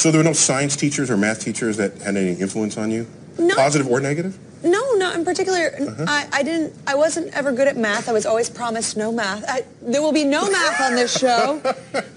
So 0.00 0.10
there 0.10 0.18
were 0.18 0.24
no 0.24 0.32
science 0.32 0.76
teachers 0.76 1.10
or 1.10 1.18
math 1.18 1.44
teachers 1.44 1.76
that 1.76 1.98
had 1.98 2.16
any 2.16 2.32
influence 2.32 2.78
on 2.78 2.90
you? 2.90 3.06
No. 3.38 3.54
Positive 3.54 3.86
or 3.86 4.00
negative? 4.00 4.38
No, 4.64 4.94
not 4.94 5.14
in 5.14 5.26
particular. 5.26 5.72
I, 6.06 6.26
I 6.32 6.42
didn't. 6.42 6.72
I 6.86 6.94
wasn't 6.94 7.34
ever 7.34 7.52
good 7.52 7.68
at 7.68 7.76
math. 7.76 8.08
I 8.08 8.12
was 8.12 8.24
always 8.24 8.48
promised 8.48 8.96
no 8.96 9.12
math. 9.12 9.44
I, 9.46 9.62
there 9.82 10.00
will 10.00 10.14
be 10.14 10.24
no 10.24 10.50
math 10.50 10.80
on 10.80 10.94
this 10.94 11.18
show. 11.18 11.60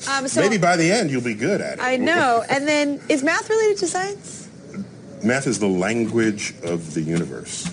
Um, 0.10 0.28
so 0.28 0.42
Maybe 0.42 0.58
by 0.58 0.76
the 0.76 0.92
end 0.92 1.10
you'll 1.12 1.24
be 1.24 1.34
good 1.34 1.62
at 1.62 1.80
it. 1.80 1.82
I 1.82 1.96
know. 1.98 2.44
And 2.50 2.68
then, 2.68 3.02
is 3.10 3.24
math 3.24 3.50
related 3.50 3.78
to 3.80 3.88
science? 3.88 4.50
Math 5.24 5.48
is 5.48 5.60
the 5.60 5.68
language 5.68 6.54
of 6.64 6.94
the 6.94 7.02
universe. 7.02 7.70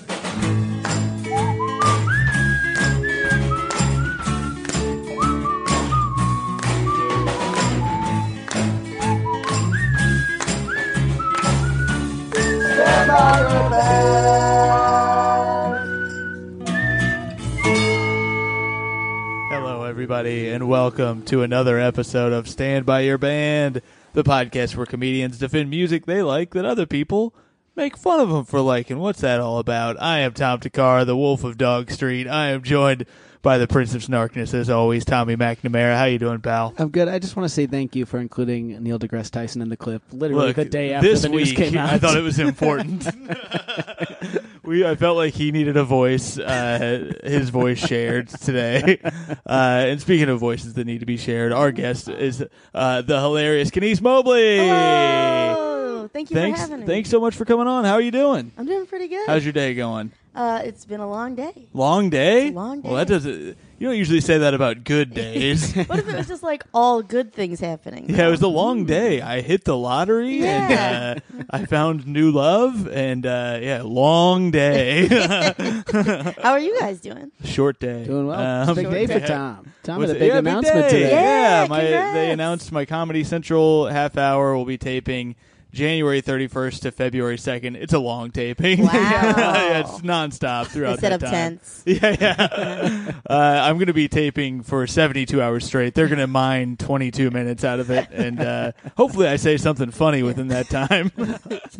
Everybody, 20.01 20.49
and 20.49 20.67
welcome 20.67 21.23
to 21.27 21.43
another 21.43 21.79
episode 21.79 22.33
of 22.33 22.49
Stand 22.49 22.87
By 22.87 23.01
Your 23.01 23.19
Band, 23.19 23.83
the 24.15 24.25
podcast 24.25 24.75
where 24.75 24.87
comedians 24.87 25.39
defend 25.39 25.69
music 25.69 26.07
they 26.07 26.23
like 26.23 26.55
that 26.55 26.65
other 26.65 26.87
people 26.87 27.35
make 27.77 27.99
fun 27.99 28.19
of 28.19 28.31
them 28.31 28.47
for 28.47 28.63
liking. 28.63 28.99
What's 28.99 29.21
that 29.21 29.41
all 29.41 29.59
about? 29.59 30.01
I 30.01 30.21
am 30.21 30.33
Tom 30.33 30.59
Thakkar, 30.59 31.05
the 31.05 31.19
Wolf 31.19 31.45
of 31.45 31.59
Dog 31.59 31.91
Street. 31.91 32.27
I 32.27 32.47
am 32.47 32.63
joined 32.63 33.05
by 33.43 33.59
the 33.59 33.67
Prince 33.67 33.95
of 33.95 34.03
Snarkness, 34.03 34.53
as 34.55 34.69
always, 34.69 35.05
Tommy 35.05 35.37
McNamara. 35.37 35.97
How 35.97 36.05
you 36.05 36.19
doing, 36.19 36.41
pal? 36.41 36.75
I'm 36.79 36.91
good. 36.91 37.09
I 37.09 37.19
just 37.19 37.37
want 37.37 37.49
to 37.49 37.55
say 37.55 37.67
thank 37.67 37.97
you 37.97 38.05
for 38.07 38.19
including 38.19 38.83
Neil 38.83 38.99
deGrasse 38.99 39.31
Tyson 39.31 39.63
in 39.63 39.69
the 39.69 39.77
clip. 39.77 40.03
Literally 40.13 40.49
Look, 40.49 40.57
the 40.57 40.65
day 40.65 40.93
after 40.93 41.09
this 41.09 41.23
the 41.23 41.31
news 41.31 41.49
week, 41.49 41.57
came 41.57 41.77
out. 41.77 41.91
I 41.91 41.99
thought 41.99 42.17
it 42.17 42.23
was 42.23 42.39
important. 42.39 43.07
we, 44.63 44.87
I 44.87 44.95
felt 44.95 45.17
like 45.17 45.35
he 45.35 45.53
needed 45.53 45.77
a 45.77 45.85
voice, 45.85 46.39
uh, 46.39 47.13
his 47.25 47.51
voice 47.51 47.79
shared 47.79 48.29
today. 48.29 48.99
Uh, 49.47 49.85
and 49.89 50.01
speaking 50.01 50.29
of 50.29 50.39
voices 50.39 50.75
that 50.75 50.87
need 50.87 51.01
to 51.01 51.07
be 51.07 51.17
shared, 51.17 51.53
our 51.53 51.73
guest 51.73 52.09
is 52.09 52.45
uh, 52.73 53.03
the 53.03 53.19
hilarious 53.21 53.71
Kenice 53.71 54.01
Mobley. 54.01 54.59
Hello. 54.59 55.70
Thank 56.09 56.31
you 56.31 56.35
Thanks, 56.37 56.59
for 56.61 56.69
having 56.71 56.81
me. 56.81 56.87
thanks 56.87 57.11
so 57.11 57.21
much 57.21 57.35
for 57.37 57.45
coming 57.45 57.67
on. 57.67 57.85
How 57.85 57.95
are 57.95 58.01
you 58.01 58.11
doing? 58.11 58.53
I'm 58.59 58.67
doing 58.67 58.87
pretty 58.87 59.09
good. 59.09 59.27
How's 59.27 59.45
your 59.45 59.53
day 59.53 59.75
going? 59.75 60.13
uh, 60.33 60.63
it's 60.65 60.85
been 60.85 61.01
a 61.01 61.09
long 61.11 61.35
day. 61.35 61.67
Long 61.75 62.09
day. 62.09 62.47
It's 62.47 62.53
a 62.53 62.55
long 62.55 62.83
Well, 62.83 62.95
that 62.95 63.09
doesn't. 63.09 63.57
You 63.81 63.87
don't 63.89 63.97
usually 63.97 64.21
say 64.21 64.39
that 64.39 64.55
about 64.55 64.85
good 64.85 65.13
days. 65.15 65.75
What 65.87 65.99
if 65.99 66.09
it 66.09 66.15
was 66.17 66.29
just 66.29 66.43
like 66.45 66.63
all 66.73 67.03
good 67.03 67.33
things 67.33 67.59
happening? 67.61 68.09
Yeah, 68.09 68.29
it 68.29 68.31
was 68.31 68.43
a 68.43 68.47
long 68.49 68.85
day. 68.85 69.21
I 69.23 69.41
hit 69.41 69.65
the 69.65 69.77
lottery 69.77 70.37
Yeah. 70.39 71.15
and 71.19 71.23
uh, 71.41 71.45
I 71.51 71.67
found 71.67 72.07
new 72.07 72.31
love 72.31 72.87
and 72.89 73.27
uh, 73.27 73.59
yeah, 73.61 73.83
long 73.85 74.51
day. 74.53 75.09
How 75.09 76.53
are 76.53 76.61
you 76.61 76.79
guys 76.79 77.01
doing? 77.01 77.33
Short 77.45 77.81
day. 77.81 78.05
Doing 78.05 78.27
well. 78.29 78.69
Um, 78.69 78.75
big 78.77 78.91
day 78.91 79.07
for 79.07 79.13
yeah. 79.19 79.27
Tom. 79.27 79.73
Tom 79.83 79.99
Was 79.99 80.11
had 80.11 80.17
a 80.17 80.21
big 80.21 80.29
yeah, 80.33 80.39
announcement 80.39 80.91
day. 80.91 81.03
today. 81.03 81.11
Yeah, 81.11 81.63
Yeah, 81.63 81.67
my, 81.69 81.81
they 81.83 82.31
announced 82.31 82.71
my 82.71 82.85
Comedy 82.85 83.25
Central 83.25 83.87
half 83.89 84.17
hour 84.17 84.55
will 84.57 84.65
be 84.65 84.79
taping 84.79 85.35
January 85.73 86.21
31st 86.23 86.81
to 86.81 86.91
February 86.91 87.37
2nd. 87.37 87.77
It's 87.77 87.93
a 87.93 87.99
long 87.99 88.31
taping. 88.31 88.81
Wow. 88.91 88.93
yeah, 88.95 89.79
it's 89.81 90.01
nonstop 90.01 90.67
throughout 90.69 90.93
Instead 90.93 91.13
that 91.13 91.23
of 91.23 91.31
time. 91.31 91.33
tents. 91.33 91.83
Yeah, 91.87 92.17
yeah. 92.21 93.13
uh, 93.29 93.61
I'm 93.65 93.77
going 93.77 93.87
to 93.89 93.93
be 93.93 94.09
taping 94.09 94.63
for 94.63 94.87
72 94.87 95.41
hours 95.41 95.65
straight. 95.65 95.95
They're 95.95 96.07
going 96.09 96.19
to 96.19 96.27
mine 96.27 96.77
22 96.77 97.31
minutes 97.31 97.65
out 97.65 97.81
of 97.81 97.91
it, 97.91 98.09
and 98.11 98.41
uh, 98.41 98.73
hopefully, 98.97 99.27
I 99.29 99.37
say 99.37 99.57
something 99.57 99.91
funny 99.91 100.23
within 100.23 100.49
that 100.49 100.69
time. 100.69 101.11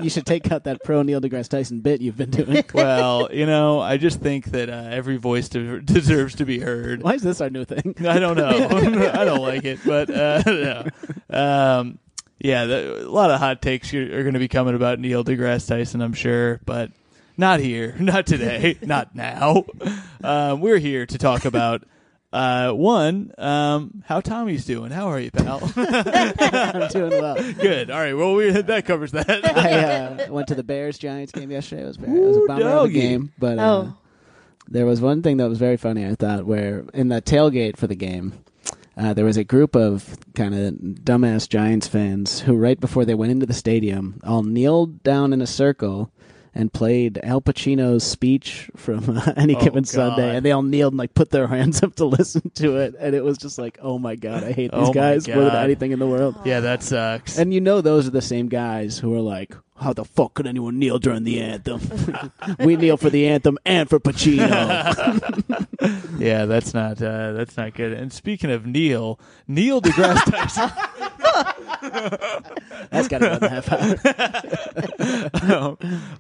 You 0.01 0.11
should 0.11 0.27
take 0.27 0.51
out 0.51 0.65
that 0.65 0.83
pro 0.85 1.03
Neil 1.03 1.21
deGrasse 1.21 1.49
Tyson 1.49 1.81
bit 1.81 2.01
you've 2.01 2.17
been 2.17 2.31
doing. 2.31 2.65
well, 2.75 3.29
you 3.33 3.47
know, 3.47 3.81
I 3.81 3.97
just 3.97 4.21
think 4.21 4.47
that 4.47 4.69
uh, 4.69 4.89
every 4.91 5.17
voice 5.17 5.49
de- 5.49 5.81
deserves 5.81 6.35
to 6.37 6.45
be 6.45 6.59
heard. 6.59 7.03
Why 7.03 7.15
is 7.15 7.23
this 7.23 7.41
our 7.41 7.51
new 7.51 7.65
thing? 7.65 7.95
I 8.07 8.19
don't 8.19 8.37
know. 8.37 8.49
I 8.49 9.25
don't 9.25 9.43
like 9.43 9.65
it, 9.65 9.79
but 9.85 10.11
uh, 10.11 10.43
no. 10.47 10.85
um, 11.31 11.99
yeah, 12.41 12.65
the, 12.65 13.07
a 13.07 13.11
lot 13.11 13.31
of 13.31 13.39
hot 13.39 13.63
takes 13.63 13.93
are, 13.95 14.03
are 14.19 14.23
going 14.23 14.35
to 14.35 14.41
be 14.41 14.49
coming 14.49 14.75
about 14.75 14.99
Neil 14.99 15.23
deGrasse 15.25 15.69
Tyson, 15.69 16.01
I'm 16.01 16.13
sure, 16.15 16.61
but 16.65 16.91
not 17.37 17.61
here, 17.61 17.95
not 18.01 18.27
today, 18.27 18.79
not 18.83 19.15
now. 19.15 19.65
Um, 20.25 20.61
we're 20.61 20.79
here 20.79 21.07
to 21.07 21.19
talk 21.19 21.45
about. 21.45 21.85
Uh, 22.33 22.71
one, 22.71 23.33
um, 23.39 24.05
how 24.07 24.21
Tommy's 24.21 24.65
doing? 24.65 24.93
How 24.93 25.09
are 25.09 25.19
you, 25.19 25.33
pal? 25.33 25.61
I'm 25.77 26.89
doing 26.89 27.11
well. 27.11 27.35
Good. 27.55 27.91
All 27.91 27.99
right. 27.99 28.17
Well, 28.17 28.35
we, 28.37 28.53
that 28.53 28.85
covers 28.87 29.11
that. 29.11 29.29
I 29.45 30.27
uh, 30.27 30.33
went 30.33 30.47
to 30.47 30.55
the 30.55 30.63
Bears 30.63 30.97
Giants 30.97 31.33
game 31.33 31.51
yesterday. 31.51 31.83
It 31.83 31.87
was 31.87 31.97
very, 31.97 32.17
it 32.17 32.25
was 32.25 32.37
a 32.37 32.41
bummer 32.47 32.69
of 32.69 32.85
a 32.85 32.93
game, 32.93 33.33
but 33.37 33.59
uh, 33.59 33.63
Oh. 33.63 33.97
there 34.69 34.87
was 34.87 35.01
one 35.01 35.23
thing 35.23 35.39
that 35.39 35.49
was 35.49 35.59
very 35.59 35.77
funny. 35.77 36.07
I 36.07 36.15
thought 36.15 36.47
where 36.47 36.85
in 36.95 37.09
the 37.09 37.21
tailgate 37.21 37.77
for 37.77 37.89
the 37.89 37.97
game. 37.97 38.33
Uh, 39.01 39.15
there 39.15 39.25
was 39.25 39.39
a 39.39 39.45
group 39.45 39.75
of 39.75 40.19
kind 40.35 40.55
of 40.55 40.75
dumbass 40.75 41.49
Giants 41.49 41.87
fans 41.89 42.41
who, 42.41 42.55
right 42.55 42.79
before 42.79 43.05
they 43.07 43.15
went 43.15 43.33
into 43.33 43.47
the 43.47 43.55
stadium, 43.55 44.21
all 44.25 44.43
kneeled 44.43 45.03
down 45.03 45.33
in 45.33 45.41
a 45.41 45.47
circle 45.47 46.11
and 46.55 46.73
played 46.73 47.19
Al 47.23 47.41
Pacino's 47.41 48.03
speech 48.05 48.69
from 48.77 49.17
uh, 49.17 49.33
Any 49.37 49.55
Oh, 49.57 49.61
Given 49.61 49.85
God. 49.85 49.89
Sunday, 49.89 50.37
and 50.37 50.45
they 50.45 50.51
all 50.53 50.63
kneeled 50.63 50.93
and 50.93 50.99
like 50.99 51.15
put 51.15 51.31
their 51.31 51.47
hands 51.47 51.83
up 51.83 51.95
to 51.95 52.05
listen 52.19 52.51
to 52.57 52.77
it, 52.77 52.95
and 52.99 53.15
it 53.15 53.25
was 53.25 53.39
just 53.39 53.57
like, 53.57 53.79
oh 53.81 53.99
my 53.99 54.17
god, 54.17 54.45
I 54.45 54.53
hate 54.53 54.71
Oh 54.73 54.81
these 54.81 54.89
my 54.89 55.01
guys 55.01 55.29
more 55.29 55.45
than 55.45 55.57
anything 55.57 55.93
in 55.93 55.99
the 55.99 56.09
world. 56.09 56.37
yeah, 56.45 56.61
that 56.61 56.83
sucks. 56.83 57.39
And 57.39 57.55
you 57.55 57.61
know 57.61 57.81
those 57.81 58.07
are 58.07 58.11
the 58.11 58.21
same 58.21 58.49
guys 58.49 58.99
who 58.99 59.15
are 59.15 59.21
like, 59.21 59.55
how 59.81 59.93
the 59.93 60.05
fuck 60.05 60.35
could 60.35 60.47
anyone 60.47 60.79
kneel 60.79 60.99
during 60.99 61.25
the 61.25 61.41
anthem? 61.41 61.81
we 62.59 62.77
kneel 62.77 62.97
for 62.97 63.11
the 63.11 63.27
anthem 63.27 63.59
and 63.65 63.89
for 63.89 63.99
Pacino. 63.99 64.49
yeah, 66.21 66.45
that's 66.45 66.75
not 66.75 67.03
uh, 67.03 67.33
that's 67.33 67.57
not 67.57 67.75
good. 67.75 67.93
And 67.93 68.13
speaking 68.13 68.51
of 68.51 68.67
Neil, 68.67 69.19
Neil 69.49 69.81
deGrasse 69.81 70.31
Tyson. 70.31 70.71
That's 72.91 73.09
got 73.09 73.19
to 73.19 73.27
go 73.29 73.35
in 73.35 73.41
the 73.41 73.49
half 73.49 73.73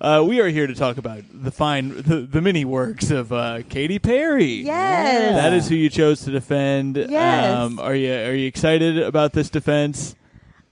hour. 0.00 0.20
uh, 0.20 0.24
we 0.24 0.40
are 0.40 0.48
here 0.48 0.66
to 0.66 0.74
talk 0.74 0.96
about 0.96 1.22
the 1.32 1.50
fine, 1.50 1.88
the, 2.02 2.26
the 2.30 2.40
many 2.40 2.64
works 2.64 3.10
of 3.10 3.32
uh, 3.32 3.62
Katy 3.68 3.98
Perry. 3.98 4.62
Yes. 4.62 5.34
That 5.34 5.52
is 5.52 5.68
who 5.68 5.74
you 5.74 5.90
chose 5.90 6.22
to 6.24 6.30
defend. 6.30 6.96
Yes. 6.96 7.54
Um, 7.54 7.78
are 7.78 7.94
you 7.94 8.12
are 8.12 8.34
you 8.34 8.46
excited 8.46 8.98
about 8.98 9.32
this 9.32 9.50
defense? 9.50 10.14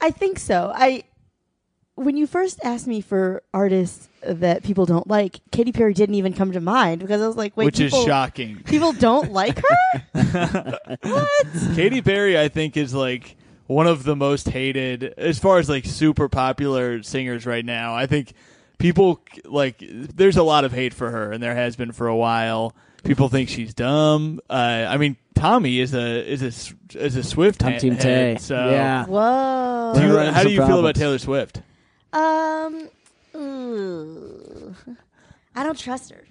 I 0.01 0.11
think 0.11 0.39
so. 0.39 0.73
I 0.75 1.05
when 1.99 2.17
you 2.17 2.27
first 2.27 2.61
asked 2.65 2.87
me 2.87 3.01
for 3.01 3.43
artists 3.53 4.09
that 4.23 4.63
people 4.63 4.87
don't 4.87 5.07
like, 5.07 5.41
Katy 5.53 5.73
Perry 5.73 5.95
didn't 5.95 6.15
even 6.15 6.33
come 6.33 6.53
to 6.53 6.61
mind 6.61 7.01
because 7.01 7.21
I 7.21 7.27
was 7.27 7.37
like, 7.37 7.57
wait, 7.57 7.67
Which 7.67 7.79
people, 7.79 8.01
is 8.01 8.05
shocking. 8.07 8.63
People 8.65 8.93
don't 8.93 9.33
like 9.41 9.59
her. 10.13 10.79
what? 11.03 11.47
Katy 11.75 12.03
Perry, 12.03 12.39
I 12.39 12.49
think, 12.49 12.77
is 12.77 12.95
like 12.95 13.37
one 13.67 13.87
of 13.87 14.05
the 14.05 14.17
most 14.17 14.49
hated 14.49 15.05
as 15.19 15.39
far 15.39 15.59
as 15.59 15.69
like 15.69 15.85
super 15.85 16.29
popular 16.29 17.03
singers 17.03 17.47
right 17.47 17.65
now. 17.65 17.95
I 17.95 18.07
think 18.07 18.33
people 18.79 19.21
like 19.45 19.83
there's 19.87 20.37
a 20.37 20.43
lot 20.43 20.65
of 20.65 20.73
hate 20.73 20.95
for 20.95 21.11
her, 21.11 21.33
and 21.33 21.43
there 21.43 21.55
has 21.55 21.77
been 21.77 21.93
for 21.93 22.07
a 22.09 22.17
while. 22.17 22.75
People 23.05 23.29
think 23.29 23.49
she's 23.49 23.75
dumb. 23.75 24.41
Uh, 24.51 24.87
I 24.89 24.97
mean, 24.97 25.17
Tommy 25.35 25.79
is 25.79 25.95
a 25.95 26.27
is 26.29 26.43
a 26.43 26.99
is 26.99 27.17
a 27.17 27.23
Swift 27.23 27.63
I'm 27.65 27.75
ha- 27.75 27.79
Team 27.79 27.97
Tay. 27.97 28.11
head, 28.33 28.41
so 28.41 28.57
Yeah. 28.71 29.05
Whoa. 29.07 29.93
Do 29.95 30.01
you, 30.03 30.17
how 30.19 30.43
do 30.43 30.49
some 30.49 30.53
you 30.53 30.67
feel 30.67 30.81
about. 30.81 30.95
Taylor 30.97 31.19
Swift? 31.19 31.63
Um, 32.13 32.89
ooh. 33.35 34.75
I 35.55 35.63
don't 35.65 35.79
trust 35.79 36.11
her. 36.13 36.25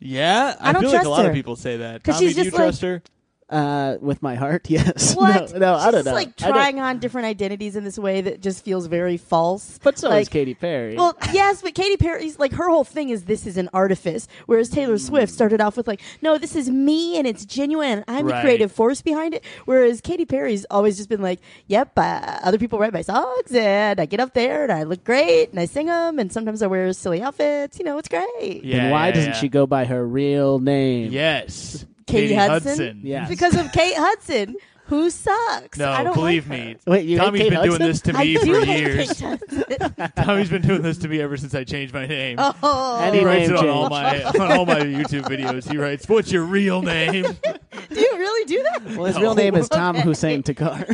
Yeah, 0.00 0.54
I, 0.60 0.70
I 0.70 0.72
don't 0.72 0.82
feel 0.82 0.92
like 0.92 1.04
a 1.06 1.08
lot 1.08 1.26
of 1.26 1.32
people 1.32 1.56
say 1.56 1.78
that. 1.78 2.02
'Cause 2.04 2.16
Tommy, 2.16 2.26
she's 2.28 2.34
do 2.36 2.40
you 2.40 2.44
just 2.50 2.54
like- 2.56 2.64
trust 2.66 2.82
her? 2.82 3.02
Uh, 3.48 3.96
with 4.00 4.22
my 4.22 4.34
heart, 4.34 4.62
yes. 4.68 5.14
What? 5.14 5.52
No, 5.52 5.58
no 5.58 5.74
I 5.76 5.92
don't 5.92 6.04
know. 6.04 6.12
like 6.12 6.34
trying 6.34 6.80
on 6.80 6.98
different 6.98 7.26
identities 7.26 7.76
in 7.76 7.84
this 7.84 7.96
way 7.96 8.20
that 8.22 8.40
just 8.40 8.64
feels 8.64 8.86
very 8.86 9.16
false. 9.16 9.78
but 9.84 9.96
so 9.98 10.08
like, 10.08 10.22
is 10.22 10.28
Katy 10.28 10.54
Perry. 10.54 10.96
Well, 10.96 11.16
yes, 11.32 11.62
but 11.62 11.74
Katy 11.76 11.96
Perry's 11.96 12.40
like 12.40 12.52
her 12.54 12.68
whole 12.68 12.82
thing 12.82 13.10
is 13.10 13.26
this 13.26 13.46
is 13.46 13.56
an 13.56 13.68
artifice, 13.72 14.26
whereas 14.46 14.68
Taylor 14.68 14.98
Swift 14.98 15.32
started 15.32 15.60
off 15.60 15.76
with 15.76 15.86
like, 15.86 16.00
no, 16.22 16.38
this 16.38 16.56
is 16.56 16.68
me 16.68 17.16
and 17.18 17.24
it's 17.24 17.44
genuine. 17.44 18.02
And 18.08 18.16
I'm 18.18 18.26
Right. 18.26 18.36
the 18.36 18.40
creative 18.42 18.72
force 18.72 19.00
behind 19.00 19.32
it. 19.32 19.44
Whereas 19.64 20.00
Katy 20.00 20.24
Perry's 20.24 20.66
always 20.68 20.96
just 20.96 21.08
been 21.08 21.22
like, 21.22 21.38
yep, 21.68 21.92
uh, 21.96 22.40
other 22.42 22.58
people 22.58 22.80
write 22.80 22.92
my 22.92 23.02
songs 23.02 23.52
and 23.52 24.00
I 24.00 24.06
get 24.06 24.18
up 24.18 24.34
there 24.34 24.64
and 24.64 24.72
I 24.72 24.82
look 24.82 25.04
great 25.04 25.50
and 25.50 25.60
I 25.60 25.66
sing 25.66 25.86
them 25.86 26.18
and 26.18 26.32
sometimes 26.32 26.62
I 26.62 26.66
wear 26.66 26.92
silly 26.92 27.22
outfits. 27.22 27.78
You 27.78 27.84
know, 27.84 27.96
it's 27.98 28.08
great. 28.08 28.64
Yeah. 28.64 28.76
then 28.78 28.90
why 28.90 29.06
yeah, 29.06 29.12
doesn't 29.14 29.32
yeah. 29.34 29.38
she 29.38 29.48
go 29.48 29.66
by 29.68 29.84
her 29.84 30.04
real 30.04 30.58
name? 30.58 31.12
Yes, 31.12 31.86
Katie 32.06 32.28
Katie 32.28 32.34
Hudson? 32.34 33.00
Yeah. 33.02 33.28
Because 33.28 33.54
of 33.56 33.72
Kate 33.72 33.96
Hudson, 33.96 34.56
who 34.86 35.10
sucks. 35.10 35.78
No, 35.78 35.90
I 35.90 36.04
don't 36.04 36.14
believe 36.14 36.48
like 36.48 36.58
me. 36.60 36.72
her. 36.74 36.78
Wait, 36.92 37.06
you 37.06 37.18
hate 37.18 37.24
Tommy's 37.24 37.42
Kate 37.42 37.50
been 37.50 37.62
doing 37.64 37.78
this 37.80 38.00
to 38.02 38.16
I 38.16 38.22
me 38.22 38.34
do 38.34 38.54
for 38.60 38.64
hate 38.64 38.80
years. 38.80 39.12
Kate 39.12 39.40
Hudson. 39.80 40.12
Tommy's 40.24 40.48
been 40.50 40.62
doing 40.62 40.82
this 40.82 40.98
to 40.98 41.08
me 41.08 41.20
ever 41.20 41.36
since 41.36 41.54
I 41.56 41.64
changed 41.64 41.92
my 41.92 42.06
name. 42.06 42.36
oh, 42.38 43.00
Any 43.02 43.18
he 43.18 43.24
writes 43.24 43.48
name 43.48 43.56
it 43.56 43.64
on 43.64 43.68
all 43.68 43.90
change. 43.90 44.34
my 44.34 44.44
on 44.44 44.52
all 44.52 44.64
my 44.66 44.78
YouTube 44.80 45.22
videos. 45.24 45.68
He 45.68 45.76
writes, 45.76 46.08
"What's 46.08 46.30
your 46.30 46.44
real 46.44 46.82
name?" 46.82 47.24
do 47.90 48.00
you 48.00 48.10
really 48.16 48.44
do 48.46 48.62
that? 48.62 48.84
Well, 48.96 49.06
his 49.06 49.16
No. 49.16 49.22
real 49.22 49.34
name 49.34 49.56
is 49.56 49.68
Tom 49.68 49.96
Hussein 49.96 50.44
Thakkar. 50.44 50.84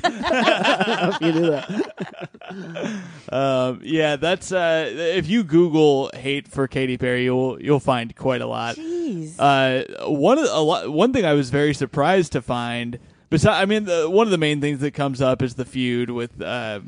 if 1.14 1.20
you 1.20 1.32
do 1.32 1.50
that. 1.50 2.30
Um, 3.32 3.81
yeah, 3.82 4.16
that's 4.16 4.52
uh, 4.52 4.90
if 4.94 5.26
you 5.26 5.43
Google 5.43 6.10
hate 6.12 6.46
for 6.49 6.69
Katy 6.69 6.99
Perry, 6.99 7.25
you'll 7.25 7.58
you'll 7.62 7.81
find 7.81 8.14
quite 8.14 8.43
a 8.43 8.46
lot. 8.46 8.76
Jeez. 8.76 9.37
Uh, 9.38 10.10
one 10.10 10.37
of 10.37 10.44
the- 10.44 10.54
a 10.54 10.60
lot, 10.60 10.93
one 10.93 11.14
thing 11.14 11.25
I 11.25 11.32
was 11.32 11.49
very 11.49 11.72
surprised 11.72 12.32
to 12.32 12.43
find. 12.43 12.99
Besides, 13.31 13.62
I 13.62 13.64
mean, 13.64 13.84
the, 13.84 14.10
one 14.10 14.26
of 14.26 14.31
the 14.32 14.37
main 14.38 14.60
things 14.60 14.81
that 14.81 14.90
comes 14.93 15.22
up 15.22 15.40
is 15.40 15.54
the 15.54 15.64
feud 15.64 16.10
with 16.10 16.43
uh, 16.43 16.81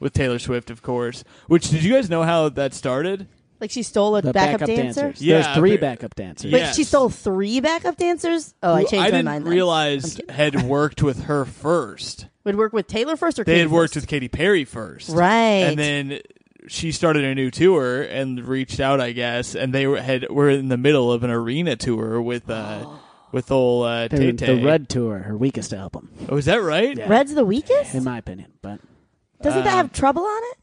with 0.00 0.14
Taylor 0.14 0.38
Swift, 0.38 0.70
of 0.70 0.80
course. 0.80 1.22
Which 1.48 1.68
did 1.68 1.84
you 1.84 1.92
guys 1.92 2.08
know 2.08 2.22
how 2.22 2.48
that 2.48 2.72
started? 2.72 3.26
like 3.60 3.70
she 3.70 3.82
stole 3.82 4.16
a 4.16 4.22
The 4.22 4.32
backup, 4.32 4.60
backup, 4.60 4.76
dancer. 4.76 5.00
dancers. 5.02 5.22
Yeah, 5.22 5.42
There's 5.42 5.56
three 5.56 5.76
backup 5.76 6.14
dancers. 6.14 6.50
Wait, 6.52 6.58
Yes. 6.60 6.76
she 6.76 6.84
stole 6.84 7.08
three 7.10 7.60
backup 7.60 7.96
dancers? 7.96 8.54
Oh, 8.62 8.72
I 8.74 8.82
Who 8.82 8.88
changed 8.88 9.12
my 9.12 9.22
mind. 9.22 9.26
then. 9.26 9.28
I'm 9.28 9.44
realize 9.44 10.16
kidding. 10.16 10.34
had 10.34 10.62
worked 10.62 11.02
with 11.02 11.24
her 11.24 11.44
first. 11.44 12.26
Would 12.44 12.56
work 12.56 12.72
with 12.72 12.86
Taylor 12.86 13.16
first 13.16 13.38
or 13.38 13.44
They 13.44 13.52
Katy 13.52 13.60
had 13.62 13.70
worked 13.70 13.94
first? 13.94 14.02
with 14.04 14.08
Katy 14.08 14.28
Perry 14.28 14.64
first, 14.64 15.08
Right. 15.10 15.64
And 15.64 15.78
then 15.78 16.20
she 16.68 16.92
started 16.92 17.24
a 17.24 17.34
new 17.34 17.50
tour 17.50 18.02
and 18.02 18.40
reached 18.46 18.80
out, 18.80 19.00
I 19.00 19.12
guess, 19.12 19.54
and 19.54 19.72
they 19.74 19.86
were 19.86 20.00
had 20.00 20.28
were 20.30 20.48
in 20.50 20.68
the 20.68 20.76
middle 20.78 21.12
of 21.12 21.22
an 21.24 21.30
arena 21.30 21.76
tour 21.76 22.20
with 22.22 22.48
uh 22.48 22.86
with 23.32 23.50
old 23.50 23.86
uh, 23.86 24.08
They're 24.08 24.32
Tay 24.32 24.58
the 24.58 24.64
Red 24.64 24.88
Tour, 24.88 25.18
her 25.20 25.36
weakest 25.36 25.72
album, 25.74 26.10
Oh, 26.28 26.36
is 26.36 26.44
that 26.44 26.62
right? 26.62 26.96
Yeah. 26.96 27.08
Red's 27.08 27.34
the 27.34 27.44
weakest. 27.44 27.94
in 27.94 28.04
my 28.04 28.18
opinion. 28.18 28.52
But 28.62 28.78
Doesn't 29.42 29.64
that 29.64 29.72
Um, 29.72 29.76
have 29.76 29.92
trouble 29.92 30.22
on 30.22 30.42
it? 30.52 30.58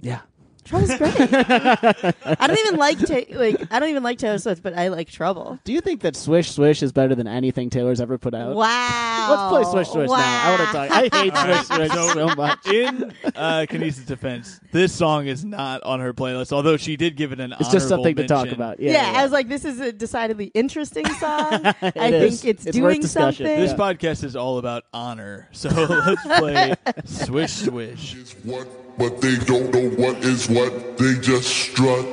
yeah, 0.00 0.20
Trouble's 0.68 0.94
great. 0.96 1.14
I 1.18 2.46
don't 2.46 2.58
even 2.58 2.76
like 2.76 2.98
ta- 2.98 3.34
like 3.38 3.72
I 3.72 3.80
don't 3.80 3.88
even 3.88 4.02
like 4.02 4.18
Taylor 4.18 4.38
Swift, 4.38 4.62
but 4.62 4.74
I 4.74 4.88
like 4.88 5.08
Trouble. 5.10 5.58
do 5.64 5.72
you 5.72 5.80
think 5.80 6.02
that 6.02 6.14
Swish 6.14 6.50
Swish 6.52 6.82
is 6.82 6.92
better 6.92 7.14
than 7.14 7.26
anything 7.26 7.70
Taylor's 7.70 8.00
ever 8.00 8.18
put 8.18 8.34
out? 8.34 8.54
Wow. 8.54 9.28
Let's 9.30 9.70
play 9.70 9.72
Swish 9.84 9.88
Swish 9.92 10.10
now. 10.10 10.14
I 10.16 10.48
want 10.50 10.60
to 10.60 10.66
talk. 10.66 10.90
I 10.90 11.22
hate 11.22 11.32
Wow. 11.32 11.62
Swish 11.62 11.90
Swish 11.90 12.12
so 12.14 12.34
much. 12.34 12.66
In 12.68 13.14
uh, 13.34 13.66
Kenice's 13.68 14.04
defense, 14.04 14.60
this 14.72 14.92
song 14.92 15.26
is 15.26 15.44
not 15.44 15.82
on 15.82 16.00
her 16.00 16.12
playlist, 16.12 16.52
although 16.52 16.76
she 16.76 16.96
did 16.96 17.16
give 17.16 17.32
it 17.32 17.40
an. 17.40 17.52
Honorable. 17.52 17.64
It's 17.64 17.72
just 17.72 17.86
honorable 17.86 18.04
something 18.04 18.16
to 18.16 18.26
talk 18.28 18.44
mention. 18.44 18.54
about. 18.60 18.80
Yeah, 18.80 18.92
Yeah, 19.12 19.20
I 19.20 19.22
was 19.22 19.32
like, 19.32 19.48
this 19.48 19.64
is 19.64 19.80
a 19.80 19.92
decidedly 19.92 20.46
interesting 20.54 21.06
song. 21.14 21.64
I 21.64 21.72
is. 22.12 22.40
think 22.40 22.56
it's, 22.56 22.66
It's 22.66 22.66
worth 22.66 22.72
doing 22.74 23.00
discussion. 23.00 23.46
something. 23.46 23.60
This 23.60 23.72
podcast 23.72 24.24
is 24.24 24.36
all 24.36 24.58
about 24.58 24.84
honor, 24.92 25.48
so 25.52 25.68
let's 26.06 26.22
play 26.38 26.74
Swish 27.06 27.52
Swish. 27.52 28.14
is 28.14 28.32
what, 28.44 28.66
but 28.98 29.20
they 29.20 29.36
don't 29.36 29.72
know 29.72 29.88
what 30.02 30.16
is 30.24 30.48
what. 30.48 30.98
They 30.98 31.14
just 31.20 31.48
strut. 31.48 32.06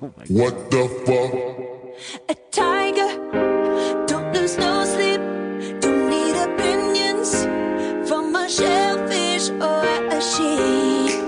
Oh 0.00 0.12
what 0.28 0.70
the 0.70 0.88
fuck? 1.06 1.58
a 2.28 2.34
tiger. 2.50 3.10
Don't 4.06 4.32
lose 4.34 4.56
no 4.58 4.84
sleep. 4.84 5.20
Don't 5.80 6.08
need 6.08 6.36
opinions 6.36 7.44
from 8.08 8.34
a 8.36 8.48
shellfish 8.48 9.50
or 9.50 9.84
a 10.16 10.20
sheep. 10.20 11.20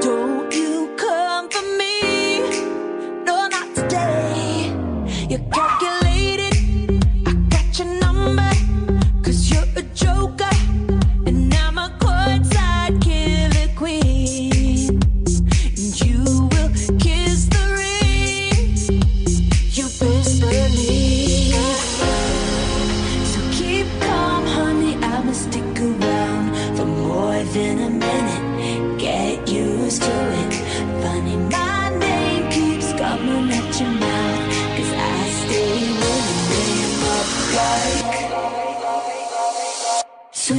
Don't 0.00 0.54
you 0.54 0.94
come 0.96 1.48
for 1.50 1.62
me? 1.76 2.40
No, 3.24 3.48
not 3.48 3.74
today. 3.74 4.74
You're 5.28 5.40
calculated. 5.50 5.71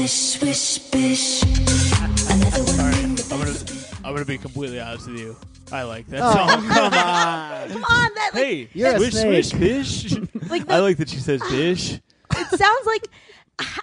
Swish, 0.06 0.12
swish, 0.12 0.78
bish. 0.92 1.44
Another 1.44 2.64
one. 2.74 2.94
in 2.94 3.12
I'm 3.32 3.40
gonna. 3.40 3.54
I'm 4.04 4.14
gonna 4.14 4.26
be 4.26 4.38
completely 4.38 4.82
honest 4.82 5.08
with 5.08 5.18
you. 5.18 5.38
I 5.72 5.84
like 5.84 6.08
that 6.08 6.20
Oh, 6.22 6.34
song. 6.34 6.68
come 6.68 6.94
on. 6.94 7.70
Come 7.70 7.84
on, 7.86 8.14
that 8.16 8.32
like, 8.34 8.44
Hey, 8.44 8.70
You're 8.74 8.96
a 8.96 9.00
swish, 9.00 9.14
snake. 9.14 9.46
swish, 9.46 10.04
bish. 10.04 10.18
Like 10.50 10.70
I 10.70 10.80
like 10.80 10.98
that 10.98 11.08
she 11.08 11.20
says 11.20 11.42
bish. 11.50 11.94
it 12.36 12.48
sounds 12.60 12.86
like 12.86 13.08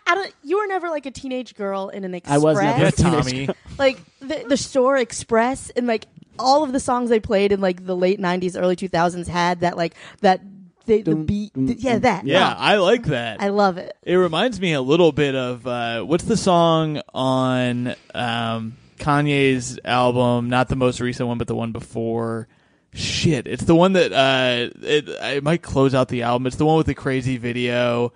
I 0.07 0.15
don't. 0.15 0.31
You 0.45 0.59
were 0.59 0.67
never 0.67 0.91
like 0.91 1.07
a 1.07 1.11
teenage 1.11 1.55
girl 1.55 1.89
in 1.89 2.05
an 2.05 2.15
express. 2.15 2.35
I 2.35 2.39
was 2.39 2.61
never 2.61 2.79
Yeah, 2.83 2.89
a 2.89 2.93
teenage 2.93 3.25
Tommy. 3.25 3.49
like 3.79 3.99
the 4.21 4.45
the 4.47 4.59
store 4.59 4.99
express 4.99 5.71
and 5.71 5.87
like 5.87 6.05
all 6.39 6.63
of 6.65 6.73
the 6.75 6.81
songs 6.81 7.09
they 7.09 7.21
played 7.21 7.51
in 7.51 7.63
like 7.63 7.87
the 7.87 7.97
late 7.97 8.21
90s 8.21 8.61
early 8.61 8.77
2000s 8.77 9.27
had 9.27 9.61
that 9.61 9.79
like 9.79 9.95
that 10.21 10.43
the, 10.91 11.03
the 11.03 11.17
beat 11.17 11.53
dum, 11.55 11.67
th- 11.69 11.79
yeah 11.79 11.99
that 11.99 12.27
Yeah, 12.27 12.55
I 12.57 12.77
like 12.77 13.05
that. 13.07 13.41
I 13.41 13.49
love 13.49 13.79
it 13.79 13.97
It 14.03 14.15
reminds 14.17 14.61
me 14.61 14.73
a 14.75 14.81
little 14.83 15.13
bit 15.13 15.35
of 15.35 15.67
uh, 15.67 16.03
what's 16.03 16.25
the 16.25 16.37
song 16.37 17.01
on 17.15 17.95
um, 18.15 18.77
Kanye's 18.99 19.79
album? 19.85 20.49
Not 20.51 20.69
the 20.69 20.77
most 20.77 21.01
recent 21.01 21.27
one, 21.29 21.39
but 21.39 21.47
the 21.49 21.55
one 21.55 21.73
before. 21.73 22.49
Shit, 22.93 23.47
it's 23.47 23.63
the 23.65 23.75
one 23.75 23.93
that 23.93 24.13
uh, 24.13 24.71
it, 24.85 25.09
it 25.09 25.45
might 25.45 25.63
close 25.63 25.95
out 25.95 26.09
the 26.09 26.23
album. 26.23 26.47
It's 26.49 26.57
the 26.57 26.67
one 26.67 26.77
with 26.77 26.87
the 26.87 26.95
crazy 26.95 27.37
video 27.37 28.13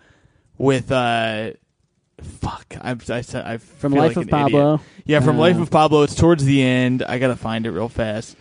with 0.58 0.90
uh, 0.90 1.52
fuck. 2.20 2.74
I'm, 2.80 3.00
I 3.08 3.20
said 3.20 3.44
I 3.46 3.58
From 3.58 3.92
feel 3.92 4.02
Life 4.02 4.16
like 4.16 4.26
of 4.26 4.32
an 4.32 4.38
idiot. 4.40 4.52
Pablo. 4.52 4.80
Yeah, 5.04 5.20
from 5.20 5.36
Uh, 5.36 5.40
Life 5.40 5.58
of 5.60 5.70
Pablo. 5.70 6.02
It's 6.02 6.14
towards 6.16 6.44
the 6.44 6.60
end. 6.62 7.02
I 7.04 7.18
gotta 7.18 7.36
find 7.36 7.66
it 7.66 7.70
real 7.70 7.88
fast 7.88 8.36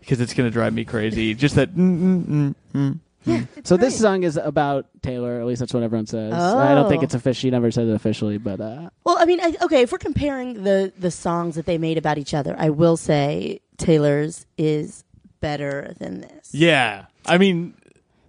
because 0.00 0.20
it's 0.20 0.34
gonna 0.34 0.50
drive 0.50 0.74
me 0.74 0.84
crazy. 0.84 1.34
Just 1.34 1.54
that. 1.54 1.74
Mm, 1.74 2.24
mm, 2.26 2.54
mm, 2.74 2.98
mm. 3.28 3.66
So 3.66 3.76
this 3.76 3.98
song 3.98 4.22
is 4.22 4.36
about 4.36 4.86
Taylor. 5.02 5.40
At 5.40 5.46
least 5.46 5.60
that's 5.60 5.74
what 5.74 5.82
everyone 5.82 6.06
says. 6.06 6.32
I 6.32 6.74
don't 6.74 6.88
think 6.88 7.02
Oh. 7.02 7.04
it's 7.04 7.14
official. 7.14 7.38
She 7.40 7.50
never 7.50 7.70
said 7.70 7.86
it 7.88 7.94
officially, 7.94 8.38
but 8.38 8.60
uh, 8.60 8.90
well 9.04 9.16
I 9.18 9.24
mean 9.24 9.40
I, 9.40 9.54
okay 9.62 9.82
if 9.82 9.92
we're 9.92 9.98
comparing 9.98 10.64
the 10.64 10.92
the 10.98 11.10
songs 11.10 11.54
that 11.56 11.66
they 11.66 11.78
made 11.78 11.98
about 11.98 12.18
each 12.18 12.34
other 12.34 12.54
I 12.58 12.70
will 12.70 12.96
say 12.96 13.60
Taylor's 13.76 14.46
is 14.56 15.04
better 15.40 15.94
than 15.98 16.20
this 16.22 16.50
Yeah, 16.52 17.06
I 17.26 17.38
mean, 17.38 17.74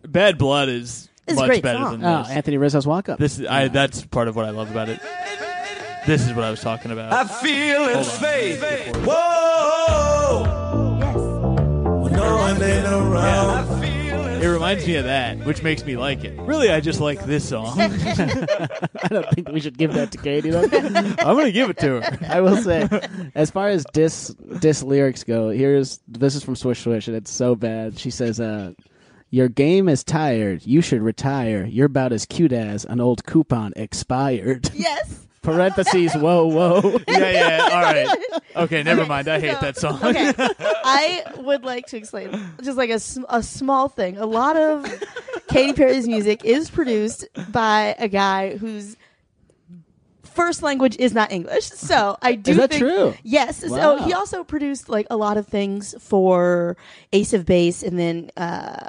Bad 0.07 0.38
Blood 0.38 0.69
is 0.69 1.10
It's 1.28 1.38
much 1.40 1.48
great 1.48 1.63
better 1.63 1.80
song. 1.80 2.00
than 2.00 2.06
oh, 2.06 2.24
this. 2.24 2.30
Anthony 2.31 2.57
Rizzo's 2.57 2.86
walk 2.88 3.10
up. 3.10 3.18
This 3.19 3.40
is 3.40 3.48
I. 3.48 3.68
That's 3.68 4.06
part 4.06 4.28
of 4.28 4.36
what 4.36 4.46
I 4.46 4.51
love 4.51 4.69
about 4.72 4.90
it. 4.90 5.00
This 6.06 6.25
is 6.25 6.34
what 6.34 6.44
I 6.46 6.50
was 6.51 6.62
talking 6.62 6.92
about. 6.92 7.12
I 7.13 7.25
feel 7.25 7.84
Hold 7.86 7.98
his 7.98 8.18
faith. 8.18 8.96
Whoa, 9.06 10.44
yes 11.00 11.16
when 11.16 12.13
no 12.13 12.36
one 12.36 12.62
ain't 12.62 12.86
around. 12.86 13.50
I 13.50 13.63
feel 13.63 13.75
his 13.75 13.78
It 14.41 14.48
reminds 14.48 14.88
me 14.88 14.96
of 14.96 15.05
that, 15.05 15.38
which 15.39 15.63
makes 15.63 15.84
me 15.84 15.98
like 15.98 16.24
it. 16.24 16.39
Really, 16.39 16.69
I 16.72 16.79
just 16.79 17.00
like 17.00 17.24
this 17.25 17.48
song. 17.48 17.79
I'm 17.79 17.89
don't 19.10 19.29
think 19.31 19.50
we 19.50 19.60
should 19.60 19.77
give 19.77 19.93
that 19.93 20.12
to 20.12 20.17
Katie. 20.17 20.50
Though. 20.50 20.62
I'm 21.19 21.36
gonna 21.36 21.51
give 21.51 21.69
it 21.69 21.77
to 21.79 22.01
her. 22.01 22.17
I 22.29 22.41
will 22.41 22.58
say, 22.58 22.88
as 23.36 23.51
far 23.51 23.67
as 23.67 23.86
dis 23.93 24.29
dis 24.60 24.81
lyrics 24.81 25.24
go, 25.24 25.50
here's 25.50 26.00
this 26.08 26.36
is 26.36 26.43
from 26.43 26.55
Swish 26.55 26.81
Swish, 26.84 27.08
and 27.08 27.17
it's 27.17 27.31
so 27.31 27.55
bad. 27.55 28.00
She 28.00 28.10
says, 28.12 28.39
uh, 28.39 28.74
"Your 29.29 29.50
game 29.50 29.89
is 29.89 30.03
tired. 30.03 30.65
You 30.65 30.81
should 30.81 31.01
retire. 31.01 31.65
You're 31.65 31.88
about 31.88 32.13
as 32.13 32.25
cute 32.25 32.53
as 32.53 32.86
an 32.86 33.01
old 33.01 33.25
coupon 33.25 33.74
expired." 33.75 34.69
yes 34.74 35.27
Parentheses. 35.41 36.13
Whoa, 36.15 36.46
whoa. 36.48 37.00
Yeah, 37.08 37.31
yeah. 37.31 37.69
All 37.72 37.81
right. 37.81 38.17
Okay, 38.55 38.84
never 38.84 39.05
mind. 39.05 39.27
I 39.27 39.39
hate 39.46 39.60
that 39.62 39.77
song. 39.77 40.03
okay 40.03 40.34
I 40.38 41.24
would 41.38 41.63
like 41.63 41.86
to 41.88 41.98
explain 41.98 42.31
just 42.63 42.77
like 42.77 42.89
a, 42.89 43.00
sm- 43.00 43.24
a 43.29 43.41
small 43.43 43.88
thing 43.88 44.17
a 44.17 44.25
lot 44.25 44.58
of 44.58 44.86
Katy 45.48 45.74
Perry's 45.74 46.08
music 46.08 46.43
is 46.43 46.69
produced 46.69 47.27
by 47.51 47.96
a 48.00 48.08
guy 48.08 48.58
whose 48.58 48.98
first 50.24 50.62
language 50.63 50.96
is 51.00 51.13
not 51.13 51.31
English. 51.31 51.65
So 51.65 52.17
I 52.22 52.36
do 52.36 52.51
Is 52.51 52.58
that 52.58 52.69
think- 52.72 52.81
true? 52.81 53.13
Yes. 53.24 53.63
Wow. 53.67 53.98
So 53.98 54.03
he 54.03 54.13
also 54.13 54.43
produced 54.43 54.89
like 54.89 55.08
a 55.10 55.17
lot 55.17 55.38
of 55.38 55.48
things 55.48 55.96
for 56.00 56.75
Ace 57.13 57.34
of 57.34 57.46
Base 57.46 57.84
and 57.84 57.98
then 58.00 58.31
uh, 58.38 58.88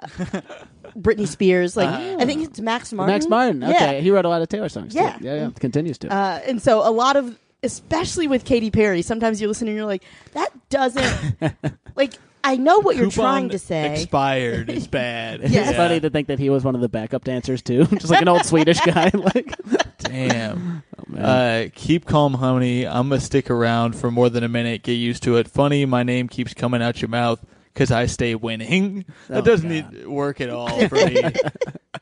Britney 0.97 1.27
Spears. 1.27 1.77
Like 1.77 1.89
I 1.89 2.25
think 2.25 2.43
it's 2.45 2.61
Max 2.61 2.93
Martin. 2.93 3.15
Max 3.15 3.29
Martin. 3.29 3.61
Yeah. 3.63 3.71
Okay, 3.71 4.01
he 4.03 4.11
wrote 4.11 4.25
a 4.25 4.29
lot 4.29 4.43
of 4.43 4.49
Taylor 4.49 4.69
songs. 4.69 4.95
Yeah. 4.95 5.17
too. 5.19 5.25
yeah, 5.25 5.35
yeah. 5.35 5.51
Continues 5.59 5.99
to. 5.99 6.13
Uh, 6.13 6.41
and 6.47 6.61
so 6.63 6.87
a 6.87 6.91
lot 6.91 7.17
of, 7.17 7.39
especially 7.63 8.27
with 8.29 8.45
Katy 8.45 8.71
Perry, 8.71 9.03
sometimes 9.03 9.41
you 9.41 9.49
listen 9.49 9.69
and 9.69 9.77
you're 9.77 9.87
like, 9.87 10.03
that 10.33 10.49
doesn't, 10.71 11.45
like, 11.97 12.15
I 12.43 12.57
know 12.57 12.79
what 12.81 12.97
you're 12.97 13.11
trying 13.11 13.51
to 13.51 13.59
say. 13.59 14.01
Expired 14.01 14.71
is 14.71 14.87
bad. 14.89 15.43
it's 15.43 15.53
Yeah. 15.53 15.73
funny 15.73 16.01
to 16.01 16.09
think 16.09 16.29
that 16.29 16.39
he 16.39 16.49
was 16.49 16.65
one 16.65 16.75
of 16.75 16.81
the 16.81 16.89
backup 16.89 17.25
dancers 17.25 17.61
too, 17.61 17.85
just 17.93 18.09
like 18.11 18.23
an 18.23 18.29
old 18.29 18.47
Swedish 18.47 18.81
guy. 18.81 19.11
Like, 19.13 19.55
Damn. 19.99 20.83
man. 21.07 21.23
Uh, 21.23 21.69
keep 21.75 22.07
calm, 22.07 22.35
honey. 22.35 22.87
I'm 22.87 23.09
gonna 23.11 23.21
stick 23.21 23.51
around 23.51 23.95
for 23.95 24.11
more 24.11 24.31
than 24.31 24.43
a 24.43 24.49
minute. 24.49 24.83
Get 24.83 24.93
used 24.95 25.23
to 25.25 25.37
it. 25.37 25.49
Funny, 25.49 25.85
my 25.85 26.03
name 26.03 26.29
keeps 26.29 26.55
coming 26.55 26.81
out 26.83 27.03
your 27.03 27.11
mouth 27.11 27.45
because 27.73 27.91
I 27.91 28.07
stay 28.07 28.35
winning. 28.35 29.05
That 29.29 29.39
Oh, 29.39 29.41
doesn't 29.43 29.69
God. 29.69 29.93
need- 29.93 30.07
work 30.07 30.41
at 30.41 30.51
all 30.51 30.89
for 30.89 30.95
me. 30.97 31.23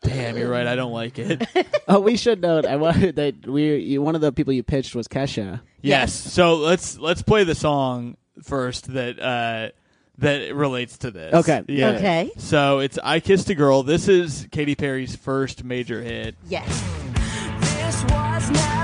Damn, 0.02 0.36
you're 0.36 0.50
right. 0.50 0.66
I 0.66 0.76
don't 0.76 0.92
like 0.92 1.18
it. 1.18 1.46
oh, 1.88 2.00
we 2.00 2.16
should 2.16 2.40
note. 2.40 2.64
I 2.66 2.76
wanted 2.76 3.16
that 3.16 3.46
we 3.46 3.76
you, 3.76 4.02
one 4.02 4.14
of 4.14 4.20
the 4.20 4.32
people 4.32 4.52
you 4.52 4.62
pitched 4.62 4.94
was 4.94 5.08
Kesha. 5.08 5.60
Yes. 5.82 6.12
So 6.14 6.56
let's 6.56 6.98
let's 6.98 7.22
play 7.22 7.44
the 7.44 7.54
song 7.54 8.16
first 8.42 8.92
that 8.94 9.18
uh, 9.18 9.70
that 10.18 10.54
relates 10.54 10.98
to 10.98 11.10
this. 11.10 11.34
Okay. 11.34 11.62
Yeah. 11.68 11.90
Okay. 11.90 12.30
So 12.38 12.78
it's 12.80 12.98
"I 13.02 13.20
Kissed 13.20 13.50
a 13.50 13.54
Girl." 13.54 13.82
This 13.82 14.08
is 14.08 14.46
Katy 14.52 14.74
Perry's 14.74 15.16
first 15.16 15.64
major 15.64 16.02
hit. 16.02 16.36
Yes. 16.48 16.66
This 17.60 18.04
was 18.04 18.50
never 18.50 18.77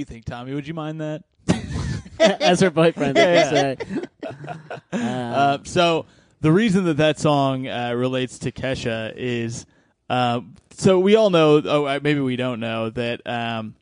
you 0.00 0.04
think, 0.04 0.24
Tommy? 0.24 0.54
Would 0.54 0.66
you 0.66 0.74
mind 0.74 1.00
that? 1.00 1.22
As 2.18 2.60
her 2.60 2.70
boyfriend. 2.70 3.16
Yeah. 3.16 3.76
Uh, 4.92 5.58
so 5.64 6.06
the 6.40 6.52
reason 6.52 6.84
that 6.84 6.98
that 6.98 7.18
song 7.18 7.66
uh, 7.66 7.92
relates 7.94 8.38
to 8.40 8.52
Kesha 8.52 9.12
is, 9.16 9.66
um, 10.08 10.54
so 10.72 10.98
we 10.98 11.16
all 11.16 11.30
know, 11.30 11.62
oh, 11.64 11.84
uh, 11.86 12.00
maybe 12.02 12.20
we 12.20 12.36
don't 12.36 12.60
know 12.60 12.90
that 12.90 13.26
um, 13.26 13.74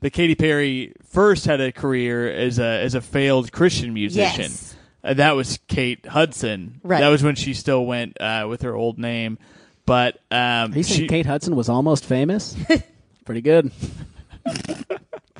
that 0.00 0.10
Katy 0.10 0.34
Perry 0.34 0.92
first 1.04 1.44
had 1.44 1.60
a 1.60 1.70
career 1.72 2.30
as 2.30 2.58
a 2.58 2.82
as 2.82 2.94
a 2.94 3.00
failed 3.00 3.52
Christian 3.52 3.92
musician. 3.94 4.42
Yes. 4.42 4.76
Uh, 5.04 5.14
that 5.14 5.32
was 5.32 5.58
Kate 5.68 6.04
Hudson. 6.06 6.80
Right. 6.82 7.00
That 7.00 7.08
was 7.08 7.22
when 7.22 7.34
she 7.34 7.54
still 7.54 7.84
went 7.86 8.20
uh, 8.20 8.46
with 8.48 8.62
her 8.62 8.74
old 8.74 8.98
name. 8.98 9.38
But 9.86 10.16
um, 10.30 10.72
Are 10.72 10.76
you 10.78 10.82
she- 10.82 11.08
Kate 11.08 11.26
Hudson 11.26 11.56
was 11.56 11.68
almost 11.68 12.04
famous? 12.04 12.56
pretty 13.24 13.42
good. 13.42 13.70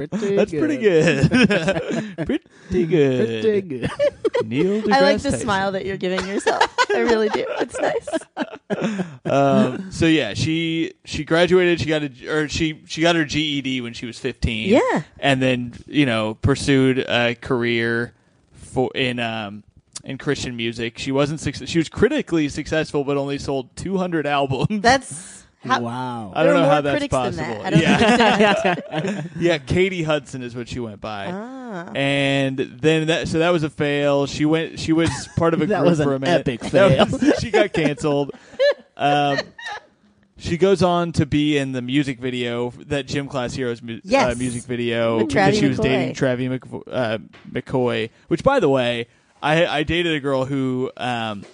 Pretty 0.06 0.36
that's 0.36 0.50
good. 0.50 0.58
pretty 0.60 0.76
good. 0.78 1.30
pretty 2.26 2.86
good. 2.86 3.42
Pretty 3.42 3.60
good. 3.62 3.90
Neil 4.44 4.82
I 4.92 5.00
like 5.00 5.18
the 5.20 5.30
Tyson. 5.30 5.40
smile 5.40 5.72
that 5.72 5.84
you're 5.84 5.96
giving 5.96 6.26
yourself. 6.26 6.62
I 6.94 7.00
really 7.00 7.28
do. 7.28 7.44
It's 7.60 7.78
nice. 7.80 9.04
um, 9.24 9.90
so 9.90 10.06
yeah, 10.06 10.34
she 10.34 10.92
she 11.04 11.24
graduated. 11.24 11.80
She 11.80 11.86
got 11.86 12.02
a 12.02 12.28
or 12.28 12.48
she 12.48 12.82
she 12.86 13.00
got 13.02 13.16
her 13.16 13.24
GED 13.24 13.80
when 13.80 13.92
she 13.92 14.06
was 14.06 14.18
fifteen. 14.18 14.70
Yeah. 14.70 15.02
and 15.18 15.42
then 15.42 15.74
you 15.86 16.06
know 16.06 16.34
pursued 16.34 17.00
a 17.00 17.34
career 17.34 18.14
for 18.52 18.90
in 18.94 19.18
um 19.18 19.64
in 20.04 20.18
Christian 20.18 20.56
music. 20.56 20.98
She 20.98 21.12
wasn't 21.12 21.40
suc- 21.40 21.66
she 21.66 21.78
was 21.78 21.88
critically 21.88 22.48
successful, 22.48 23.04
but 23.04 23.16
only 23.16 23.38
sold 23.38 23.74
two 23.76 23.96
hundred 23.98 24.26
albums. 24.26 24.80
That's 24.82 25.44
how, 25.64 25.80
wow. 25.80 26.32
I 26.34 26.44
don't 26.44 26.54
know 26.54 26.64
how 26.64 26.72
more 26.74 26.82
that's 26.82 26.92
critics 26.98 27.10
possible. 27.12 27.62
that. 27.62 27.66
I 27.66 27.70
don't 27.70 27.82
yeah, 29.02 29.22
yeah. 29.38 29.58
Katie 29.58 30.02
Hudson 30.04 30.42
is 30.42 30.54
what 30.54 30.68
she 30.68 30.78
went 30.80 31.00
by. 31.00 31.26
Ah. 31.32 31.90
And 31.94 32.56
then 32.58 33.08
that 33.08 33.28
so 33.28 33.40
that 33.40 33.50
was 33.50 33.62
a 33.64 33.70
fail. 33.70 34.26
She 34.26 34.44
went. 34.44 34.78
She 34.78 34.92
was 34.92 35.10
part 35.36 35.54
of 35.54 35.62
a 35.62 35.66
That 35.66 35.80
group 35.80 35.90
was 35.90 36.00
for 36.02 36.12
a 36.12 36.16
an 36.16 36.20
minute. 36.22 36.40
epic 36.48 36.64
fail. 36.70 37.06
was- 37.06 37.38
she 37.40 37.50
got 37.50 37.72
canceled. 37.72 38.30
Um, 38.96 39.38
she 40.36 40.56
goes 40.56 40.82
on 40.84 41.10
to 41.12 41.26
be 41.26 41.58
in 41.58 41.72
the 41.72 41.82
music 41.82 42.20
video 42.20 42.70
that 42.86 43.06
Gym 43.06 43.26
Class 43.28 43.54
Heroes 43.54 43.82
mu- 43.82 44.00
uh, 44.14 44.34
music 44.38 44.62
video 44.62 45.18
With 45.18 45.28
because 45.28 45.58
she 45.58 45.66
was 45.68 45.78
McCoy. 45.78 45.82
dating 45.82 46.14
Travis 46.14 46.46
McV- 46.48 46.82
uh, 46.90 47.18
McCoy. 47.50 48.10
Which, 48.28 48.44
by 48.44 48.60
the 48.60 48.68
way, 48.68 49.08
I 49.42 49.66
I 49.66 49.82
dated 49.82 50.14
a 50.14 50.20
girl 50.20 50.44
who. 50.44 50.92
Um, 50.96 51.44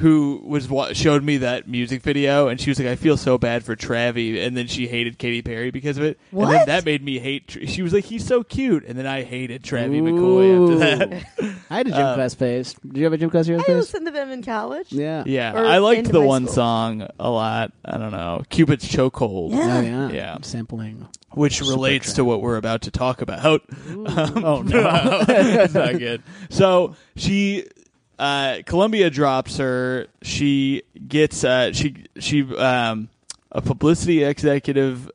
who 0.00 0.40
was 0.44 0.68
wa- 0.68 0.92
showed 0.92 1.22
me 1.22 1.36
that 1.38 1.68
music 1.68 2.02
video, 2.02 2.48
and 2.48 2.60
she 2.60 2.70
was 2.70 2.78
like, 2.78 2.88
"I 2.88 2.96
feel 2.96 3.16
so 3.16 3.38
bad 3.38 3.64
for 3.64 3.76
Travie," 3.76 4.44
and 4.44 4.56
then 4.56 4.66
she 4.66 4.86
hated 4.88 5.18
Katy 5.18 5.42
Perry 5.42 5.70
because 5.70 5.96
of 5.98 6.04
it. 6.04 6.18
What? 6.30 6.44
And 6.48 6.54
then 6.54 6.66
that 6.66 6.84
made 6.84 7.02
me 7.04 7.18
hate. 7.18 7.48
Tr- 7.48 7.66
She 7.66 7.82
was 7.82 7.92
like, 7.92 8.04
"He's 8.04 8.26
so 8.26 8.42
cute," 8.42 8.84
and 8.86 8.98
then 8.98 9.06
I 9.06 9.22
hated 9.22 9.62
Travie 9.62 10.00
McCoy 10.02 10.64
after 10.64 11.08
that. 11.08 11.54
I 11.70 11.76
had 11.76 11.86
a 11.86 11.90
gym 11.90 12.00
Um, 12.06 12.14
class 12.14 12.34
phase. 12.34 12.74
Did 12.86 12.96
you 12.96 13.04
have 13.04 13.12
a 13.12 13.18
gym 13.18 13.30
class 13.30 13.46
heroes 13.46 13.62
I 13.62 13.66
phase? 13.66 13.76
listened 13.76 14.06
to 14.06 14.12
them 14.12 14.30
in 14.30 14.42
college. 14.42 14.92
Yeah. 14.92 15.22
Yeah, 15.26 15.52
Or 15.54 15.64
I 15.66 15.78
liked 15.78 15.98
into 16.00 16.12
the 16.12 16.20
high 16.20 16.26
one 16.26 16.44
school. 16.46 16.54
song 16.54 17.06
a 17.18 17.30
lot. 17.30 17.72
I 17.84 17.98
don't 17.98 18.10
know, 18.12 18.42
Cupid's 18.50 18.88
Chokehold, 18.88 19.52
Yeah. 19.52 19.78
Oh 19.78 19.80
yeah. 19.82 20.08
Yeah. 20.10 20.36
Sampling. 20.42 21.06
which 21.32 21.60
relates 21.60 22.14
to 22.14 22.24
what 22.24 22.42
we're 22.42 22.56
about 22.56 22.82
to 22.82 22.90
talk 22.90 23.22
about. 23.22 23.62
Oh 23.88 24.62
no. 24.62 25.24
it's 25.28 25.74
not 25.74 25.98
good. 25.98 26.22
So 26.48 26.96
she, 27.16 27.66
uh, 28.20 28.62
Columbia 28.66 29.08
drops 29.08 29.56
her. 29.56 30.06
She 30.20 30.82
gets 31.08 31.42
uh, 31.42 31.72
she 31.72 32.04
she 32.18 32.42
um, 32.54 33.08
a 33.50 33.62
publicity 33.62 34.22
executive 34.22 35.10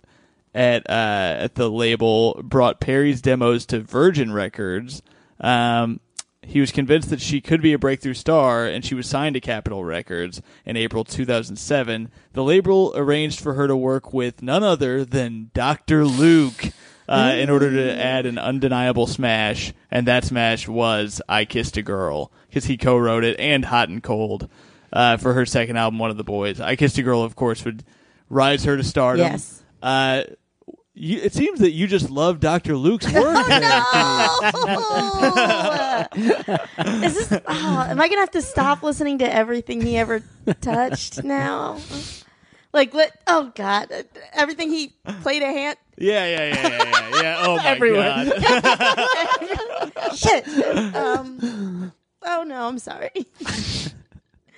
at 0.55 0.89
uh, 0.89 1.37
at 1.39 1.53
the 1.53 1.69
label 1.69 2.41
brought 2.43 2.79
Perry's 2.79 3.21
demos 3.21 3.67
to 3.67 3.79
Virgin 3.79 4.33
Records. 4.33 5.03
Um, 5.39 5.99
he 6.41 6.59
was 6.59 6.71
convinced 6.71 7.11
that 7.11 7.21
she 7.21 7.41
could 7.41 7.61
be 7.61 7.73
a 7.73 7.79
breakthrough 7.79 8.15
star, 8.15 8.65
and 8.65 8.83
she 8.83 8.95
was 8.95 9.07
signed 9.07 9.35
to 9.35 9.39
Capitol 9.39 9.83
Records 9.83 10.41
in 10.65 10.75
April 10.75 11.03
2007. 11.03 12.09
The 12.33 12.43
label 12.43 12.91
arranged 12.95 13.39
for 13.39 13.53
her 13.53 13.67
to 13.67 13.75
work 13.77 14.13
with 14.13 14.41
none 14.41 14.63
other 14.63 15.05
than 15.05 15.51
Dr. 15.53 16.05
Luke 16.05 16.71
uh, 17.07 17.33
in 17.35 17.49
order 17.49 17.71
to 17.71 18.01
add 18.01 18.25
an 18.25 18.37
undeniable 18.37 19.07
smash, 19.07 19.73
and 19.91 20.07
that 20.07 20.23
smash 20.23 20.67
was 20.67 21.21
"I 21.29 21.45
Kissed 21.45 21.77
a 21.77 21.81
Girl" 21.81 22.31
because 22.49 22.65
he 22.65 22.77
co-wrote 22.77 23.23
it 23.23 23.39
and 23.39 23.65
"Hot 23.65 23.89
and 23.89 24.01
Cold" 24.01 24.49
uh, 24.93 25.17
for 25.17 25.33
her 25.33 25.45
second 25.45 25.77
album, 25.77 25.99
"One 25.99 26.11
of 26.11 26.17
the 26.17 26.23
Boys." 26.23 26.59
"I 26.59 26.75
Kissed 26.75 26.97
a 26.97 27.03
Girl," 27.03 27.21
of 27.21 27.35
course, 27.35 27.63
would 27.65 27.83
rise 28.29 28.63
her 28.63 28.77
to 28.77 28.83
stardom. 28.83 29.27
Yes. 29.27 29.63
Uh, 29.81 30.23
you, 30.97 31.19
it 31.19 31.33
seems 31.33 31.59
that 31.59 31.71
you 31.71 31.87
just 31.87 32.09
love 32.09 32.39
Dr. 32.39 32.77
Luke's 32.77 33.05
work. 33.11 33.25
Oh! 33.25 34.39
Is 37.03 37.13
this? 37.13 37.41
Oh, 37.47 37.85
am 37.89 37.99
I 37.99 38.07
gonna 38.07 38.21
have 38.21 38.31
to 38.31 38.41
stop 38.41 38.81
listening 38.81 39.19
to 39.19 39.31
everything 39.31 39.81
he 39.81 39.97
ever 39.97 40.23
touched 40.61 41.23
now? 41.23 41.77
Like, 42.75 42.93
let, 42.93 43.17
oh 43.25 43.53
god, 43.55 43.87
everything 44.33 44.69
he 44.69 44.93
played 45.21 45.41
a 45.41 45.45
hand. 45.45 45.77
Yeah, 45.97 46.25
yeah, 46.25 46.47
yeah, 46.53 46.67
yeah, 46.67 46.83
yeah. 46.83 47.21
yeah. 47.21 47.35
Oh 47.45 47.55
my 47.55 47.63
Everyone. 47.67 48.27
god. 48.27 50.15
Shit. 50.17 50.45
Um. 50.93 51.93
Oh 52.21 52.43
no, 52.43 52.67
I'm 52.67 52.77
sorry. 52.79 53.11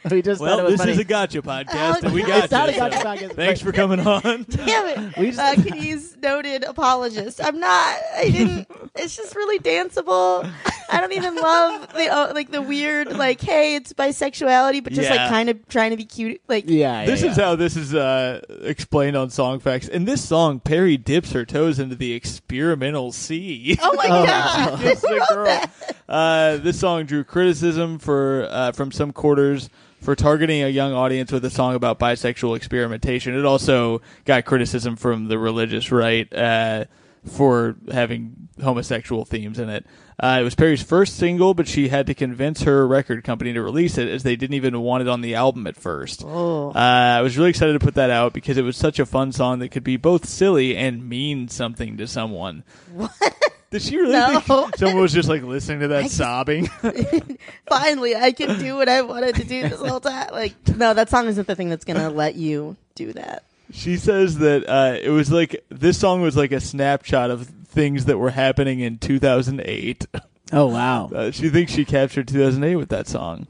we 0.11 0.21
just 0.21 0.39
thought 0.41 0.47
it 0.47 0.55
Well, 0.57 0.63
was 0.65 0.73
this 0.73 0.79
funny. 0.81 0.91
is 0.93 0.97
a 0.99 1.03
gotcha 1.03 1.41
podcast, 1.41 2.03
and 2.03 2.13
we 2.13 2.21
got 2.23 2.43
It's 2.45 2.51
not 2.51 2.69
a 2.69 2.73
gotcha 2.73 2.97
so 2.99 3.03
podcast. 3.05 3.35
Thanks 3.35 3.61
for 3.61 3.71
coming 3.71 3.99
on. 3.99 4.21
Damn 4.49 5.09
it. 5.09 5.17
We 5.17 5.27
just- 5.31 5.39
uh, 5.39 5.55
Kitty's 5.61 6.15
noted 6.17 6.63
apologist. 6.63 7.39
I'm 7.43 7.59
not. 7.59 7.97
I 8.15 8.29
didn't. 8.31 8.67
It's 8.95 9.15
just 9.15 9.35
really 9.35 9.59
danceable. 9.59 10.49
I 10.89 11.01
don't 11.01 11.13
even 11.13 11.35
love 11.35 11.93
the 11.93 12.07
uh, 12.07 12.31
like 12.33 12.49
the 12.51 12.61
weird 12.61 13.11
like 13.17 13.41
hey 13.41 13.75
it's 13.75 13.91
bisexuality 13.93 14.81
but 14.83 14.93
just 14.93 15.09
Yeah. 15.09 15.17
like 15.23 15.29
kind 15.29 15.49
of 15.49 15.67
trying 15.67 15.91
to 15.91 15.97
be 15.97 16.05
cute 16.05 16.41
like 16.47 16.63
yeah, 16.67 17.01
yeah, 17.01 17.05
This 17.05 17.23
yeah. 17.23 17.31
is 17.31 17.37
how 17.37 17.55
this 17.57 17.75
is 17.75 17.93
uh, 17.93 18.39
explained 18.61 19.17
on 19.17 19.29
Song 19.29 19.59
Facts. 19.59 19.87
In 19.89 20.05
this 20.05 20.23
song, 20.25 20.59
Perry 20.61 20.95
dips 20.97 21.33
her 21.33 21.45
toes 21.45 21.77
into 21.79 21.95
the 21.95 22.13
experimental 22.13 23.11
sea. 23.11 23.77
oh 23.81 23.93
my 23.95 24.07
god 24.07 24.79
It's 24.83 25.01
the 25.01 25.25
girl. 25.29 25.63
Uh, 26.07 26.57
this 26.57 26.79
song 26.79 27.05
drew 27.05 27.23
criticism 27.23 27.99
for 27.99 28.47
uh, 28.49 28.71
from 28.71 28.91
some 28.91 29.11
quarters 29.11 29.69
for 30.07 30.15
targeting 30.15 30.63
a 30.63 30.69
young 30.69 30.93
audience 30.93 31.33
with 31.33 31.43
a 31.43 31.49
song 31.49 31.75
about 31.75 31.99
bisexual 31.99 32.55
experimentation. 32.55 33.37
It 33.37 33.43
also 33.43 34.01
got 34.23 34.45
criticism 34.45 34.95
from 34.95 35.27
the 35.27 35.37
religious 35.37 35.91
right 35.91 36.33
uh, 36.33 36.85
for 37.25 37.75
having 37.91 38.47
homosexual 38.63 39.25
themes 39.25 39.59
in 39.59 39.67
it. 39.67 39.85
Uh, 40.17 40.37
it 40.39 40.45
was 40.45 40.55
Perry's 40.55 40.81
first 40.81 41.17
single, 41.17 41.53
but 41.53 41.67
she 41.67 41.89
had 41.89 42.07
to 42.07 42.13
convince 42.13 42.61
her 42.61 42.87
record 42.87 43.25
company 43.25 43.51
to 43.51 43.61
release 43.61 43.97
it, 43.97 44.07
as 44.07 44.23
they 44.23 44.37
didn't 44.37 44.53
even 44.53 44.79
want 44.79 45.01
it 45.01 45.09
on 45.09 45.19
the 45.19 45.35
album 45.35 45.67
at 45.67 45.75
first. 45.75 46.23
Oh. 46.25 46.69
Uh, 46.69 47.17
I 47.19 47.21
was 47.21 47.37
really 47.37 47.49
excited 47.49 47.73
to 47.73 47.85
put 47.85 47.95
that 47.95 48.09
out 48.09 48.31
because 48.31 48.57
it 48.57 48.63
was 48.63 48.77
such 48.77 48.99
a 48.99 49.05
fun 49.05 49.33
song 49.33 49.59
that 49.59 49.71
could 49.71 49.83
be 49.83 49.97
both 49.97 50.25
silly 50.25 50.77
and 50.77 51.09
mean 51.09 51.49
something 51.49 51.97
to 51.97 52.07
someone. 52.07 52.63
What? 52.93 53.11
Did 53.69 53.81
she 53.81 53.97
really 53.97 54.13
No. 54.13 54.39
think 54.39 54.75
someone 54.77 55.01
was 55.01 55.13
just 55.13 55.27
like 55.29 55.43
listening 55.43 55.81
to 55.81 55.87
that 55.89 56.03
just- 56.03 56.17
sobbing? 56.17 56.67
finally 57.69 58.15
I 58.15 58.31
can 58.31 58.59
do 58.59 58.75
what 58.75 58.89
I 58.89 59.01
wanted 59.01 59.35
to 59.35 59.43
do 59.43 59.67
this 59.67 59.79
whole 59.79 59.99
time 59.99 60.29
like 60.31 60.53
no 60.75 60.93
that 60.93 61.09
song 61.09 61.27
isn't 61.27 61.47
the 61.47 61.55
thing 61.55 61.69
that's 61.69 61.85
gonna 61.85 62.09
let 62.09 62.35
you 62.35 62.75
do 62.95 63.13
that 63.13 63.43
She 63.71 63.97
says 63.97 64.37
that 64.39 64.67
uh, 64.67 64.97
it 65.01 65.09
was 65.09 65.31
like 65.31 65.63
this 65.69 65.97
song 65.99 66.21
was 66.21 66.37
like 66.37 66.51
a 66.51 66.59
snapshot 66.61 67.29
of 67.31 67.47
things 67.47 68.05
that 68.05 68.17
were 68.17 68.31
happening 68.31 68.79
in 68.79 68.97
2008. 68.97 70.07
Oh 70.53 70.67
wow. 70.67 71.09
Uh, 71.13 71.31
she 71.31 71.49
thinks 71.49 71.73
she 71.73 71.83
captured 71.83 72.27
2008 72.29 72.75
with 72.77 72.89
that 72.89 73.07
song. 73.07 73.45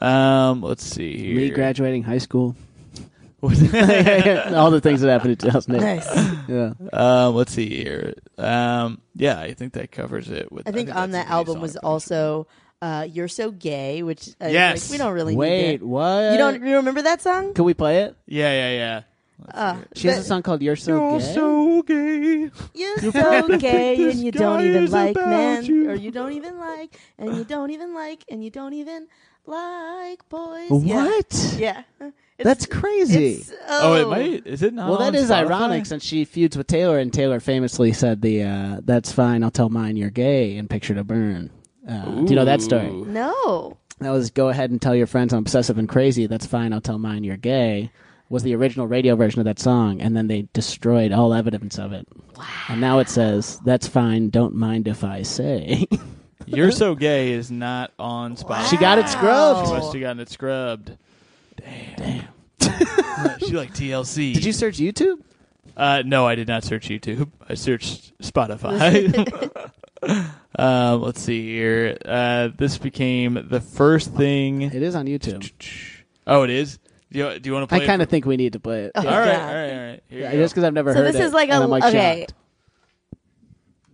Um, 0.00 0.62
let's 0.62 0.84
see 0.84 1.16
here. 1.18 1.36
Me 1.36 1.50
graduating 1.50 2.04
high 2.04 2.18
school. 2.18 2.54
Was- 3.48 3.62
All 4.54 4.70
the 4.70 4.80
things 4.80 5.00
that 5.00 5.10
happened 5.10 5.32
in 5.32 5.36
2008. 5.38 5.80
Nice. 5.80 6.48
Yeah. 6.48 6.72
um, 6.92 7.34
let's 7.34 7.52
see 7.52 7.68
here. 7.68 8.14
Um, 8.38 9.00
yeah, 9.14 9.38
I 9.40 9.54
think 9.54 9.72
that 9.74 9.90
covers 9.92 10.28
it. 10.30 10.50
With 10.52 10.68
I 10.68 10.72
think 10.72 10.94
on 10.94 11.10
that 11.12 11.26
the 11.26 11.32
album 11.32 11.60
was 11.60 11.76
also 11.76 12.46
uh, 12.82 13.06
"You're 13.10 13.28
So 13.28 13.50
Gay," 13.50 14.02
which 14.02 14.28
uh, 14.40 14.48
Yes. 14.48 14.90
like, 14.90 14.92
we 14.92 14.98
don't 15.02 15.12
really 15.14 15.32
need 15.34 15.38
Wait, 15.38 15.78
to- 15.78 15.86
what? 15.86 16.32
You 16.32 16.38
don't 16.38 16.62
you 16.66 16.76
remember 16.76 17.02
that 17.02 17.22
song? 17.22 17.54
Can 17.54 17.64
we 17.64 17.74
play 17.74 18.02
it? 18.02 18.16
Yeah, 18.26 18.52
yeah, 18.52 18.70
yeah. 18.76 19.02
Uh, 19.52 19.76
She 19.94 20.08
has 20.08 20.18
a 20.18 20.24
song 20.24 20.42
called 20.42 20.62
"You're 20.62 20.76
So 20.76 20.92
You're 21.10 21.20
Gay." 21.20 21.34
so 21.34 21.82
gay. 21.82 22.50
You're 22.74 23.12
so 23.12 23.58
gay 23.58 24.10
and 24.10 24.18
you 24.18 24.32
don't 24.32 24.64
even 24.64 24.90
like 24.90 25.14
men, 25.16 25.64
you. 25.64 25.90
or 25.90 25.94
you 25.94 26.10
don't 26.10 26.32
even 26.32 26.58
like, 26.58 26.98
and 27.18 27.36
you 27.36 27.44
don't 27.44 27.70
even 27.70 27.94
like, 27.94 28.24
and 28.30 28.42
you 28.42 28.50
don't 28.50 28.72
even 28.72 29.06
like 29.46 30.26
boys. 30.28 30.70
What? 30.70 31.54
Yeah, 31.58 31.82
It's- 32.00 32.12
That's 32.38 32.66
crazy. 32.66 33.34
it's- 33.40 33.52
Oh, 33.68 33.94
oh, 33.94 33.94
it 33.94 34.08
might. 34.08 34.46
Is 34.46 34.62
it 34.62 34.74
not? 34.74 34.88
Well, 34.88 34.98
that 34.98 35.08
on 35.08 35.14
is 35.14 35.30
Spotify? 35.30 35.46
ironic 35.46 35.86
since 35.86 36.04
she 36.04 36.24
feuds 36.24 36.56
with 36.56 36.66
Taylor, 36.66 36.98
and 36.98 37.12
Taylor 37.12 37.40
famously 37.40 37.92
said 37.92 38.22
the 38.22 38.42
uh, 38.42 38.80
"That's 38.84 39.10
fine, 39.12 39.42
I'll 39.42 39.50
tell 39.50 39.68
mine 39.70 39.96
you're 39.96 40.10
gay" 40.10 40.56
and 40.56 40.68
"Picture 40.70 40.94
to 40.94 41.04
Burn." 41.04 41.50
Uh, 41.88 42.04
do 42.22 42.30
you 42.30 42.36
know 42.36 42.44
that 42.44 42.60
story? 42.62 42.88
Ooh. 42.88 43.04
No. 43.06 43.76
That 44.00 44.10
was 44.10 44.30
"Go 44.30 44.48
ahead 44.50 44.70
and 44.70 44.80
tell 44.82 44.94
your 44.94 45.06
friends 45.06 45.32
I'm 45.32 45.40
obsessive 45.40 45.78
and 45.78 45.88
crazy." 45.88 46.26
That's 46.26 46.46
fine, 46.46 46.72
I'll 46.72 46.80
tell 46.80 46.98
mine 46.98 47.24
you're 47.24 47.36
gay. 47.36 47.90
Was 48.28 48.42
the 48.42 48.54
original 48.56 48.86
radio 48.88 49.14
version 49.16 49.38
of 49.40 49.44
that 49.44 49.58
song, 49.60 50.00
and 50.00 50.16
then 50.16 50.26
they 50.26 50.48
destroyed 50.52 51.12
all 51.12 51.32
evidence 51.32 51.78
of 51.78 51.92
it. 51.92 52.06
Wow. 52.36 52.44
And 52.68 52.80
now 52.80 52.98
it 52.98 53.08
says, 53.08 53.58
"That's 53.64 53.86
fine, 53.88 54.30
don't 54.30 54.54
mind 54.54 54.88
if 54.88 55.02
I 55.04 55.22
say." 55.22 55.86
You're 56.46 56.70
so 56.72 56.94
gay 56.94 57.32
is 57.32 57.50
not 57.50 57.92
on 57.98 58.36
Spotify. 58.36 58.68
she 58.70 58.76
got 58.76 58.98
it 58.98 59.08
scrubbed. 59.08 59.66
She 59.68 59.72
must 59.74 59.92
have 59.92 60.00
gotten 60.00 60.20
it 60.20 60.28
scrubbed. 60.28 60.96
Damn. 61.96 62.24
she 63.40 63.52
like 63.52 63.72
TLC. 63.74 64.34
Did 64.34 64.44
you 64.44 64.52
search 64.52 64.78
YouTube? 64.78 65.20
Uh, 65.76 66.02
no, 66.06 66.26
I 66.26 66.34
did 66.34 66.48
not 66.48 66.64
search 66.64 66.88
YouTube. 66.88 67.30
I 67.48 67.54
searched 67.54 68.16
Spotify. 68.20 69.50
um, 70.58 71.02
let's 71.02 71.20
see 71.20 71.46
here. 71.54 71.98
Uh, 72.04 72.48
this 72.56 72.78
became 72.78 73.46
the 73.48 73.60
first 73.60 74.14
thing. 74.14 74.62
It 74.62 74.82
is 74.82 74.94
on 74.94 75.06
YouTube. 75.06 75.50
Oh, 76.26 76.42
it 76.42 76.50
is. 76.50 76.78
Do 77.12 77.18
you, 77.20 77.38
do 77.38 77.48
you 77.48 77.54
want 77.54 77.64
to 77.64 77.66
play? 77.74 77.84
I 77.84 77.86
kind 77.86 78.02
of 78.02 78.08
think 78.08 78.24
we 78.26 78.36
need 78.36 78.54
to 78.54 78.60
play 78.60 78.84
it. 78.84 78.92
Oh, 78.94 79.02
for- 79.02 79.08
all 79.08 79.18
right, 79.18 79.28
all 79.28 79.44
right, 79.54 79.72
all 79.72 79.86
right. 79.90 80.02
Here 80.08 80.20
Yeah, 80.22 80.32
go. 80.32 80.38
just 80.38 80.54
because 80.54 80.64
I've 80.64 80.74
never 80.74 80.92
So 80.92 80.98
heard 80.98 81.06
this 81.08 81.16
it. 81.16 81.22
is 81.24 81.32
like 81.32 81.50
and 81.50 81.60
a 81.60 81.64
I'm, 81.64 81.70
like, 81.70 81.84
okay. 81.84 82.20
shocked. 82.28 82.34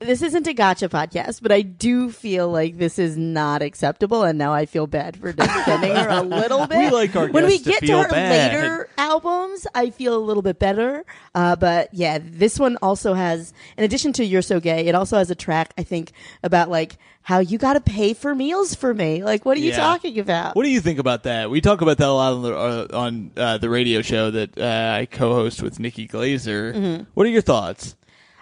This 0.04 0.22
isn't 0.22 0.46
a 0.46 0.52
gotcha 0.54 0.88
podcast, 0.88 1.42
but 1.42 1.52
I 1.52 1.62
do 1.62 2.10
feel 2.10 2.48
like 2.50 2.78
this 2.78 2.98
is 2.98 3.16
not 3.16 3.62
acceptable, 3.62 4.22
and 4.22 4.38
now 4.38 4.52
I 4.52 4.66
feel 4.66 4.86
bad 4.86 5.16
for 5.16 5.32
defending 5.32 5.94
her 5.94 6.08
a 6.08 6.22
little 6.22 6.66
bit. 6.66 6.78
We 6.78 6.90
like 6.90 7.14
our 7.16 7.28
when 7.28 7.46
we 7.46 7.58
to 7.58 7.64
get 7.64 7.80
to, 7.80 7.86
feel 7.86 8.02
her 8.02 8.08
bad. 8.08 8.52
later 8.54 8.88
albums, 8.98 9.66
I 9.74 9.90
feel 9.90 10.16
a 10.16 10.18
little 10.18 10.42
bit 10.42 10.58
better. 10.58 11.04
Uh, 11.34 11.56
but 11.56 11.88
yeah, 11.92 12.18
this 12.22 12.58
one 12.58 12.76
also 12.82 13.14
has, 13.14 13.52
in 13.76 13.84
addition 13.84 14.12
to 14.14 14.24
"You're 14.24 14.42
So 14.42 14.60
Gay," 14.60 14.86
it 14.86 14.94
also 14.94 15.18
has 15.18 15.30
a 15.30 15.34
track 15.34 15.72
I 15.78 15.82
think 15.82 16.12
about 16.42 16.68
like 16.70 16.96
how 17.22 17.38
you 17.38 17.56
got 17.56 17.74
to 17.74 17.80
pay 17.80 18.14
for 18.14 18.34
meals 18.34 18.74
for 18.74 18.92
me. 18.92 19.22
Like, 19.22 19.44
what 19.44 19.56
are 19.56 19.60
you 19.60 19.70
Yeah. 19.70 19.76
talking 19.76 20.18
about? 20.18 20.56
What 20.56 20.64
do 20.64 20.70
you 20.70 20.80
think 20.80 20.98
about 20.98 21.22
that? 21.22 21.50
We 21.50 21.60
talk 21.60 21.80
about 21.80 21.98
that 21.98 22.08
a 22.08 22.12
lot 22.12 22.32
on 22.32 22.42
the, 22.42 22.56
uh, 22.56 22.86
on 22.92 23.30
uh, 23.36 23.58
the 23.58 23.70
radio 23.70 24.02
show 24.02 24.32
that 24.32 24.58
uh, 24.58 24.96
I 24.98 25.06
co-host 25.06 25.62
with 25.62 25.78
Nikki 25.78 26.08
Glazer. 26.08 26.74
Mm-hmm. 26.74 27.04
What 27.14 27.26
are 27.26 27.30
your 27.30 27.42
thoughts? 27.42 27.94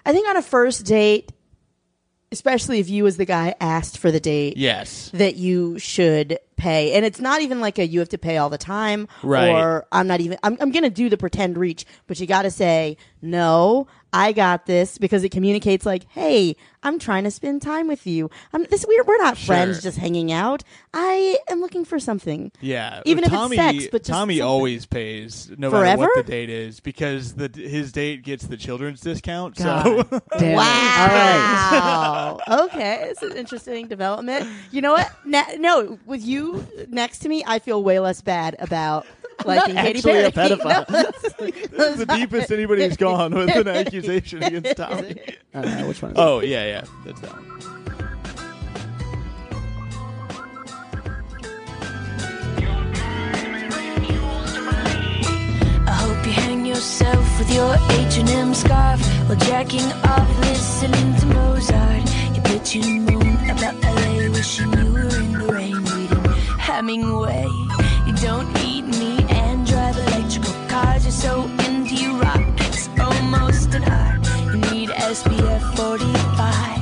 I 0.06 0.12
think 0.14 0.26
on 0.28 0.38
a 0.38 0.42
first 0.42 0.86
date, 0.86 1.30
especially 2.32 2.78
if 2.80 2.88
you 2.88 3.06
as 3.06 3.16
the 3.16 3.24
guy 3.24 3.54
asked 3.60 3.98
for 3.98 4.10
the 4.10 4.20
date, 4.20 4.56
Yes. 4.56 5.10
that 5.14 5.36
you 5.36 5.78
should 5.78 6.38
pay. 6.60 6.92
And 6.92 7.04
it's 7.04 7.20
not 7.20 7.40
even 7.40 7.60
like 7.60 7.78
a 7.78 7.86
you 7.86 7.98
have 8.00 8.08
to 8.10 8.18
pay 8.18 8.36
all 8.38 8.50
the 8.50 8.58
time 8.58 9.08
Right. 9.22 9.48
or 9.50 9.86
I'm 9.92 10.06
not 10.06 10.20
even 10.20 10.38
I'm 10.42 10.56
I'm 10.60 10.70
going 10.70 10.84
to 10.84 10.90
do 10.90 11.08
the 11.08 11.16
pretend 11.16 11.56
reach, 11.58 11.84
but 12.06 12.20
you 12.20 12.26
got 12.26 12.42
to 12.42 12.50
say, 12.50 12.96
"No, 13.22 13.86
I 14.12 14.32
got 14.32 14.66
this" 14.66 14.98
because 14.98 15.24
it 15.24 15.30
communicates 15.30 15.86
like, 15.86 16.04
"Hey, 16.10 16.56
I'm 16.82 16.98
trying 16.98 17.24
to 17.24 17.30
spend 17.30 17.62
time 17.62 17.86
with 17.88 18.06
you. 18.06 18.30
I'm 18.52 18.64
this 18.64 18.84
we're 18.86 19.04
we're 19.04 19.18
not 19.18 19.36
friends 19.38 19.82
just 19.82 19.98
hanging 19.98 20.30
out. 20.32 20.62
I 20.94 21.38
am 21.48 21.60
looking 21.60 21.84
for 21.84 21.98
something." 21.98 22.52
Yeah, 22.60 23.00
Even 23.06 23.24
if 23.24 23.30
it's 23.32 23.36
Tommy, 23.40 23.56
sex, 23.56 23.86
but 23.90 24.02
just 24.02 24.10
Tommy 24.10 24.34
something. 24.38 24.46
always 24.48 24.86
pays 24.86 25.50
no 25.56 25.70
Forever? 25.70 25.84
matter 25.84 25.98
what 26.16 26.26
the 26.26 26.30
date 26.30 26.50
is 26.50 26.80
because 26.80 27.34
the 27.34 27.48
his 27.54 27.92
date 27.92 28.22
gets 28.22 28.46
the 28.46 28.56
children's 28.56 29.00
discount. 29.00 29.56
So 29.58 29.64
Damn 30.38 30.50
it. 30.50 30.54
All 30.54 30.56
right. 30.56 31.70
Wow. 31.72 32.40
okay, 32.64 33.06
it's 33.10 33.22
an 33.22 33.36
interesting 33.36 33.86
development. 33.88 34.48
You 34.72 34.82
know 34.82 34.92
what? 34.92 35.10
Na- 35.24 35.44
no, 35.58 35.98
with 36.06 36.24
you 36.24 36.49
next 36.88 37.18
to 37.20 37.28
me, 37.28 37.42
I 37.46 37.58
feel 37.58 37.82
way 37.82 37.98
less 38.00 38.20
bad 38.20 38.56
about 38.58 39.06
liking 39.44 39.74
Katy 39.74 39.98
actually 39.98 40.12
Perry. 40.12 40.24
a 40.24 40.30
pedophile. 40.56 40.86
that's 41.76 41.96
the 41.96 42.06
deepest 42.06 42.50
anybody's 42.50 42.96
gone 42.96 43.34
with 43.34 43.50
an 43.56 43.68
accusation 43.68 44.42
against 44.42 44.76
Tommy. 44.76 45.16
I 45.54 45.60
don't 45.62 45.78
know 45.78 45.88
which 45.88 46.02
one. 46.02 46.12
Is 46.12 46.18
it? 46.18 46.20
Oh 46.20 46.40
yeah, 46.40 46.64
yeah, 46.66 46.84
that's 47.04 47.20
that. 47.22 47.32
One. 47.32 47.56
I 55.86 55.92
hope 55.92 56.26
you 56.26 56.32
hang 56.32 56.66
yourself 56.66 57.38
with 57.38 57.52
your 57.52 57.74
H&M 57.90 58.54
scarf 58.54 59.00
while 59.26 59.36
jacking 59.38 59.90
off 60.04 60.38
listening 60.40 61.14
to 61.20 61.26
Mozart. 61.26 62.02
You 62.34 62.42
bitch 62.42 62.82
and 62.82 63.06
moan 63.06 63.50
about 63.50 63.74
LA, 63.82 64.30
wishing 64.30 64.72
you 64.72 64.89
Hemingway. 66.80 67.44
You 68.06 68.14
don't 68.22 68.48
eat 68.64 68.86
meat 68.86 69.30
and 69.30 69.66
drive 69.66 69.98
electrical 69.98 70.54
cars. 70.66 71.04
You're 71.04 71.12
so 71.12 71.42
into 71.66 72.18
rock, 72.18 72.40
it's 72.56 72.88
almost 72.98 73.74
an 73.74 73.84
art. 73.84 74.26
You 74.46 74.56
need 74.72 74.88
SPF 74.88 75.76
45 75.76 76.79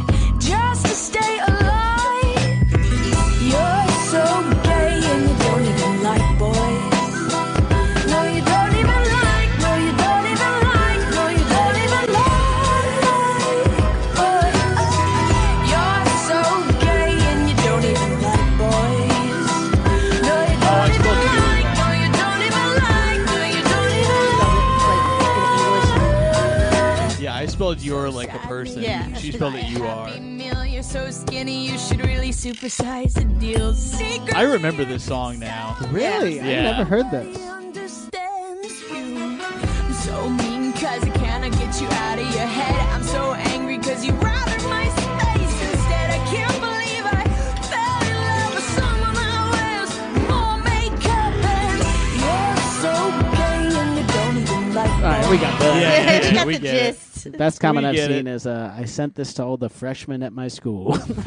"you're" 27.88 28.10
like 28.10 28.32
a 28.34 28.38
person. 28.46 28.82
Yeah. 28.82 29.12
she 29.14 29.32
spelled 29.32 29.54
it 29.56 29.64
"you 29.64 29.84
are." 29.84 30.08
Happy 30.08 30.20
Meal, 30.20 30.64
you're 30.64 30.82
so 30.82 31.10
skinny, 31.10 31.66
you 31.68 31.78
should 31.78 32.00
really 32.04 32.30
supersize 32.30 33.14
the 33.14 33.24
deal. 33.24 33.74
Secret 33.74 34.36
I 34.36 34.42
remember 34.42 34.84
this 34.84 35.02
song 35.04 35.38
now. 35.38 35.76
Really? 35.90 36.36
Yeah. 36.36 36.44
I've 36.44 36.76
never 36.76 36.84
heard 36.84 37.10
this. 37.10 37.38
understands 37.42 38.80
you. 38.90 39.38
I'm 39.40 39.92
so 39.94 40.28
mean 40.28 40.72
cause 40.72 41.02
I 41.02 41.10
cannot 41.10 41.52
get 41.58 41.80
you 41.80 41.88
out 41.88 42.18
of 42.18 42.26
your 42.34 42.46
head. 42.46 42.88
I'm 42.94 43.02
so 43.02 43.32
angry 43.34 43.78
cause 43.78 44.04
you 44.04 44.12
routed 44.12 44.62
my 44.64 44.86
space 44.88 45.56
instead. 45.72 46.10
I 46.10 46.20
can't 46.32 46.60
believe 46.60 47.04
I 47.04 47.24
fell 47.70 48.00
in 48.08 48.16
love 48.28 48.54
with 48.54 48.68
someone 48.78 49.14
that 49.14 49.42
wears 49.54 49.92
more 50.28 50.56
makeup 50.70 51.34
and 51.56 51.78
you're 52.22 52.56
so 52.84 52.92
gay 53.38 53.64
and 53.80 53.90
you 53.98 54.04
don't 54.14 54.36
even 54.42 54.74
like 54.74 54.90
All 54.90 55.02
right, 55.02 55.30
we 55.30 55.36
got 55.38 55.58
that. 55.60 55.74
Yeah, 55.80 56.20
yeah, 56.20 56.28
you 56.28 56.34
got 56.34 56.46
we 56.46 56.52
the 56.54 56.60
get 56.60 56.94
gist. 56.94 57.00
The 57.02 57.07
best 57.38 57.60
comment 57.60 57.86
I've 57.86 57.96
seen 57.96 58.26
it. 58.26 58.30
is 58.30 58.46
uh, 58.46 58.74
I 58.76 58.84
sent 58.84 59.14
this 59.14 59.34
to 59.34 59.44
all 59.44 59.56
the 59.56 59.68
freshmen 59.68 60.22
at 60.22 60.32
my 60.32 60.48
school. 60.48 60.92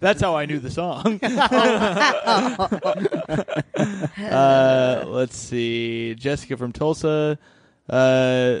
That's 0.00 0.20
how 0.20 0.36
I 0.36 0.46
knew 0.46 0.58
the 0.58 0.70
song. 0.70 1.18
uh, 4.30 5.04
let's 5.06 5.36
see. 5.36 6.14
Jessica 6.14 6.56
from 6.56 6.72
Tulsa. 6.72 7.38
Uh, 7.88 8.60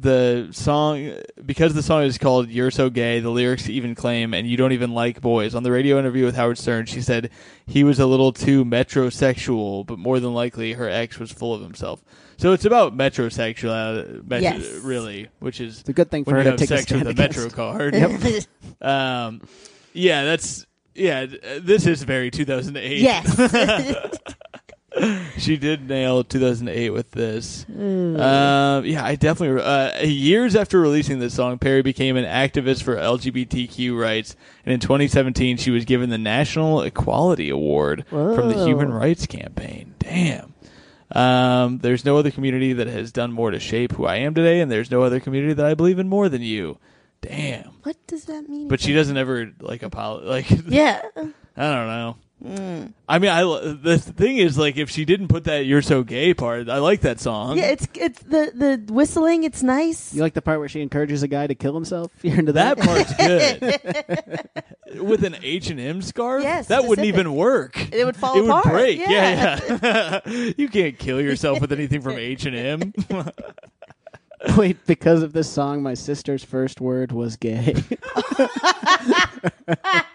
the 0.00 0.48
song, 0.52 1.12
because 1.44 1.74
the 1.74 1.82
song 1.82 2.02
is 2.04 2.18
called 2.18 2.48
You're 2.48 2.70
So 2.70 2.88
Gay, 2.90 3.20
the 3.20 3.30
lyrics 3.30 3.68
even 3.68 3.94
claim, 3.94 4.32
and 4.34 4.46
you 4.46 4.56
don't 4.56 4.72
even 4.72 4.92
like 4.92 5.20
boys. 5.20 5.54
On 5.54 5.62
the 5.62 5.72
radio 5.72 5.98
interview 5.98 6.24
with 6.24 6.36
Howard 6.36 6.58
Stern, 6.58 6.86
she 6.86 7.00
said 7.00 7.30
he 7.66 7.82
was 7.84 7.98
a 7.98 8.06
little 8.06 8.32
too 8.32 8.64
metrosexual, 8.64 9.84
but 9.86 9.98
more 9.98 10.20
than 10.20 10.34
likely 10.34 10.74
her 10.74 10.88
ex 10.88 11.18
was 11.18 11.32
full 11.32 11.52
of 11.54 11.60
himself. 11.62 12.02
So 12.36 12.52
it's 12.52 12.64
about 12.64 12.96
metrosexual, 12.96 14.24
met- 14.28 14.42
Yes. 14.42 14.64
really, 14.84 15.28
which 15.40 15.60
is 15.60 15.80
It's 15.80 15.88
a 15.88 15.92
good 15.92 16.10
thing 16.10 16.24
for 16.24 16.30
when 16.34 16.36
her 16.38 16.44
to 16.44 16.50
have 16.50 16.58
take 16.60 16.70
a 16.70 16.78
sex 16.78 16.92
with 16.92 17.06
a 17.06 17.10
against. 17.10 17.38
Metro 17.38 17.50
card. 17.50 17.94
Um, 18.80 19.40
yeah, 19.92 20.22
that's 20.24 20.64
yeah. 20.94 21.26
This 21.60 21.86
is 21.86 22.04
very 22.04 22.30
2008. 22.30 22.98
yes. 22.98 23.26
she 25.38 25.56
did 25.56 25.88
nail 25.88 26.24
2008 26.24 26.90
with 26.90 27.10
this. 27.12 27.66
Um, 27.68 28.84
yeah, 28.84 29.04
I 29.04 29.16
definitely. 29.16 29.62
Uh, 29.62 30.02
years 30.02 30.56
after 30.56 30.80
releasing 30.80 31.18
this 31.18 31.34
song, 31.34 31.58
Perry 31.58 31.82
became 31.82 32.16
an 32.16 32.24
activist 32.24 32.82
for 32.82 32.96
LGBTQ 32.96 33.98
rights, 34.00 34.36
and 34.64 34.72
in 34.72 34.80
2017, 34.80 35.56
she 35.56 35.70
was 35.70 35.84
given 35.84 36.10
the 36.10 36.18
National 36.18 36.82
Equality 36.82 37.50
Award 37.50 38.06
from 38.08 38.48
the 38.48 38.64
Human 38.64 38.92
Rights 38.92 39.26
Campaign. 39.26 39.94
Damn. 39.98 40.54
Um, 41.12 41.78
there's 41.78 42.04
no 42.04 42.18
other 42.18 42.30
community 42.30 42.74
that 42.74 42.86
has 42.86 43.12
done 43.12 43.32
more 43.32 43.50
to 43.50 43.58
shape 43.58 43.92
who 43.92 44.04
I 44.04 44.16
am 44.16 44.34
today, 44.34 44.60
and 44.60 44.70
there's 44.70 44.90
no 44.90 45.02
other 45.02 45.20
community 45.20 45.54
that 45.54 45.64
I 45.64 45.74
believe 45.74 45.98
in 45.98 46.08
more 46.08 46.28
than 46.28 46.42
you. 46.42 46.78
Damn. 47.20 47.70
What 47.82 47.96
does 48.06 48.26
that 48.26 48.48
mean? 48.48 48.68
But 48.68 48.80
she 48.80 48.92
doesn't 48.92 49.16
ever 49.16 49.52
like 49.60 49.82
apologize. 49.82 50.28
Like, 50.28 50.64
yeah. 50.68 51.02
I 51.16 51.22
don't 51.22 51.88
know. 51.88 52.16
I 52.44 53.18
mean, 53.18 53.30
I 53.30 53.42
the 53.42 53.98
thing 53.98 54.36
is 54.36 54.56
like 54.56 54.76
if 54.76 54.90
she 54.90 55.04
didn't 55.04 55.26
put 55.26 55.44
that 55.44 55.66
"You're 55.66 55.82
So 55.82 56.04
Gay" 56.04 56.34
part, 56.34 56.68
I 56.68 56.78
like 56.78 57.00
that 57.00 57.18
song. 57.18 57.58
Yeah, 57.58 57.64
it's 57.70 57.88
it's 57.94 58.20
the 58.20 58.52
the 58.54 58.92
whistling. 58.92 59.42
It's 59.42 59.62
nice. 59.62 60.14
You 60.14 60.22
like 60.22 60.34
the 60.34 60.42
part 60.42 60.60
where 60.60 60.68
she 60.68 60.80
encourages 60.80 61.24
a 61.24 61.28
guy 61.28 61.48
to 61.48 61.56
kill 61.56 61.74
himself? 61.74 62.12
You're 62.22 62.38
into 62.38 62.52
that? 62.52 62.78
that 62.78 62.86
part's 62.86 64.46
good. 64.94 65.02
With 65.04 65.24
an 65.24 65.36
H 65.42 65.70
and 65.70 65.80
M 65.80 66.00
scarf, 66.00 66.44
Yes, 66.44 66.68
that 66.68 66.84
wouldn't 66.84 67.08
even 67.08 67.34
work. 67.34 67.92
It 67.92 68.04
would 68.04 68.16
fall 68.16 68.36
it 68.38 68.44
apart. 68.44 68.66
would 68.66 68.70
break. 68.72 68.98
Yeah. 69.00 69.08
Yeah, 69.08 70.20
yeah. 70.26 70.52
you 70.56 70.68
can't 70.68 70.96
kill 70.96 71.20
yourself 71.20 71.60
with 71.60 71.72
anything 71.72 72.02
from 72.02 72.12
H 72.18 72.46
and 72.46 72.54
M. 72.54 72.92
Wait, 74.56 74.86
because 74.86 75.24
of 75.24 75.32
this 75.32 75.50
song, 75.50 75.82
my 75.82 75.94
sister's 75.94 76.44
first 76.44 76.80
word 76.80 77.10
was 77.10 77.34
gay. 77.36 77.74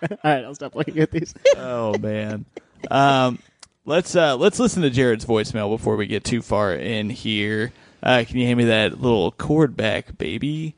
All 0.12 0.18
right, 0.24 0.44
I'll 0.44 0.56
stop 0.56 0.76
looking 0.76 1.00
at 1.00 1.12
these. 1.12 1.34
Oh 1.56 1.98
man. 1.98 2.46
Um, 2.92 3.40
let's 3.86 4.16
uh, 4.16 4.36
let's 4.38 4.60
listen 4.60 4.82
to 4.84 4.90
Jared's 4.90 5.26
voicemail 5.26 5.70
before 5.70 5.96
we 5.96 6.08
get 6.08 6.24
too 6.24 6.42
far 6.42 6.74
in 6.74 7.10
here. 7.10 7.72
Uh, 8.02 8.24
can 8.28 8.38
you 8.38 8.46
hand 8.46 8.58
me 8.58 8.66
that 8.66 9.00
little 9.00 9.32
chord 9.32 9.78
back, 9.78 10.18
baby? 10.18 10.76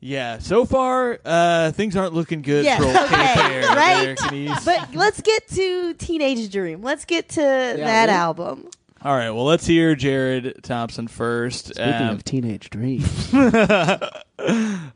Yeah. 0.00 0.38
So 0.38 0.64
far, 0.64 1.18
uh, 1.24 1.72
things 1.72 1.96
aren't 1.96 2.14
looking 2.14 2.42
good 2.42 2.64
Yeah, 2.64 2.78
for 2.78 2.84
old 2.84 2.96
okay, 2.96 3.34
K-Fair 3.34 3.62
there, 3.62 3.76
right? 3.76 4.16
Kenice. 4.16 4.64
But 4.64 4.94
let's 4.94 5.20
get 5.20 5.48
to 5.48 5.94
Teenage 5.94 6.50
Dream. 6.52 6.82
Let's 6.82 7.04
get 7.04 7.28
to 7.30 7.40
that 7.40 7.74
really? 7.74 8.16
album. 8.16 8.68
All 9.04 9.14
right. 9.16 9.30
Well, 9.30 9.44
let's 9.44 9.64
hear 9.66 9.94
Jared 9.94 10.60
Thompson 10.62 11.06
first. 11.06 11.66
Speaking 11.66 11.92
Um, 11.92 12.16
of 12.16 12.24
teenage 12.24 12.68
dreams, 12.68 13.30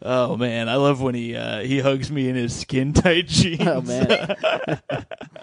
oh 0.02 0.36
man, 0.36 0.68
I 0.68 0.74
love 0.74 1.00
when 1.00 1.14
he 1.14 1.36
uh, 1.36 1.60
he 1.60 1.78
hugs 1.78 2.10
me 2.10 2.28
in 2.28 2.34
his 2.34 2.54
skin 2.54 2.92
tight 2.92 3.26
jeans. 3.28 3.60
oh 3.66 3.80
man, 3.80 4.36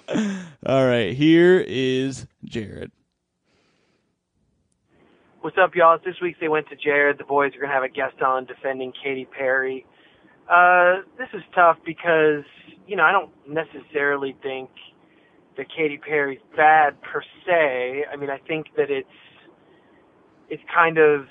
All 0.65 0.85
right. 0.85 1.13
Here 1.13 1.63
is 1.65 2.27
Jared. 2.43 2.91
What's 5.41 5.57
up, 5.57 5.73
y'all? 5.73 5.95
It's 5.95 6.03
this 6.03 6.15
week 6.21 6.35
they 6.41 6.49
went 6.49 6.67
to 6.67 6.75
Jared. 6.75 7.17
The 7.17 7.23
boys 7.23 7.53
are 7.55 7.59
going 7.59 7.69
to 7.69 7.73
have 7.73 7.83
a 7.83 7.87
guest 7.89 8.21
on 8.21 8.43
defending 8.45 8.91
Katy 9.01 9.23
Perry. 9.25 9.85
Uh, 10.51 10.97
this 11.17 11.29
is 11.33 11.41
tough 11.55 11.77
because, 11.85 12.43
you 12.87 12.97
know, 12.97 13.03
I 13.03 13.13
don't 13.13 13.31
necessarily 13.47 14.35
think 14.43 14.69
that 15.59 15.67
Katy 15.75 15.97
Perry's 15.97 16.39
bad 16.55 16.95
per 17.01 17.21
se. 17.45 18.05
I 18.11 18.15
mean, 18.15 18.29
I 18.29 18.37
think 18.47 18.67
that 18.77 18.89
it's, 18.89 19.07
it's 20.49 20.63
kind 20.73 20.97
of, 20.97 21.27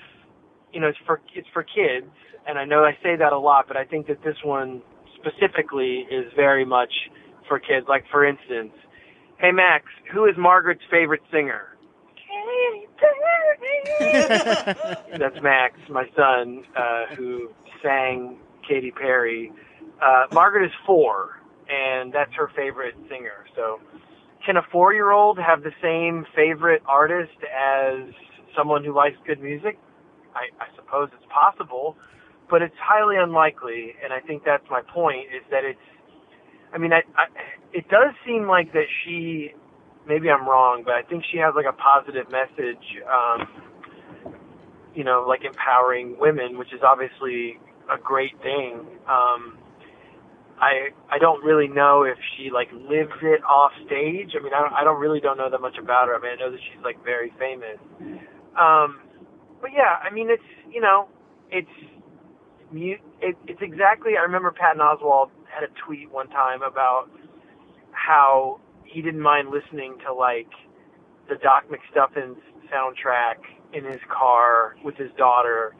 you 0.71 0.79
know, 0.79 0.87
it's 0.87 0.99
for, 1.05 1.19
it's 1.33 1.47
for 1.51 1.63
kids. 1.63 2.13
And 2.47 2.59
I 2.59 2.63
know 2.63 2.83
I 2.83 2.95
say 3.01 3.15
that 3.15 3.33
a 3.33 3.39
lot, 3.39 3.67
but 3.67 3.75
I 3.75 3.85
think 3.85 4.05
that 4.05 4.23
this 4.23 4.37
one 4.43 4.83
specifically 5.15 6.05
is 6.11 6.31
very 6.35 6.63
much 6.63 6.93
for 7.47 7.59
kids. 7.59 7.87
Like, 7.89 8.05
for 8.11 8.23
instance, 8.23 8.71
hey, 9.39 9.51
Max, 9.51 9.85
who 10.13 10.25
is 10.25 10.35
Margaret's 10.37 10.83
favorite 10.91 11.23
singer? 11.31 11.75
Katy 12.15 12.87
Perry. 13.99 15.17
That's 15.17 15.41
Max, 15.41 15.73
my 15.89 16.05
son, 16.15 16.63
uh, 16.77 17.07
who 17.15 17.49
sang 17.81 18.37
Katy 18.67 18.91
Perry. 18.91 19.51
Uh, 19.99 20.27
Margaret 20.31 20.65
is 20.65 20.71
four, 20.85 21.41
and 21.67 22.13
that's 22.13 22.33
her 22.35 22.51
favorite 22.55 22.95
singer. 23.09 23.45
So, 23.55 23.79
can 24.45 24.57
a 24.57 24.61
four-year-old 24.71 25.37
have 25.39 25.63
the 25.63 25.71
same 25.81 26.25
favorite 26.35 26.81
artist 26.87 27.37
as 27.43 28.13
someone 28.57 28.83
who 28.83 28.95
likes 28.95 29.17
good 29.25 29.41
music? 29.41 29.77
I, 30.35 30.47
I 30.63 30.67
suppose 30.75 31.09
it's 31.13 31.31
possible, 31.31 31.95
but 32.49 32.61
it's 32.61 32.75
highly 32.81 33.17
unlikely. 33.17 33.93
And 34.03 34.13
I 34.13 34.19
think 34.19 34.43
that's 34.45 34.63
my 34.69 34.81
point: 34.81 35.27
is 35.35 35.43
that 35.51 35.63
it's. 35.63 35.79
I 36.73 36.77
mean, 36.77 36.93
I, 36.93 37.01
I, 37.17 37.25
it 37.73 37.89
does 37.89 38.13
seem 38.25 38.47
like 38.47 38.71
that 38.73 38.85
she 39.03 39.53
maybe 40.07 40.29
I'm 40.29 40.47
wrong, 40.47 40.81
but 40.83 40.93
I 40.95 41.03
think 41.03 41.23
she 41.31 41.37
has 41.37 41.53
like 41.55 41.67
a 41.69 41.77
positive 41.77 42.25
message, 42.31 42.83
um, 43.05 43.47
you 44.95 45.03
know, 45.03 45.23
like 45.27 45.45
empowering 45.45 46.17
women, 46.19 46.57
which 46.57 46.73
is 46.73 46.81
obviously 46.83 47.59
a 47.91 47.97
great 47.97 48.33
thing. 48.41 48.85
Um, 49.07 49.57
I 50.59 50.89
I 51.09 51.17
don't 51.19 51.43
really 51.43 51.67
know 51.67 52.03
if 52.03 52.17
she 52.35 52.49
like 52.51 52.71
lives 52.71 53.15
it 53.21 53.43
off 53.43 53.71
stage. 53.85 54.31
I 54.39 54.43
mean, 54.43 54.53
I 54.53 54.61
don't, 54.61 54.73
I 54.73 54.83
don't 54.83 54.99
really 54.99 55.19
don't 55.19 55.37
know 55.37 55.49
that 55.49 55.61
much 55.61 55.77
about 55.81 56.07
her. 56.07 56.15
I 56.15 56.19
mean, 56.19 56.31
I 56.31 56.35
know 56.35 56.51
that 56.51 56.59
she's 56.59 56.83
like 56.83 57.03
very 57.03 57.31
famous. 57.39 57.79
Um, 58.59 58.99
but 59.61 59.71
yeah, 59.73 59.99
I 60.03 60.13
mean, 60.13 60.29
it's 60.29 60.43
you 60.71 60.81
know, 60.81 61.07
it's 61.51 61.69
it, 62.73 63.35
it's 63.47 63.61
exactly. 63.61 64.13
I 64.19 64.23
remember 64.23 64.51
Patton 64.51 64.81
Oswalt 64.81 65.29
had 65.47 65.63
a 65.63 65.71
tweet 65.85 66.11
one 66.11 66.29
time 66.29 66.61
about 66.61 67.09
how 67.91 68.59
he 68.85 69.01
didn't 69.01 69.21
mind 69.21 69.49
listening 69.49 69.97
to 70.05 70.13
like 70.13 70.49
the 71.29 71.35
Doc 71.35 71.65
McStuffins 71.69 72.37
soundtrack 72.73 73.37
in 73.73 73.85
his 73.85 73.99
car 74.09 74.75
with 74.83 74.95
his 74.95 75.09
daughter, 75.17 75.75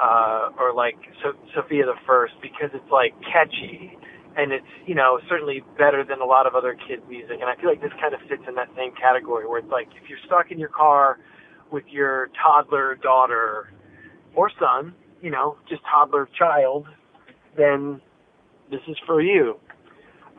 uh, 0.00 0.50
or 0.58 0.74
like 0.74 0.96
so- 1.22 1.38
Sophia 1.54 1.86
the 1.86 1.94
First 2.06 2.34
because 2.42 2.70
it's 2.74 2.90
like 2.90 3.14
catchy 3.22 3.96
and 4.36 4.52
it's 4.52 4.66
you 4.86 4.94
know 4.94 5.18
certainly 5.28 5.62
better 5.78 6.04
than 6.04 6.20
a 6.20 6.24
lot 6.24 6.46
of 6.46 6.54
other 6.54 6.74
kids' 6.88 7.02
music. 7.08 7.38
And 7.40 7.44
I 7.44 7.56
feel 7.56 7.68
like 7.70 7.80
this 7.80 7.92
kind 8.00 8.14
of 8.14 8.20
fits 8.28 8.42
in 8.48 8.54
that 8.56 8.68
same 8.76 8.92
category 8.94 9.46
where 9.46 9.58
it's 9.58 9.70
like 9.70 9.88
if 10.02 10.08
you're 10.08 10.18
stuck 10.26 10.50
in 10.50 10.58
your 10.58 10.68
car 10.68 11.18
with 11.70 11.84
your 11.88 12.30
toddler 12.42 12.96
daughter 12.96 13.72
or 14.34 14.50
son, 14.58 14.94
you 15.22 15.30
know, 15.30 15.56
just 15.68 15.82
toddler 15.90 16.28
child, 16.38 16.86
then 17.56 18.00
this 18.70 18.80
is 18.88 18.96
for 19.06 19.20
you. 19.20 19.58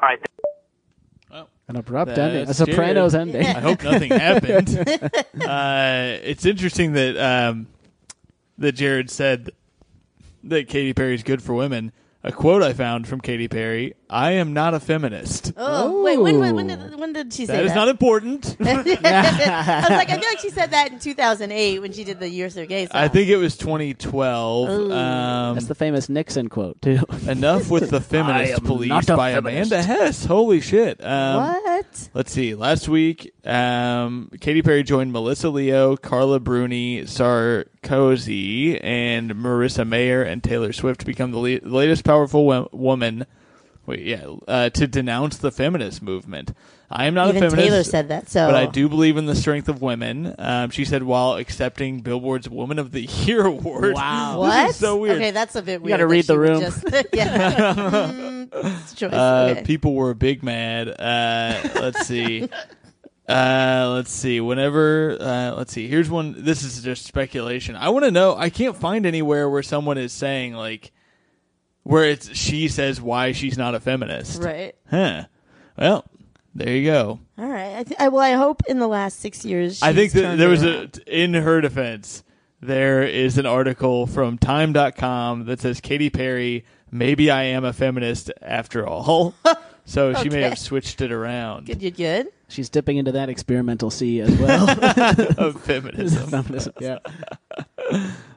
All 0.01 0.09
right. 0.09 0.19
an 1.67 1.75
abrupt 1.75 2.15
That's 2.15 2.19
ending, 2.19 2.49
a 2.49 2.53
Sopranos 2.53 3.13
Jared. 3.13 3.35
ending. 3.35 3.45
I 3.47 3.59
hope 3.59 3.83
nothing 3.83 4.11
happened. 4.11 4.77
uh, 5.41 6.17
it's 6.23 6.45
interesting 6.45 6.93
that 6.93 7.17
um, 7.17 7.67
that 8.57 8.73
Jared 8.73 9.09
said 9.09 9.51
that 10.43 10.67
Katy 10.67 10.93
Perry 10.93 11.15
is 11.15 11.23
good 11.23 11.41
for 11.41 11.53
women. 11.53 11.91
A 12.23 12.31
quote 12.31 12.61
I 12.61 12.73
found 12.73 13.07
from 13.07 13.19
Katy 13.19 13.47
Perry: 13.47 13.95
"I 14.11 14.31
am 14.33 14.53
not 14.53 14.73
a 14.73 14.79
feminist." 14.79 15.53
Oh, 15.57 16.03
wait, 16.03 16.19
when, 16.19 16.39
when, 16.39 16.55
when, 16.55 16.67
did, 16.67 16.99
when 16.99 17.13
did 17.13 17.33
she 17.33 17.45
say 17.45 17.53
that? 17.53 17.59
That 17.63 17.65
is 17.65 17.75
not 17.75 17.87
important. 17.87 18.57
I 18.61 18.73
was 18.75 18.85
like, 19.89 20.09
I 20.09 20.19
feel 20.19 20.29
like 20.29 20.39
she 20.39 20.49
said 20.49 20.71
that 20.71 20.91
in 20.91 20.99
2008 20.99 21.79
when 21.79 21.93
she 21.93 22.03
did 22.03 22.19
the 22.19 22.29
Year 22.29 22.49
So 22.49 22.65
Gay 22.65 22.85
song. 22.85 22.95
I 23.01 23.07
think 23.07 23.29
it 23.29 23.37
was 23.37 23.57
2012. 23.57 24.69
Ooh. 24.69 24.91
Um, 24.91 25.55
That's 25.55 25.67
the 25.67 25.75
famous 25.75 26.09
Nixon 26.09 26.49
quote 26.49 26.81
too. 26.81 26.99
enough 27.27 27.69
with 27.69 27.89
the 27.89 28.01
feminist 28.11 28.53
am 28.53 28.65
police 28.65 28.89
not 28.89 29.09
a 29.09 29.15
by 29.15 29.33
feminist. 29.33 29.71
Amanda 29.71 29.87
Hess. 29.87 30.25
Holy 30.25 30.61
shit! 30.61 31.03
Um, 31.03 31.35
what? 31.63 32.09
Let's 32.13 32.31
see. 32.31 32.53
Last 32.55 32.87
week, 32.89 33.33
um, 33.45 34.29
Katy 34.39 34.61
Perry 34.61 34.83
joined 34.83 35.11
Melissa 35.11 35.49
Leo, 35.49 35.95
Carla 35.95 36.39
Bruni, 36.39 37.01
Sarkozy, 37.03 38.79
and 38.83 39.31
Marissa 39.31 39.87
Mayer 39.87 40.21
and 40.23 40.43
Taylor 40.43 40.73
Swift 40.73 40.99
to 41.01 41.05
become 41.05 41.31
the 41.31 41.37
le- 41.39 41.59
latest 41.63 42.03
powerful 42.03 42.45
wo- 42.45 42.69
woman. 42.71 43.25
Wait, 43.91 44.05
yeah, 44.05 44.25
uh, 44.47 44.69
to 44.69 44.87
denounce 44.87 45.37
the 45.37 45.51
feminist 45.51 46.01
movement. 46.01 46.53
I 46.89 47.07
am 47.07 47.13
not 47.13 47.27
Even 47.27 47.43
a 47.43 47.49
feminist. 47.49 47.67
Taylor 47.69 47.83
said 47.83 48.07
that. 48.07 48.29
So, 48.29 48.47
But 48.47 48.55
I 48.55 48.67
do 48.67 48.87
believe 48.87 49.17
in 49.17 49.25
the 49.25 49.35
strength 49.35 49.67
of 49.67 49.81
women. 49.81 50.33
Um, 50.37 50.69
she 50.69 50.85
said 50.85 51.03
while 51.03 51.33
accepting 51.33 51.99
Billboard's 51.99 52.47
Woman 52.47 52.79
of 52.79 52.93
the 52.93 53.01
Year 53.01 53.45
award. 53.45 53.95
Wow. 53.95 54.39
What? 54.39 54.61
This 54.67 54.75
is 54.75 54.79
so 54.79 54.95
weird. 54.95 55.17
Okay, 55.17 55.31
that's 55.31 55.57
a 55.57 55.61
bit 55.61 55.81
weird. 55.81 55.89
You 55.89 55.97
gotta 55.97 56.07
read 56.07 56.23
the 56.23 56.39
room. 56.39 56.61
Just, 56.61 56.85
yeah. 57.13 57.75
Mm, 58.51 58.91
a 58.91 58.95
choice. 58.95 59.11
Uh, 59.11 59.49
okay. 59.51 59.63
People 59.63 59.93
were 59.93 60.13
big 60.13 60.41
mad. 60.41 60.87
Uh, 60.87 61.69
let's 61.75 62.07
see. 62.07 62.47
Uh, 63.27 63.91
let's 63.93 64.11
see. 64.11 64.39
Whenever, 64.39 65.17
uh, 65.19 65.51
let's 65.55 65.73
see. 65.73 65.89
Here's 65.89 66.09
one. 66.09 66.45
This 66.45 66.63
is 66.63 66.81
just 66.81 67.05
speculation. 67.05 67.75
I 67.75 67.89
want 67.89 68.05
to 68.05 68.11
know. 68.11 68.37
I 68.37 68.49
can't 68.49 68.77
find 68.77 69.05
anywhere 69.05 69.49
where 69.49 69.63
someone 69.63 69.97
is 69.97 70.13
saying 70.13 70.53
like, 70.53 70.91
where 71.83 72.05
it's 72.05 72.35
she 72.35 72.67
says 72.67 73.01
why 73.01 73.31
she's 73.31 73.57
not 73.57 73.75
a 73.75 73.79
feminist. 73.79 74.41
right. 74.41 74.75
Huh. 74.89 75.25
Well, 75.77 76.05
there 76.53 76.75
you 76.75 76.85
go. 76.85 77.19
All 77.37 77.47
right. 77.47 77.77
I 77.77 77.83
th- 77.83 77.99
I, 77.99 78.07
well, 78.09 78.21
I 78.21 78.33
hope 78.33 78.61
in 78.67 78.79
the 78.79 78.87
last 78.87 79.19
six 79.19 79.45
years. 79.45 79.81
I 79.81 79.93
think 79.93 80.11
that 80.13 80.37
there 80.37 80.49
was 80.49 80.63
around. 80.63 80.99
a 81.07 81.23
in 81.23 81.33
her 81.33 81.61
defense. 81.61 82.23
There 82.59 83.01
is 83.03 83.37
an 83.39 83.45
article 83.47 84.05
from 84.05 84.37
Time.com 84.37 85.45
that 85.45 85.59
says 85.61 85.81
Katy 85.81 86.09
Perry. 86.11 86.63
Maybe 86.91 87.31
I 87.31 87.43
am 87.43 87.63
a 87.63 87.73
feminist 87.73 88.31
after 88.41 88.85
all. 88.87 89.33
So 89.83 90.13
she 90.13 90.29
may 90.29 90.43
have 90.43 90.59
switched 90.59 91.01
it 91.01 91.11
around 91.11 91.65
Good, 91.65 91.79
good, 91.79 91.97
good. 91.97 92.27
She's 92.47 92.69
dipping 92.69 92.97
into 92.97 93.13
that 93.13 93.29
experimental 93.29 93.89
sea 93.89 94.21
as 94.21 94.29
well. 94.37 94.69
of 95.39 95.59
feminism. 95.65 96.29
Feminism, 96.29 96.73
yeah. 96.79 96.99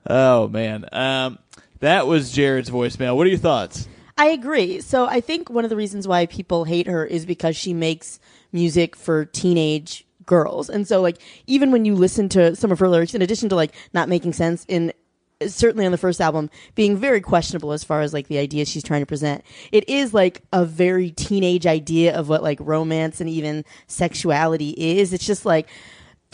Oh 0.07 0.48
man, 0.48 0.87
um, 0.92 1.38
that 1.85 2.07
was 2.07 2.33
Jared's 2.33 2.70
voicemail. 2.70 3.16
What 3.16 3.27
are 3.27 3.31
your 3.31 3.38
thoughts? 3.38 3.88
I 4.16 4.27
agree. 4.27 4.81
So 4.81 5.07
I 5.07 5.20
think 5.20 5.51
one 5.51 5.64
of 5.64 5.70
the 5.70 5.77
reasons 5.77 6.07
why 6.07 6.27
people 6.27 6.64
hate 6.64 6.87
her 6.87 7.05
is 7.05 7.27
because 7.27 7.57
she 7.57 7.75
makes 7.75 8.20
music 8.53 8.94
for 8.94 9.25
teenage 9.25 10.07
girls. 10.25 10.70
And 10.70 10.87
so 10.87 11.01
like 11.01 11.20
even 11.47 11.73
when 11.73 11.85
you 11.85 11.94
listen 11.94 12.29
to 12.31 12.57
some 12.57 12.70
of 12.73 12.79
her 12.79 12.88
lyrics 12.88 13.14
in 13.14 13.23
addition 13.23 13.49
to 13.51 13.57
like 13.57 13.75
not 13.92 14.09
making 14.09 14.33
sense 14.33 14.64
in 14.68 14.92
certainly 15.47 15.85
on 15.85 15.92
the 15.92 15.99
first 15.99 16.20
album 16.20 16.49
being 16.75 16.97
very 16.97 17.20
questionable 17.20 17.73
as 17.73 17.85
far 17.85 18.01
as 18.01 18.14
like 18.14 18.29
the 18.29 18.38
ideas 18.38 18.68
she's 18.68 18.83
trying 18.83 19.03
to 19.03 19.07
present. 19.07 19.44
It 19.73 19.88
is 19.88 20.14
like 20.14 20.42
a 20.53 20.64
very 20.64 21.11
teenage 21.11 21.66
idea 21.66 22.16
of 22.16 22.29
what 22.29 22.42
like 22.42 22.59
romance 22.61 23.20
and 23.20 23.29
even 23.29 23.64
sexuality 23.87 24.70
is. 24.77 25.12
It's 25.12 25.27
just 25.27 25.44
like 25.44 25.68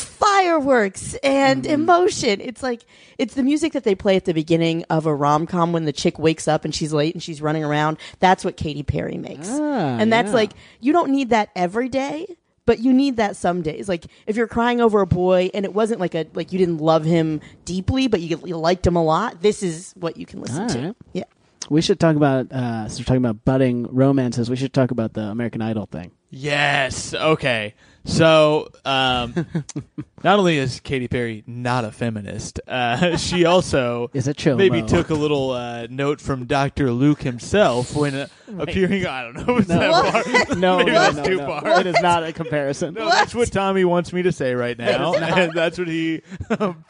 fireworks 0.04 1.14
and 1.22 1.66
emotion. 1.66 2.40
It's 2.40 2.62
like 2.62 2.82
it's 3.18 3.34
the 3.34 3.42
music 3.42 3.72
that 3.74 3.84
they 3.84 3.94
play 3.94 4.16
at 4.16 4.24
the 4.24 4.34
beginning 4.34 4.84
of 4.90 5.06
a 5.06 5.14
rom 5.14 5.46
com 5.46 5.72
when 5.72 5.84
the 5.84 5.92
chick 5.92 6.18
wakes 6.18 6.48
up 6.48 6.64
and 6.64 6.74
she's 6.74 6.92
late 6.92 7.14
and 7.14 7.22
she's 7.22 7.40
running 7.42 7.64
around. 7.64 7.98
That's 8.18 8.44
what 8.44 8.56
Katy 8.56 8.82
Perry 8.82 9.16
makes, 9.18 9.48
Ah, 9.50 9.98
and 9.98 10.12
that's 10.12 10.28
yeah. 10.28 10.34
like 10.34 10.52
you 10.80 10.92
don't 10.92 11.10
need 11.10 11.30
that 11.30 11.50
every 11.56 11.88
day. 11.88 12.26
But 12.66 12.78
you 12.78 12.92
need 12.92 13.16
that 13.16 13.34
some 13.34 13.62
days. 13.62 13.88
Like 13.88 14.04
if 14.28 14.36
you're 14.36 14.46
crying 14.46 14.80
over 14.80 15.00
a 15.00 15.06
boy 15.06 15.50
and 15.54 15.64
it 15.64 15.74
wasn't 15.74 15.98
like 15.98 16.14
a 16.14 16.26
like 16.34 16.52
you 16.52 16.58
didn't 16.58 16.78
love 16.78 17.04
him 17.04 17.40
deeply, 17.64 18.06
but 18.06 18.20
you, 18.20 18.40
you 18.44 18.56
liked 18.56 18.86
him 18.86 18.94
a 18.94 19.02
lot. 19.02 19.40
This 19.42 19.64
is 19.64 19.92
what 19.98 20.16
you 20.16 20.24
can 20.24 20.40
listen 20.40 20.62
All 20.62 20.68
to. 20.68 20.78
right. 20.88 20.96
Yeah. 21.12 21.24
We 21.68 21.82
should 21.82 21.98
talk 21.98 22.14
about, 22.16 22.52
uh, 22.52 22.88
so 22.88 23.00
we're 23.00 23.04
talking 23.04 23.24
about 23.24 23.44
budding 23.44 23.88
romances. 23.90 24.48
We 24.50 24.56
should 24.56 24.72
talk 24.72 24.92
about 24.92 25.14
the 25.14 25.22
American 25.22 25.62
Idol 25.62 25.86
thing. 25.86 26.12
Yes. 26.30 27.12
Okay. 27.12 27.74
So, 28.04 28.68
um, 28.84 29.34
not 30.24 30.38
only 30.38 30.56
is 30.56 30.80
Katy 30.80 31.06
Perry 31.08 31.44
not 31.46 31.84
a 31.84 31.92
feminist, 31.92 32.58
uh, 32.66 33.16
she 33.18 33.44
also 33.44 34.10
Is 34.14 34.26
a 34.26 34.34
chomo. 34.34 34.56
maybe 34.56 34.82
took 34.82 35.10
a 35.10 35.14
little 35.14 35.50
uh, 35.50 35.86
note 35.90 36.20
from 36.20 36.46
Dr. 36.46 36.90
Luke 36.92 37.22
himself 37.22 37.94
when 37.94 38.14
uh, 38.14 38.26
appearing. 38.58 39.06
I 39.06 39.22
don't 39.24 39.46
know. 39.46 39.56
Is 39.58 39.66
that 39.66 40.46
far? 40.48 40.56
No, 40.56 40.78
Maybe 40.78 40.92
no, 40.92 40.98
that's 40.98 41.16
no, 41.18 41.24
too 41.24 41.36
no. 41.36 41.46
far. 41.46 41.80
It 41.80 41.86
is 41.86 42.00
not 42.00 42.24
a 42.24 42.32
comparison. 42.32 42.94
No, 42.94 43.08
that's 43.08 43.34
what 43.34 43.52
Tommy 43.52 43.84
wants 43.84 44.12
me 44.12 44.22
to 44.22 44.32
say 44.32 44.54
right 44.54 44.78
now, 44.78 45.14
and 45.14 45.52
that's 45.52 45.78
what 45.78 45.88
he 45.88 46.22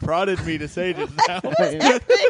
prodded 0.01 0.44
me 0.46 0.59
to 0.59 0.68
say 0.68 0.92
just 0.92 1.12
now. 1.29 1.40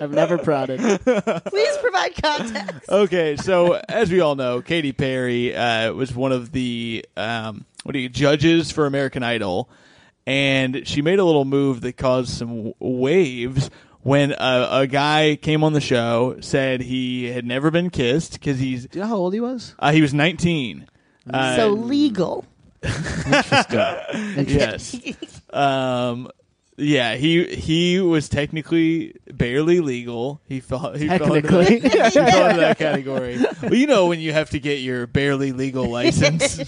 I've 0.01 0.11
never 0.11 0.39
prodded. 0.39 0.81
Please 0.81 1.77
provide 1.79 2.15
context. 2.23 2.89
Okay, 2.89 3.37
so 3.37 3.81
as 3.89 4.11
we 4.11 4.21
all 4.21 4.35
know, 4.37 4.63
Katy 4.63 4.93
Perry 4.93 5.55
uh, 5.55 5.93
was 5.93 6.15
one 6.15 6.33
of 6.33 6.53
the 6.53 7.05
um, 7.17 7.65
what 7.83 7.95
are 7.95 7.99
you 7.99 8.09
judges 8.09 8.71
for 8.71 8.87
American 8.87 9.23
Idol, 9.23 9.69
and 10.27 10.87
she 10.87 11.03
made 11.03 11.19
a 11.19 11.25
little 11.25 11.45
move 11.45 11.81
that 11.83 11.97
caused 11.97 12.31
some 12.31 12.73
waves 12.79 13.71
when 14.03 14.33
a, 14.33 14.69
a 14.71 14.87
guy 14.87 15.37
came 15.37 15.63
on 15.63 15.73
the 15.73 15.81
show 15.81 16.37
said 16.41 16.81
he 16.81 17.27
had 17.27 17.45
never 17.45 17.71
been 17.71 17.91
kissed 17.91 18.35
because 18.35 18.59
he's 18.59 18.87
Do 18.87 18.99
you 18.99 19.05
know 19.05 19.09
how 19.09 19.17
old 19.17 19.35
he 19.35 19.41
was? 19.41 19.75
uh, 19.79 19.93
he 19.93 20.03
was 20.03 20.15
19. 20.15 20.87
Uh, 21.33 21.57
so 21.57 21.69
legal. 21.71 22.45
yes. 22.83 24.97
Um, 25.53 26.31
yeah, 26.81 27.17
he 27.17 27.45
he 27.55 28.01
was 28.01 28.29
technically 28.29 29.15
barely 29.27 29.81
legal. 29.81 30.41
He 30.47 30.61
fell 30.61 30.95
he 30.95 31.09
fell 31.09 31.35
into 31.35 31.49
Technically. 31.49 31.79
that, 31.81 31.93
he 32.13 32.31
fell 32.31 32.49
into 32.49 32.61
that 32.61 32.79
category. 32.79 33.39
Well, 33.63 33.75
you 33.75 33.87
know 33.87 34.07
when 34.07 34.21
you 34.21 34.33
have 34.33 34.51
to 34.51 34.61
get 34.61 34.81
your 34.81 35.07
barely 35.07 35.53
legal 35.53 35.85
license. 35.87 36.59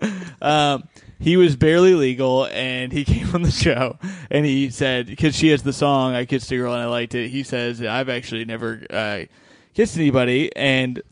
um, 0.42 0.88
he 1.18 1.36
was 1.36 1.54
barely 1.54 1.94
legal, 1.94 2.46
and 2.46 2.92
he 2.92 3.04
came 3.04 3.32
on 3.34 3.42
the 3.42 3.50
show, 3.50 3.98
and 4.30 4.44
he 4.44 4.70
said 4.70 5.06
because 5.06 5.36
she 5.36 5.48
has 5.48 5.62
the 5.62 5.72
song 5.72 6.14
"I 6.14 6.24
Kissed 6.24 6.50
a 6.50 6.56
Girl 6.56 6.72
and 6.72 6.82
I 6.82 6.86
Liked 6.86 7.14
It." 7.14 7.28
He 7.28 7.42
says 7.42 7.82
I've 7.82 8.08
actually 8.08 8.44
never 8.44 8.84
uh, 8.90 9.24
kissed 9.74 9.96
anybody, 9.96 10.54
and 10.56 11.02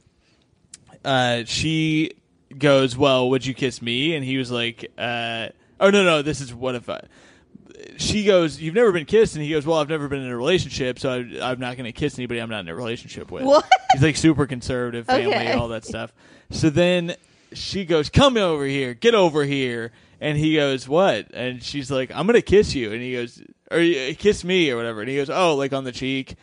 uh, 1.05 1.45
she 1.45 2.13
goes, 2.57 2.97
"Well, 2.97 3.31
would 3.31 3.45
you 3.45 3.55
kiss 3.55 3.83
me?" 3.83 4.15
And 4.17 4.25
he 4.25 4.39
was 4.39 4.51
like, 4.51 4.91
uh, 4.99 5.49
"Oh 5.79 5.91
no, 5.91 6.03
no, 6.03 6.23
this 6.23 6.41
is 6.41 6.55
what 6.55 6.75
if 6.75 6.89
I." 6.89 7.03
She 7.99 8.25
goes, 8.25 8.61
"You've 8.61 8.75
never 8.75 8.93
been 8.93 9.05
kissed," 9.07 9.35
and 9.37 9.45
he 9.45 9.51
goes, 9.51 9.67
"Well, 9.67 9.79
I've 9.79 9.89
never 9.89 10.09
been 10.09 10.21
in 10.23 10.29
a 10.31 10.37
relationship, 10.37 10.99
so 10.99 11.11
I, 11.11 11.51
I'm 11.51 11.61
not 11.61 11.77
going 11.77 11.85
to 11.85 11.93
kiss 11.93 12.19
anybody 12.19 12.41
I'm 12.41 12.51
not 12.51 12.61
in 12.61 12.69
a 12.69 12.75
relationship 12.75 13.31
with." 13.31 13.45
What? 13.45 13.65
He's 13.93 14.03
like 14.03 14.17
super 14.17 14.47
conservative 14.47 15.07
family, 15.07 15.35
Okay. 15.35 15.53
all 15.53 15.69
that 15.69 15.85
stuff. 15.85 16.13
So 16.51 16.71
then 16.71 17.15
she 17.53 17.85
goes, 17.85 18.09
"Come 18.11 18.37
over 18.37 18.65
here, 18.65 18.95
get 18.95 19.15
over 19.15 19.45
here," 19.45 19.93
and 20.21 20.37
he 20.39 20.55
goes, 20.57 20.89
"What?" 20.89 21.29
And 21.35 21.63
she's 21.63 21.91
like, 21.91 22.11
"I'm 22.15 22.27
going 22.27 22.35
to 22.35 22.43
kiss 22.43 22.75
you," 22.75 22.93
and 22.93 23.01
he 23.03 23.13
goes, 23.15 23.43
"Or 23.71 23.79
kiss 24.15 24.45
me 24.45 24.71
or 24.71 24.77
whatever," 24.77 25.01
and 25.01 25.09
he 25.11 25.17
goes, 25.17 25.31
"Oh, 25.31 25.57
like 25.57 25.73
on 25.73 25.85
the 25.85 25.93
cheek." 25.93 26.37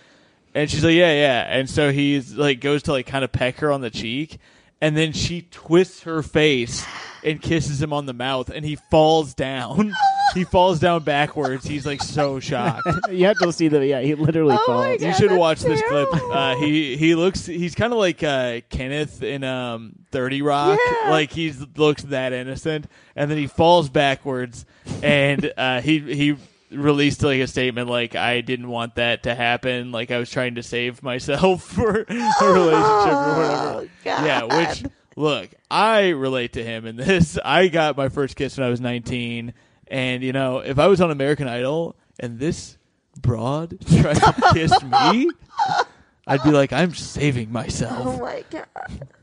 And 0.55 0.71
she's 0.71 0.83
like, 0.83 0.95
yeah, 0.95 1.13
yeah. 1.13 1.45
And 1.47 1.69
so 1.69 1.91
he's 1.91 2.33
like 2.33 2.61
goes 2.61 2.81
to 2.83 2.91
like 2.91 3.05
kind 3.05 3.23
of 3.23 3.31
peck 3.31 3.57
her 3.59 3.71
on 3.71 3.81
the 3.81 3.91
cheek, 3.91 4.39
and 4.81 4.97
then 4.97 5.11
she 5.13 5.43
twists 5.51 6.01
her 6.03 6.23
face 6.23 6.83
and 7.23 7.41
kisses 7.41 7.81
him 7.81 7.93
on 7.93 8.05
the 8.05 8.13
mouth, 8.13 8.49
and 8.49 8.65
he 8.65 8.75
falls 8.75 9.33
down. 9.33 9.93
he 10.33 10.43
falls 10.43 10.79
down 10.79 11.03
backwards. 11.03 11.65
He's 11.65 11.85
like 11.85 12.01
so 12.01 12.39
shocked. 12.39 12.87
you 13.11 13.25
have 13.25 13.37
to 13.39 13.51
see 13.51 13.67
the, 13.67 13.85
yeah, 13.85 14.01
he 14.01 14.15
literally 14.15 14.55
Oh 14.59 14.65
falls. 14.65 14.85
God. 14.85 15.01
You 15.01 15.13
should 15.13 15.29
that's 15.31 15.39
watch 15.39 15.61
this 15.61 15.81
clip. 15.87 16.09
Uh, 16.13 16.55
he 16.57 16.97
he 16.97 17.15
looks 17.15 17.45
he's 17.45 17.75
kind 17.75 17.93
of 17.93 17.99
like 17.99 18.23
uh, 18.23 18.61
Kenneth 18.69 19.23
in 19.23 19.43
um, 19.43 19.93
Thirty 20.11 20.41
Rock. 20.41 20.79
Yeah. 21.03 21.09
Like 21.11 21.31
he 21.31 21.51
looks 21.75 22.03
that 22.03 22.33
innocent, 22.33 22.87
and 23.15 23.29
then 23.29 23.37
he 23.37 23.47
falls 23.47 23.89
backwards, 23.89 24.65
and 25.01 25.51
uh, 25.57 25.81
he 25.81 25.99
he 25.99 26.37
released 26.71 27.23
like 27.23 27.39
a 27.39 27.47
statement 27.47 27.89
like 27.89 28.15
I 28.15 28.41
didn't 28.41 28.67
want 28.67 28.95
that 28.95 29.23
to 29.23 29.33
happen. 29.35 29.91
Like 29.91 30.11
I 30.11 30.17
was 30.17 30.29
trying 30.29 30.55
to 30.55 30.63
save 30.63 31.01
myself 31.01 31.63
for 31.73 31.89
a 31.89 31.93
relationship 31.95 32.41
or 32.41 33.35
whatever. 33.37 33.79
Oh, 33.79 33.87
God. 34.03 34.25
Yeah, 34.25 34.43
which 34.43 34.83
look, 35.17 35.49
I 35.69 36.09
relate 36.09 36.53
to 36.53 36.63
him 36.63 36.85
in 36.85 36.95
this. 36.95 37.37
I 37.45 37.67
got 37.67 37.97
my 37.97 38.07
first 38.07 38.37
kiss 38.37 38.57
when 38.57 38.65
I 38.65 38.69
was 38.69 38.79
19, 38.79 39.53
and 39.89 40.23
you 40.23 40.31
know, 40.31 40.59
if 40.59 40.79
I 40.79 40.87
was 40.87 41.01
on 41.01 41.11
American 41.11 41.49
Idol 41.49 41.97
and 42.19 42.39
this 42.39 42.77
broad 43.19 43.77
tried 43.89 44.13
to 44.15 44.49
kiss 44.53 44.83
me, 44.83 45.29
I'd 46.29 46.43
be 46.43 46.51
like, 46.51 46.71
I'm 46.73 46.93
saving 46.93 47.51
myself. 47.51 48.05
Oh 48.05 48.19
my 48.19 48.43
god. 48.49 48.67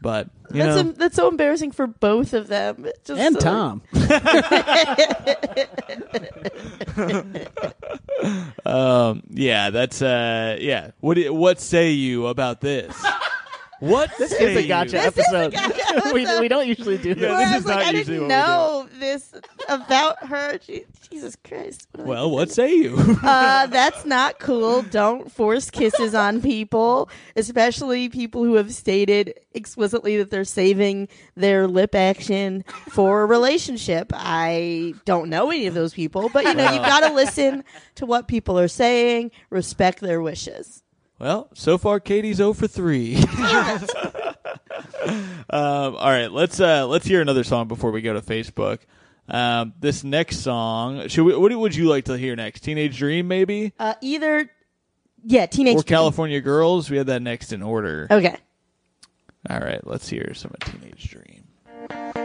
But 0.01 0.31
you 0.51 0.63
That's 0.63 0.75
know, 0.75 0.81
em- 0.91 0.95
that's 0.95 1.17
so 1.17 1.29
embarrassing 1.29 1.73
for 1.73 1.87
both 1.87 2.33
of 2.33 2.47
them. 2.49 2.87
It's 2.87 3.09
Just 3.09 3.21
And 3.21 3.35
so- 3.35 3.41
Tom. 3.41 3.83
um, 8.65 9.23
yeah, 9.31 9.71
that's 9.71 10.03
uh, 10.03 10.57
yeah. 10.61 10.91
What 11.01 11.15
do, 11.15 11.33
what 11.33 11.61
say 11.61 11.91
you 11.91 12.27
about 12.27 12.61
this? 12.61 12.95
What 13.85 14.11
This 14.19 14.31
say 14.31 14.53
is 14.53 14.57
a 14.57 14.63
you? 14.63 14.69
gotcha 14.69 14.99
episode. 15.01 15.55
we, 16.13 16.27
we 16.41 16.49
don't 16.49 16.67
usually 16.67 16.97
do 16.99 17.11
Yeah, 17.11 17.15
this. 17.15 17.21
this 17.21 17.31
Whereas, 17.31 17.61
is 17.61 17.67
like, 17.67 17.77
not 17.79 17.87
I 17.87 17.91
usually 17.99 18.19
didn't 18.19 18.29
what 18.29 18.29
we 18.29 18.29
do. 18.29 18.29
know 18.29 18.89
this 19.01 19.35
about 19.69 20.27
her. 20.27 20.59
Je- 20.59 20.85
Jesus 21.11 21.37
Christ. 21.45 21.87
What 21.93 22.07
Well, 22.07 22.31
what 22.31 22.51
say 22.51 22.73
you? 22.75 22.97
uh, 23.23 23.67
that's 23.69 24.05
not 24.07 24.39
cool. 24.39 24.83
Don't 24.83 25.31
force 25.31 25.71
kisses 25.71 26.15
on 26.15 26.41
people, 26.41 27.09
especially 27.37 28.09
people 28.09 28.45
who 28.45 28.55
have 28.55 28.73
stated 28.73 29.35
explicitly 29.53 30.17
that 30.17 30.31
they're 30.31 30.45
saving 30.45 31.09
their 31.37 31.67
lip 31.67 31.95
action 31.95 32.65
for 32.89 33.23
a 33.23 33.27
relationship. 33.27 34.13
I 34.15 34.95
don't 35.05 35.29
know 35.29 35.51
any 35.51 35.67
of 35.67 35.75
those 35.75 35.93
people, 35.95 36.31
but 36.33 36.45
you 36.45 36.55
know, 36.55 36.71
you've 36.73 36.83
got 36.83 37.07
to 37.07 37.13
listen 37.13 37.65
to 37.97 38.07
what 38.07 38.29
people 38.29 38.59
are 38.59 38.69
saying, 38.69 39.31
respect 39.51 40.01
their 40.01 40.23
wishes. 40.23 40.83
Well, 41.19 41.49
so 41.55 41.79
far 41.79 42.01
Katie's 42.01 42.37
0 42.37 42.53
for 42.55 42.67
3. 42.67 43.17
um, 45.51 45.97
all 45.97 46.11
right, 46.11 46.31
let's 46.31 46.61
uh, 46.61 46.87
let's 46.87 47.07
hear 47.07 47.21
another 47.21 47.45
song 47.45 47.69
before 47.69 47.91
we 47.91 48.03
go 48.03 48.13
to 48.15 48.21
Facebook. 48.21 48.81
Um, 49.29 49.73
this 49.81 50.05
next 50.05 50.39
song, 50.41 51.09
should 51.09 51.25
we, 51.25 51.35
what 51.37 51.53
would 51.53 51.75
you 51.75 51.89
like 51.89 52.05
to 52.07 52.19
hear 52.19 52.37
next? 52.37 52.61
Teenage 52.61 52.99
Dream, 52.99 53.27
maybe, 53.27 53.73
Uh, 53.79 53.95
either, 54.03 54.51
yeah, 55.25 55.47
teenage. 55.47 55.77
or 55.77 55.83
California 55.83 56.41
Girls? 56.41 56.91
We 56.91 56.99
had 56.99 57.07
that 57.07 57.23
next 57.23 57.53
in 57.53 57.63
order. 57.63 58.07
Okay. 58.11 58.37
All 59.49 59.61
right, 59.61 59.87
let's 59.87 60.09
hear 60.09 60.35
some 60.35 60.53
of 60.61 60.73
Teenage 60.73 61.09
Dream. 61.11 62.24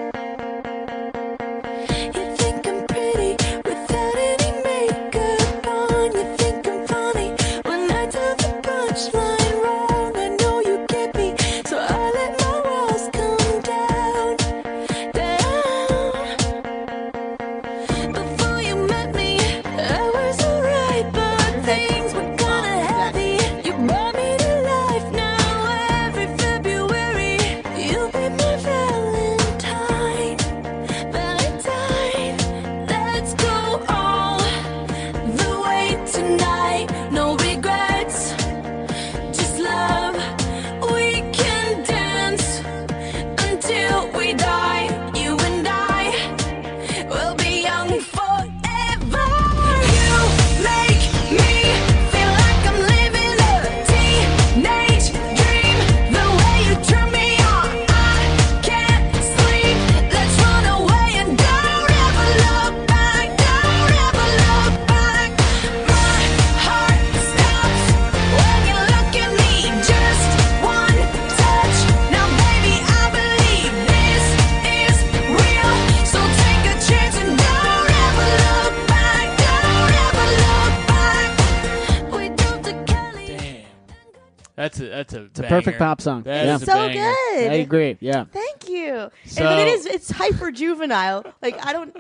Perfect 85.50 85.78
pop 85.80 86.02
song. 86.02 86.24
That 86.24 86.46
Yeah. 86.46 86.56
is 86.56 86.62
so 86.64 86.74
banger. 86.74 86.94
good. 86.94 87.52
I 87.52 87.56
agree. 87.56 87.98
Yeah. 88.00 88.26
Thank 88.32 88.70
you. 88.70 89.12
So- 89.26 89.42
and, 89.46 89.50
but 89.50 89.60
it 89.60 89.68
is 89.68 89.86
it's 89.86 90.10
hyper 90.12 90.52
juvenile. 90.52 91.26
Like 91.42 91.64
I 91.66 91.74
don't. 91.74 91.96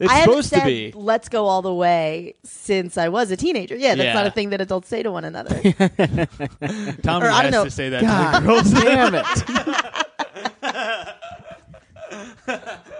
It's 0.00 0.10
I 0.10 0.16
haven't 0.16 0.42
supposed 0.42 0.54
to 0.54 0.64
be. 0.66 0.92
"Let's 0.94 1.28
go 1.28 1.46
all 1.46 1.62
the 1.62 1.72
way" 1.72 2.34
since 2.42 2.98
I 2.98 3.08
was 3.10 3.30
a 3.30 3.36
teenager. 3.36 3.76
Yeah, 3.76 3.94
that's 3.94 4.06
Yeah. 4.06 4.12
not 4.14 4.26
a 4.26 4.30
thing 4.32 4.50
that 4.50 4.60
adults 4.60 4.88
say 4.88 5.04
to 5.04 5.12
one 5.12 5.24
another. 5.24 5.54
Tom 7.02 7.22
Or, 7.22 7.28
I 7.30 7.42
has 7.42 7.42
don't 7.42 7.52
know. 7.52 7.64
to 7.64 7.70
say 7.70 7.90
that 7.90 8.02
God 8.02 8.40
to 8.40 8.40
the 8.40 8.46
girls. 8.46 8.72
damn 8.72 9.14
it. 9.14 9.24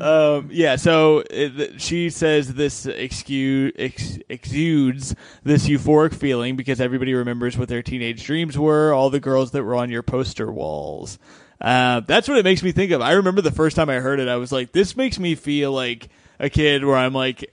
Um, 0.00 0.48
yeah, 0.52 0.76
so 0.76 1.22
it, 1.30 1.80
she 1.80 2.10
says 2.10 2.54
this 2.54 2.86
excu- 2.86 3.72
ex- 3.76 4.18
exudes 4.28 5.14
this 5.42 5.68
euphoric 5.68 6.14
feeling 6.14 6.56
because 6.56 6.80
everybody 6.80 7.14
remembers 7.14 7.56
what 7.56 7.68
their 7.68 7.82
teenage 7.82 8.24
dreams 8.24 8.58
were, 8.58 8.92
all 8.92 9.10
the 9.10 9.20
girls 9.20 9.52
that 9.52 9.64
were 9.64 9.74
on 9.74 9.90
your 9.90 10.02
poster 10.02 10.50
walls. 10.50 11.18
Uh, 11.60 12.00
that's 12.00 12.28
what 12.28 12.38
it 12.38 12.44
makes 12.44 12.62
me 12.62 12.72
think 12.72 12.90
of. 12.90 13.00
I 13.00 13.12
remember 13.12 13.40
the 13.40 13.50
first 13.50 13.76
time 13.76 13.88
I 13.88 13.96
heard 13.96 14.20
it, 14.20 14.28
I 14.28 14.36
was 14.36 14.52
like, 14.52 14.72
this 14.72 14.96
makes 14.96 15.18
me 15.18 15.34
feel 15.34 15.72
like 15.72 16.08
a 16.38 16.50
kid 16.50 16.84
where 16.84 16.96
I'm 16.96 17.14
like, 17.14 17.44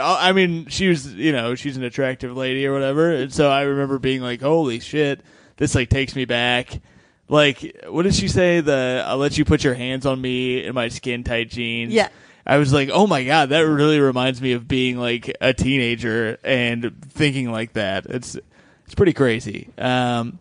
I 0.00 0.32
mean, 0.32 0.66
she 0.68 0.88
was, 0.88 1.12
you 1.14 1.32
know, 1.32 1.54
she's 1.54 1.76
an 1.76 1.84
attractive 1.84 2.36
lady 2.36 2.66
or 2.66 2.72
whatever. 2.72 3.12
And 3.12 3.32
so 3.32 3.50
I 3.50 3.62
remember 3.62 3.98
being 3.98 4.22
like, 4.22 4.40
holy 4.40 4.80
shit, 4.80 5.20
this 5.56 5.74
like 5.74 5.88
takes 5.88 6.16
me 6.16 6.24
back. 6.24 6.80
Like, 7.28 7.82
what 7.88 8.02
did 8.02 8.14
she 8.14 8.28
say? 8.28 8.60
The 8.60 9.04
I'll 9.06 9.18
let 9.18 9.36
you 9.36 9.44
put 9.44 9.64
your 9.64 9.74
hands 9.74 10.06
on 10.06 10.20
me 10.20 10.64
in 10.64 10.74
my 10.74 10.88
skin 10.88 11.24
tight 11.24 11.50
jeans. 11.50 11.92
Yeah. 11.92 12.08
I 12.46 12.56
was 12.56 12.72
like, 12.72 12.88
oh 12.90 13.06
my 13.06 13.24
god, 13.24 13.50
that 13.50 13.60
really 13.60 14.00
reminds 14.00 14.40
me 14.40 14.52
of 14.52 14.66
being 14.66 14.96
like 14.96 15.36
a 15.40 15.52
teenager 15.52 16.38
and 16.42 16.96
thinking 17.10 17.52
like 17.52 17.74
that. 17.74 18.06
It's 18.06 18.38
it's 18.86 18.94
pretty 18.94 19.12
crazy. 19.12 19.68
Um, 19.76 20.38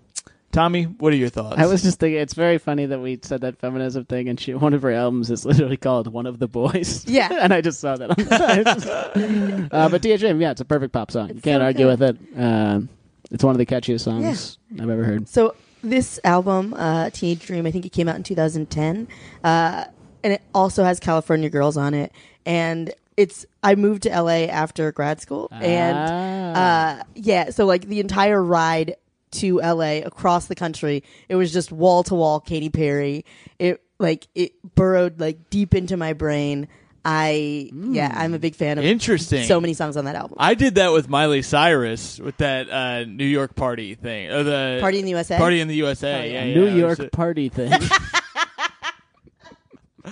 Tommy, 0.53 0.83
what 0.85 1.11
are 1.11 1.17
your 1.17 1.27
thoughts? 1.29 1.59
I 1.59 1.67
was 1.67 1.83
just 1.83 1.99
thinking, 1.99 2.19
it's 2.19 2.33
very 2.33 2.57
funny 2.57 2.85
that 2.85 2.99
we 2.99 3.19
said 3.21 3.41
that 3.41 3.59
feminism 3.59 4.05
thing, 4.05 4.29
and 4.29 4.39
she, 4.39 4.53
one 4.53 4.73
of 4.73 4.81
her 4.81 4.91
albums 4.91 5.29
is 5.29 5.45
literally 5.45 5.75
called 5.75 6.07
"One 6.07 6.25
of 6.25 6.39
the 6.39 6.47
Boys." 6.47 7.05
Yeah. 7.05 7.27
and 7.41 7.53
I 7.53 7.59
just 7.59 7.81
saw 7.81 7.97
that. 7.97 8.09
On 8.09 8.15
the 8.15 9.69
uh, 9.71 9.89
but 9.89 10.01
THM, 10.01 10.41
yeah, 10.41 10.51
it's 10.51 10.61
a 10.61 10.65
perfect 10.65 10.93
pop 10.93 11.11
song. 11.11 11.27
you 11.27 11.41
can't 11.41 11.61
so 11.61 11.65
argue 11.65 11.85
good. 11.87 11.99
with 11.99 12.01
it. 12.01 12.41
Um, 12.41 12.89
it's 13.29 13.43
one 13.43 13.53
of 13.53 13.59
the 13.59 13.65
catchiest 13.65 14.01
songs 14.01 14.57
I've 14.79 14.89
ever 14.89 15.03
heard. 15.03 15.27
So 15.27 15.53
this 15.83 16.19
album, 16.23 16.73
uh, 16.73 17.09
Teenage 17.11 17.45
Dream, 17.45 17.65
I 17.65 17.71
think 17.71 17.85
it 17.85 17.91
came 17.91 18.07
out 18.07 18.15
in 18.15 18.23
2010, 18.23 19.07
uh, 19.43 19.85
and 20.23 20.33
it 20.33 20.41
also 20.53 20.83
has 20.83 20.99
California 20.99 21.49
Girls 21.49 21.77
on 21.77 21.93
it. 21.93 22.11
And 22.45 22.93
it's 23.15 23.45
I 23.63 23.75
moved 23.75 24.03
to 24.03 24.09
LA 24.09 24.45
after 24.45 24.91
grad 24.91 25.19
school, 25.21 25.49
and 25.51 25.97
Ah. 25.97 26.99
uh, 26.99 27.03
yeah, 27.15 27.49
so 27.49 27.65
like 27.65 27.87
the 27.87 27.99
entire 27.99 28.41
ride 28.43 28.95
to 29.31 29.59
LA 29.59 30.01
across 30.05 30.45
the 30.47 30.55
country, 30.55 31.03
it 31.29 31.35
was 31.35 31.51
just 31.51 31.71
wall 31.71 32.03
to 32.03 32.15
wall 32.15 32.39
Katy 32.39 32.69
Perry. 32.69 33.25
It 33.59 33.81
like 33.99 34.27
it 34.35 34.53
burrowed 34.75 35.19
like 35.19 35.49
deep 35.49 35.73
into 35.73 35.97
my 35.97 36.13
brain. 36.13 36.67
I 37.09 37.69
yeah, 37.73 38.11
I'm 38.13 38.33
a 38.33 38.39
big 38.39 38.53
fan 38.53 38.77
of 38.77 38.83
Interesting. 38.83 39.45
so 39.45 39.61
many 39.61 39.73
songs 39.73 39.95
on 39.95 40.03
that 40.05 40.15
album. 40.15 40.35
I 40.41 40.55
did 40.55 40.75
that 40.75 40.91
with 40.91 41.07
Miley 41.07 41.41
Cyrus 41.41 42.19
with 42.19 42.35
that 42.37 42.69
uh, 42.69 43.05
New 43.05 43.23
York 43.25 43.55
party 43.55 43.95
thing. 43.95 44.29
Or 44.29 44.43
the 44.43 44.79
Party 44.81 44.99
in 44.99 45.05
the 45.05 45.11
USA? 45.11 45.37
Party 45.37 45.61
in 45.61 45.69
the 45.69 45.75
USA. 45.75 46.13
Oh, 46.13 46.17
yeah. 46.25 46.31
yeah. 46.31 46.43
yeah, 46.43 46.53
New 46.53 46.65
it 46.65 46.71
was 46.73 46.75
York 46.75 46.99
a- 46.99 47.09
party 47.15 47.47
thing. 47.47 47.71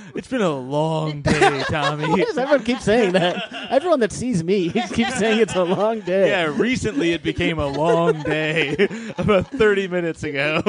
It's 0.15 0.27
been 0.27 0.41
a 0.41 0.49
long 0.55 1.21
day, 1.23 1.63
Tommy. 1.69 2.07
Why 2.07 2.23
does 2.23 2.37
everyone 2.37 2.63
keep 2.65 2.79
saying 2.79 3.13
that? 3.13 3.51
Everyone 3.69 3.99
that 3.99 4.11
sees 4.11 4.43
me 4.43 4.69
keeps 4.93 5.15
saying 5.17 5.39
it's 5.41 5.55
a 5.55 5.63
long 5.63 5.99
day. 6.01 6.29
Yeah, 6.29 6.45
recently 6.55 7.11
it 7.13 7.21
became 7.23 7.59
a 7.59 7.67
long 7.67 8.21
day 8.23 8.87
about 9.17 9.47
30 9.51 9.87
minutes 9.87 10.23
ago. 10.23 10.61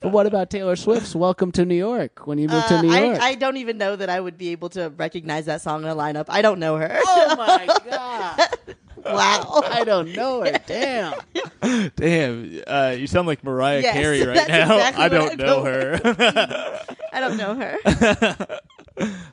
But 0.00 0.10
what 0.10 0.26
about 0.26 0.50
Taylor 0.50 0.76
Swift's 0.76 1.14
"Welcome 1.14 1.52
to 1.52 1.64
New 1.64 1.74
York"? 1.76 2.26
When 2.26 2.38
you 2.38 2.48
moved 2.48 2.66
Uh, 2.66 2.80
to 2.80 2.82
New 2.82 2.92
York, 2.94 3.20
I, 3.20 3.30
I 3.30 3.34
don't 3.34 3.56
even 3.58 3.78
know 3.78 3.94
that 3.96 4.08
I 4.08 4.18
would 4.20 4.38
be 4.38 4.48
able 4.50 4.68
to 4.70 4.88
recognize 4.96 5.46
that 5.46 5.60
song 5.62 5.82
in 5.82 5.88
a 5.88 5.94
lineup. 5.96 6.26
I 6.28 6.42
don't 6.42 6.58
know 6.58 6.76
her. 6.76 6.98
oh 7.04 7.34
my 7.36 7.66
god! 7.90 8.48
Wow. 9.04 9.62
I 9.66 9.84
don't 9.84 10.12
know 10.14 10.42
her. 10.44 10.58
Damn. 10.66 11.14
Damn, 11.96 12.62
uh, 12.66 12.94
you 12.98 13.06
sound 13.06 13.26
like 13.28 13.42
Mariah 13.44 13.80
Yes, 13.80 13.94
Carey 13.94 14.22
right 14.24 14.34
that's 14.36 14.48
now. 14.48 14.74
exactly 14.76 15.04
I 15.04 15.08
don't 15.08 15.32
I 15.32 15.34
know 15.44 15.56
know. 15.58 15.64
her. 15.64 16.00
I 17.12 17.20
don't 17.20 17.36
know 17.36 17.54
her. 17.54 18.58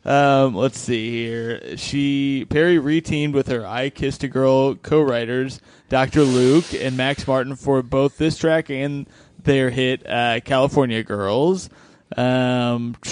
um, 0.06 0.56
let's 0.56 0.78
see 0.80 1.10
here. 1.12 1.78
She 1.78 2.46
Perry 2.50 2.78
reteamed 2.78 3.34
with 3.34 3.48
her 3.48 3.66
"I 3.66 3.90
Kissed 3.90 4.24
a 4.24 4.28
Girl" 4.28 4.76
co-writers 4.76 5.60
Dr. 5.90 6.22
Luke 6.24 6.74
and 6.74 6.96
Max 6.98 7.28
Martin 7.28 7.56
for 7.56 7.82
both 7.82 8.18
this 8.18 8.38
track 8.38 8.70
and 8.70 9.08
their 9.44 9.70
hit 9.70 10.08
uh, 10.08 10.40
"California 10.42 11.04
Girls." 11.04 11.70
Um, 12.16 12.96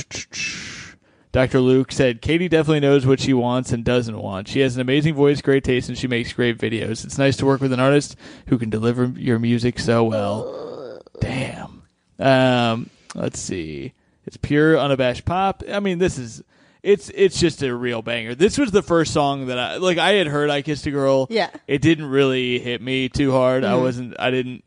Dr. 1.31 1.59
Luke 1.59 1.91
said, 1.91 2.21
Katy 2.21 2.47
definitely 2.47 2.79
knows 2.79 3.05
what 3.05 3.19
she 3.19 3.33
wants 3.33 3.71
and 3.71 3.83
doesn't 3.83 4.17
want. 4.17 4.47
She 4.47 4.61
has 4.61 4.75
an 4.75 4.81
amazing 4.81 5.13
voice, 5.13 5.41
great 5.41 5.63
taste, 5.63 5.89
and 5.89 5.97
she 5.97 6.07
makes 6.07 6.33
great 6.33 6.57
videos. 6.57 7.03
It's 7.05 7.17
nice 7.17 7.35
to 7.37 7.45
work 7.45 7.61
with 7.61 7.73
an 7.73 7.79
artist 7.79 8.15
who 8.47 8.57
can 8.57 8.69
deliver 8.69 9.05
your 9.17 9.37
music 9.37 9.77
so 9.79 10.03
well. 10.03 11.01
Damn. 11.19 11.83
Um, 12.19 12.89
let's 13.13 13.39
see. 13.39 13.93
It's 14.25 14.37
pure, 14.37 14.77
unabashed 14.77 15.25
pop. 15.25 15.63
I 15.71 15.79
mean, 15.79 15.99
this 15.99 16.17
is. 16.17 16.43
It's 16.83 17.09
it's 17.15 17.39
just 17.39 17.63
a 17.63 17.75
real 17.75 18.01
banger. 18.01 18.33
This 18.35 18.57
was 18.57 18.71
the 18.71 18.83
first 18.83 19.11
song 19.11 19.47
that 19.47 19.57
I 19.59 19.77
like. 19.77 19.97
I 19.97 20.13
had 20.13 20.27
heard 20.27 20.49
"I 20.49 20.61
Kissed 20.61 20.85
a 20.85 20.91
Girl." 20.91 21.27
Yeah. 21.29 21.49
It 21.67 21.81
didn't 21.81 22.05
really 22.05 22.59
hit 22.59 22.81
me 22.81 23.09
too 23.09 23.31
hard. 23.31 23.63
I 23.65 23.75
wasn't. 23.75 24.15
I 24.19 24.31
didn't 24.31 24.63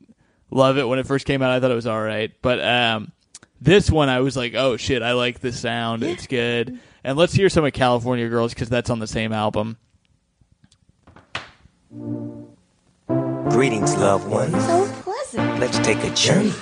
love 0.50 0.76
it 0.76 0.86
when 0.88 0.98
it 0.98 1.06
first 1.06 1.24
came 1.24 1.40
out. 1.40 1.50
I 1.52 1.60
thought 1.60 1.70
it 1.70 1.76
was 1.76 1.86
all 1.86 2.02
right, 2.02 2.30
but 2.42 2.62
um, 2.62 3.12
this 3.60 3.90
one 3.90 4.08
I 4.08 4.20
was 4.20 4.36
like, 4.36 4.54
oh 4.54 4.76
shit, 4.76 5.02
I 5.02 5.12
like 5.12 5.40
the 5.40 5.52
sound. 5.52 6.02
It's 6.02 6.26
good. 6.26 6.78
And 7.04 7.16
let's 7.18 7.32
hear 7.32 7.48
some 7.48 7.64
of 7.64 7.72
California 7.72 8.28
Girls 8.28 8.54
because 8.54 8.68
that's 8.68 8.90
on 8.90 8.98
the 8.98 9.06
same 9.06 9.32
album. 9.32 9.76
Greetings, 13.50 13.96
loved 13.96 14.28
ones. 14.28 14.52
So 14.64 14.86
pleasant. 15.02 15.60
Let's 15.60 15.78
take 15.78 16.02
a 16.04 16.14
journey. 16.14 16.52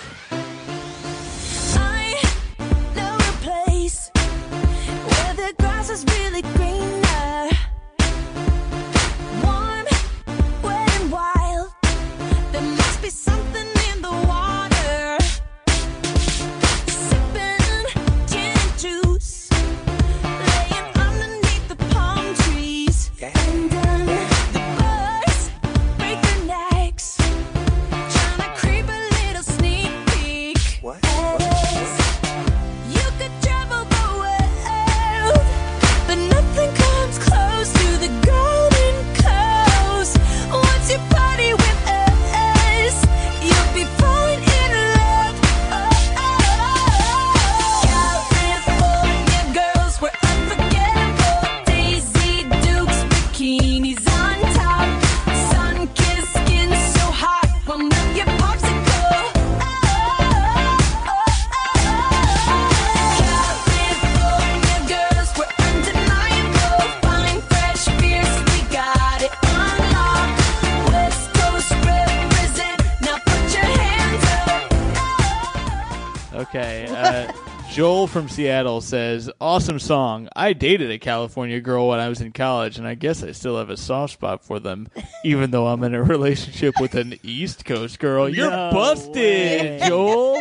Seattle 78.42 78.80
says, 78.80 79.28
"Awesome 79.40 79.80
song. 79.80 80.28
I 80.36 80.52
dated 80.52 80.92
a 80.92 80.98
California 81.00 81.58
girl 81.60 81.88
when 81.88 81.98
I 81.98 82.08
was 82.08 82.20
in 82.20 82.30
college, 82.30 82.78
and 82.78 82.86
I 82.86 82.94
guess 82.94 83.24
I 83.24 83.32
still 83.32 83.58
have 83.58 83.68
a 83.68 83.76
soft 83.76 84.12
spot 84.12 84.44
for 84.44 84.60
them, 84.60 84.86
even 85.24 85.50
though 85.50 85.66
I'm 85.66 85.82
in 85.82 85.92
a 85.92 86.00
relationship 86.04 86.76
with 86.80 86.94
an 86.94 87.18
East 87.24 87.64
Coast 87.64 87.98
girl. 87.98 88.28
You're 88.28 88.48
No 88.48 88.70
busted, 88.72 89.16
way. 89.16 89.80
Joel. 89.88 90.40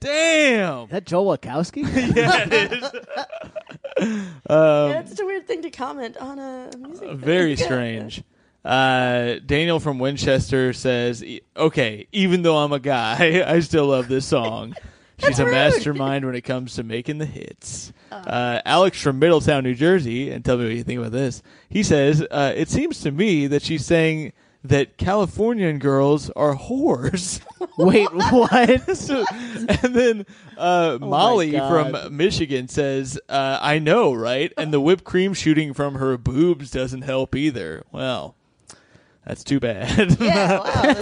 Damn. 0.00 0.84
Is 0.86 0.90
that 0.90 1.06
Joel 1.06 1.38
Wachowski? 1.38 1.84
Yeah, 2.16 2.48
it 2.50 2.72
is. 2.72 2.90
yeah, 4.50 4.98
it's 4.98 5.10
such 5.10 5.20
a 5.20 5.24
weird 5.24 5.46
thing 5.46 5.62
to 5.62 5.70
comment 5.70 6.16
on 6.16 6.40
a 6.40 6.70
music. 6.76 7.00
thing. 7.08 7.16
Very 7.18 7.54
strange. 7.54 8.24
Uh, 8.64 9.36
Daniel 9.46 9.78
from 9.78 10.00
Winchester 10.00 10.72
says, 10.72 11.22
"E- 11.22 11.42
"Okay, 11.56 12.08
even 12.10 12.42
though 12.42 12.56
I'm 12.56 12.72
a 12.72 12.80
guy, 12.80 13.44
I 13.46 13.60
still 13.60 13.86
love 13.86 14.08
this 14.08 14.26
song. 14.26 14.74
She's 15.18 15.38
a 15.38 15.46
mastermind 15.46 16.24
when 16.24 16.34
it 16.34 16.42
comes 16.42 16.74
to 16.76 16.82
making 16.82 17.18
the 17.18 17.26
hits." 17.26 17.92
Uh, 18.12 18.60
Alex 18.64 19.00
from 19.00 19.18
Middletown, 19.18 19.64
New 19.64 19.74
Jersey, 19.74 20.30
and 20.30 20.44
tell 20.44 20.56
me 20.58 20.64
what 20.64 20.74
you 20.74 20.82
think 20.84 20.98
about 21.00 21.12
this. 21.12 21.42
He 21.68 21.82
says, 21.82 22.22
uh, 22.30 22.52
"It 22.56 22.68
seems 22.68 23.00
to 23.00 23.10
me 23.10 23.46
that 23.46 23.62
she's 23.62 23.84
saying." 23.84 24.32
That 24.64 24.96
Californian 24.96 25.78
girls 25.78 26.28
are 26.30 26.56
whores. 26.56 27.40
Wait, 27.78 28.08
what? 28.12 28.96
So- 28.96 29.24
and 29.68 29.94
then 29.94 30.26
uh, 30.58 30.98
Molly 31.00 31.52
God. 31.52 31.92
from 32.02 32.16
Michigan 32.16 32.66
says, 32.66 33.16
uh, 33.28 33.60
"I 33.62 33.78
know, 33.78 34.12
right?" 34.12 34.52
And 34.58 34.72
the 34.72 34.80
whipped 34.80 35.04
cream 35.04 35.34
shooting 35.34 35.72
from 35.72 35.94
her 35.96 36.18
boobs 36.18 36.72
doesn't 36.72 37.02
help 37.02 37.36
either. 37.36 37.84
Well, 37.92 38.34
that's 39.26 39.44
too 39.44 39.60
bad. 39.60 40.18
Yeah, 40.20 40.58
wow. 40.58 40.64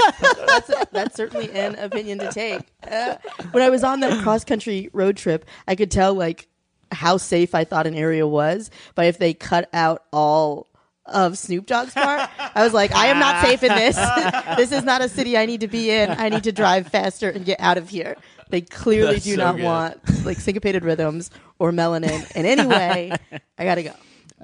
That's, 0.46 0.66
that's, 0.68 0.90
that's 0.92 1.16
certainly 1.16 1.50
an 1.50 1.74
opinion 1.74 2.18
to 2.20 2.30
take. 2.30 2.60
Uh, 2.88 3.16
when 3.50 3.62
I 3.62 3.70
was 3.70 3.82
on 3.82 4.00
that 4.00 4.22
cross 4.22 4.44
country 4.44 4.88
road 4.92 5.16
trip, 5.16 5.44
I 5.66 5.74
could 5.74 5.90
tell 5.90 6.14
like 6.14 6.48
how 6.92 7.16
safe 7.16 7.54
I 7.54 7.64
thought 7.64 7.86
an 7.86 7.94
area 7.94 8.26
was 8.26 8.70
but 8.94 9.06
if 9.06 9.18
they 9.18 9.34
cut 9.34 9.68
out 9.72 10.04
all 10.12 10.68
of 11.06 11.36
Snoop 11.36 11.66
Dogg's 11.66 11.92
part. 11.92 12.30
I 12.38 12.62
was 12.64 12.72
like, 12.72 12.94
I 12.94 13.06
am 13.06 13.18
not 13.18 13.44
safe 13.44 13.62
in 13.62 13.74
this. 13.74 13.96
this 14.56 14.72
is 14.72 14.84
not 14.84 15.02
a 15.02 15.08
city 15.08 15.36
I 15.36 15.46
need 15.46 15.60
to 15.60 15.68
be 15.68 15.90
in. 15.90 16.10
I 16.10 16.28
need 16.28 16.44
to 16.44 16.52
drive 16.52 16.88
faster 16.88 17.28
and 17.28 17.44
get 17.44 17.60
out 17.60 17.76
of 17.76 17.88
here. 17.88 18.16
They 18.48 18.60
clearly 18.62 19.14
That's 19.14 19.24
do 19.24 19.34
so 19.34 19.44
not 19.44 19.56
good. 19.56 19.64
want 19.64 20.24
like 20.24 20.38
syncopated 20.38 20.84
rhythms 20.84 21.30
or 21.58 21.72
melanin 21.72 22.30
in 22.36 22.46
any 22.46 22.66
way. 22.66 23.12
I 23.58 23.64
gotta 23.64 23.82
go. 23.82 23.92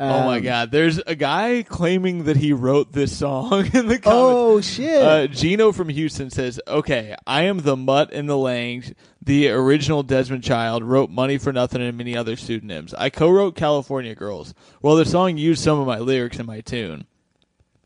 Oh 0.01 0.25
my 0.25 0.39
Um, 0.39 0.43
God! 0.43 0.71
There's 0.71 0.99
a 0.99 1.15
guy 1.15 1.63
claiming 1.63 2.25
that 2.25 2.37
he 2.39 2.53
wrote 2.53 2.93
this 2.93 3.17
song 3.17 3.67
in 3.75 3.87
the 3.87 3.99
comments. 3.99 4.07
Oh 4.07 4.61
shit! 4.61 5.03
Uh, 5.03 5.27
Gino 5.27 5.73
from 5.73 5.89
Houston 5.91 6.31
says, 6.31 6.61
"Okay, 6.67 7.15
I 7.27 7.43
am 7.43 7.59
the 7.59 7.77
mutt 7.77 8.13
in 8.13 8.27
the 8.27 8.37
Lang. 8.37 8.83
The 9.23 9.49
original 9.51 10.03
Desmond 10.03 10.43
Child 10.43 10.83
wrote 10.83 11.11
"Money 11.11 11.37
for 11.39 11.53
Nothing" 11.53 11.83
and 11.83 11.97
many 11.99 12.17
other 12.17 12.37
pseudonyms. 12.37 12.95
I 12.95 13.11
co-wrote 13.11 13.55
"California 13.55 14.15
Girls." 14.15 14.55
Well, 14.83 14.97
the 14.97 15.05
song 15.05 15.37
used 15.37 15.63
some 15.63 15.79
of 15.79 15.87
my 15.87 15.99
lyrics 15.99 16.39
in 16.39 16.47
my 16.47 16.61
tune. 16.63 17.07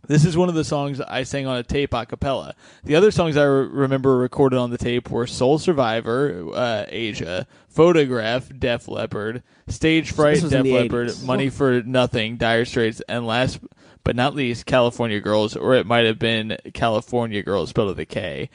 This 0.07 0.25
is 0.25 0.37
one 0.37 0.49
of 0.49 0.55
the 0.55 0.65
songs 0.65 1.01
I 1.01 1.23
sang 1.23 1.47
on 1.47 1.57
a 1.57 1.63
tape 1.63 1.95
a 1.95 2.05
cappella. 2.07 2.55
The 2.85 2.95
other 2.95 3.11
songs 3.11 3.37
I 3.37 3.45
re- 3.45 3.67
remember 3.67 4.17
recorded 4.19 4.59
on 4.59 4.71
the 4.71 4.79
tape 4.79 5.11
were 5.11 5.27
"Soul 5.27 5.59
Survivor," 5.59 6.51
uh, 6.55 6.85
Asia, 6.89 7.47
"Photograph," 7.69 8.51
Def 8.59 8.89
Leppard, 8.89 9.43
"Stage 9.69 10.13
Fright," 10.13 10.41
Def 10.43 10.67
Leppard, 10.67 11.09
80s. 11.09 11.25
"Money 11.25 11.49
for 11.49 11.83
Nothing," 11.83 12.37
Dire 12.37 12.65
Straits, 12.65 13.01
and 13.09 13.27
last 13.27 13.61
but 14.03 14.17
not 14.17 14.35
least, 14.35 14.67
"California 14.67 15.21
Girls," 15.21 15.57
or 15.57 15.75
it 15.75 15.87
might 15.87 16.05
have 16.05 16.19
been 16.19 16.59
"California 16.75 17.43
Girls" 17.43 17.71
spelled 17.71 17.89
with 17.89 17.99
a 18.01 18.07
K. 18.07 18.51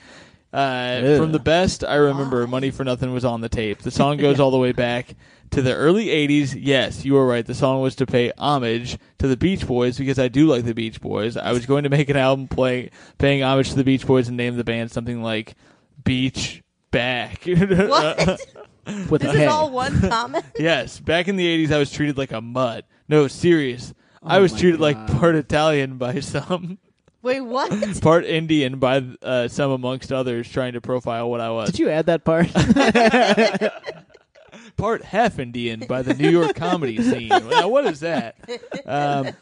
Uh, 0.52 1.18
from 1.18 1.32
the 1.32 1.40
best 1.40 1.84
I 1.84 1.96
remember, 1.96 2.48
"Money 2.48 2.72
for 2.72 2.84
Nothing" 2.84 3.14
was 3.14 3.26
on 3.26 3.42
the 3.42 3.50
tape. 3.50 3.80
The 3.80 3.92
song 3.92 4.18
goes 4.18 4.40
all 4.40 4.52
the 4.52 4.58
way 4.58 4.72
back 4.72 5.16
to 5.52 5.62
the 5.62 5.74
early 5.74 6.08
'80s. 6.08 6.56
Yes, 6.58 7.06
you 7.06 7.14
were 7.14 7.26
right. 7.26 7.46
The 7.46 7.56
song 7.56 7.82
was 7.82 7.96
to 7.98 8.06
pay 8.06 8.32
homage 8.38 8.98
to 9.20 9.28
the 9.28 9.38
Beach 9.38 9.66
Boys 9.68 9.98
because 9.98 10.20
I 10.20 10.28
do 10.28 10.48
like 10.48 10.66
the 10.66 10.74
Beach 10.74 11.02
Boys. 11.02 11.38
I 11.38 11.52
was 11.52 11.66
going 11.66 11.84
to 11.84 11.90
make 11.90 12.10
an 12.10 12.18
album 12.18 12.48
play, 12.48 12.92
paying 13.18 13.44
homage 13.44 13.70
to 13.70 13.76
the 13.76 13.84
Beach 13.84 14.06
Boys 14.06 14.28
and 14.28 14.38
name 14.38 14.58
the 14.58 14.64
band 14.64 14.92
something 14.92 15.22
like 15.22 15.56
Beach 16.04 16.64
Back. 16.92 17.44
What? 17.48 18.40
With 19.10 19.22
this 19.22 19.32
a 19.32 19.36
K. 19.36 19.44
is 19.44 19.52
all 19.52 19.70
one 19.70 20.00
comment. 20.10 20.44
yes, 20.60 21.00
back 21.00 21.28
in 21.28 21.36
the 21.36 21.68
'80s, 21.68 21.72
I 21.72 21.78
was 21.78 21.92
treated 21.92 22.18
like 22.18 22.32
a 22.32 22.42
mutt. 22.42 22.86
No, 23.08 23.28
serious. 23.28 23.94
I 24.24 24.38
Oh 24.38 24.42
was 24.42 24.54
my 24.54 24.60
treated 24.60 24.80
like 24.80 24.98
part 25.20 25.36
Italian 25.36 25.98
by 25.98 26.20
some, 26.22 26.80
Wait, 27.22 27.42
what? 27.42 27.72
part 28.02 28.26
Indian 28.26 28.80
by 28.80 29.06
uh, 29.22 29.48
some 29.48 29.72
amongst 29.72 30.12
others, 30.12 30.50
trying 30.50 30.74
to 30.74 30.82
profile 30.82 31.30
what 31.30 31.40
I 31.40 31.52
was. 31.52 31.70
Did 31.70 31.80
you 31.80 31.90
add 31.90 32.08
that 32.08 32.24
part? 32.24 32.48
Part 34.80 35.04
half 35.04 35.38
Indian 35.40 35.84
by 35.88 36.02
the 36.02 36.14
New 36.14 36.30
York 36.30 36.56
comedy 36.56 36.98
scene. 37.04 37.28
Now, 37.28 37.68
what 37.68 37.86
is 37.86 38.00
that? 38.00 38.36
Um, 38.86 39.34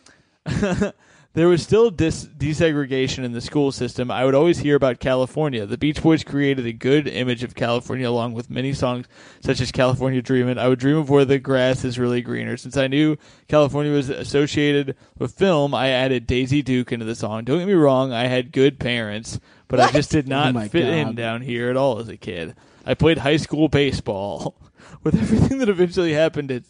there 1.33 1.47
was 1.47 1.61
still 1.61 1.91
dis- 1.91 2.25
desegregation 2.25 3.23
in 3.23 3.31
the 3.31 3.41
school 3.41 3.71
system. 3.71 4.09
I 4.09 4.25
would 4.25 4.33
always 4.33 4.57
hear 4.57 4.75
about 4.75 4.99
California. 4.99 5.65
The 5.67 5.77
Beach 5.77 6.01
Boys 6.01 6.23
created 6.23 6.65
a 6.65 6.73
good 6.73 7.07
image 7.07 7.43
of 7.43 7.53
California, 7.53 8.09
along 8.09 8.33
with 8.33 8.49
many 8.49 8.73
songs 8.73 9.05
such 9.41 9.61
as 9.61 9.71
California 9.71 10.21
Dreamin'. 10.21 10.57
I 10.57 10.67
would 10.67 10.79
dream 10.79 10.97
of 10.97 11.09
where 11.09 11.25
the 11.25 11.37
grass 11.37 11.85
is 11.85 11.99
really 11.99 12.21
greener. 12.21 12.57
Since 12.57 12.75
I 12.75 12.87
knew 12.87 13.17
California 13.47 13.91
was 13.93 14.09
associated 14.09 14.95
with 15.19 15.33
film, 15.35 15.75
I 15.75 15.89
added 15.89 16.25
Daisy 16.25 16.63
Duke 16.63 16.91
into 16.91 17.05
the 17.05 17.15
song. 17.15 17.43
Don't 17.43 17.59
get 17.59 17.67
me 17.67 17.73
wrong, 17.73 18.11
I 18.11 18.25
had 18.25 18.51
good 18.51 18.79
parents, 18.79 19.39
but 19.67 19.79
I 19.79 19.91
just 19.91 20.09
did 20.09 20.27
not 20.27 20.55
Oh 20.55 20.67
fit 20.67 20.87
in 20.87 21.13
down 21.13 21.41
here 21.41 21.69
at 21.69 21.77
all 21.77 21.99
as 21.99 22.09
a 22.09 22.17
kid. 22.17 22.55
I 22.87 22.95
played 22.95 23.19
high 23.19 23.37
school 23.37 23.67
baseball. 23.67 24.55
With 25.07 25.21
everything 25.21 25.59
that 25.59 25.69
eventually 25.69 26.11
happened 26.11 26.51
at 26.51 26.63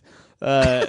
uh, 0.44 0.86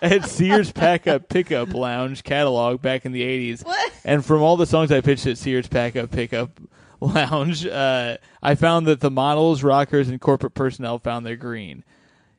at 0.00 0.24
Sears 0.24 0.72
Pack 0.72 1.06
Up 1.06 1.28
Pickup 1.28 1.74
Lounge 1.74 2.24
catalog 2.24 2.80
back 2.80 3.04
in 3.04 3.12
the 3.12 3.20
'80s, 3.20 3.62
What? 3.62 3.92
and 4.06 4.24
from 4.24 4.40
all 4.40 4.56
the 4.56 4.64
songs 4.64 4.90
I 4.90 5.02
pitched 5.02 5.26
at 5.26 5.36
Sears 5.36 5.68
Pack 5.68 5.96
Up 5.96 6.10
Pickup 6.10 6.58
Lounge, 7.00 7.66
uh, 7.66 8.16
I 8.42 8.54
found 8.54 8.86
that 8.86 9.00
the 9.00 9.10
models, 9.10 9.62
rockers, 9.62 10.08
and 10.08 10.18
corporate 10.18 10.54
personnel 10.54 10.98
found 10.98 11.26
their 11.26 11.36
green. 11.36 11.84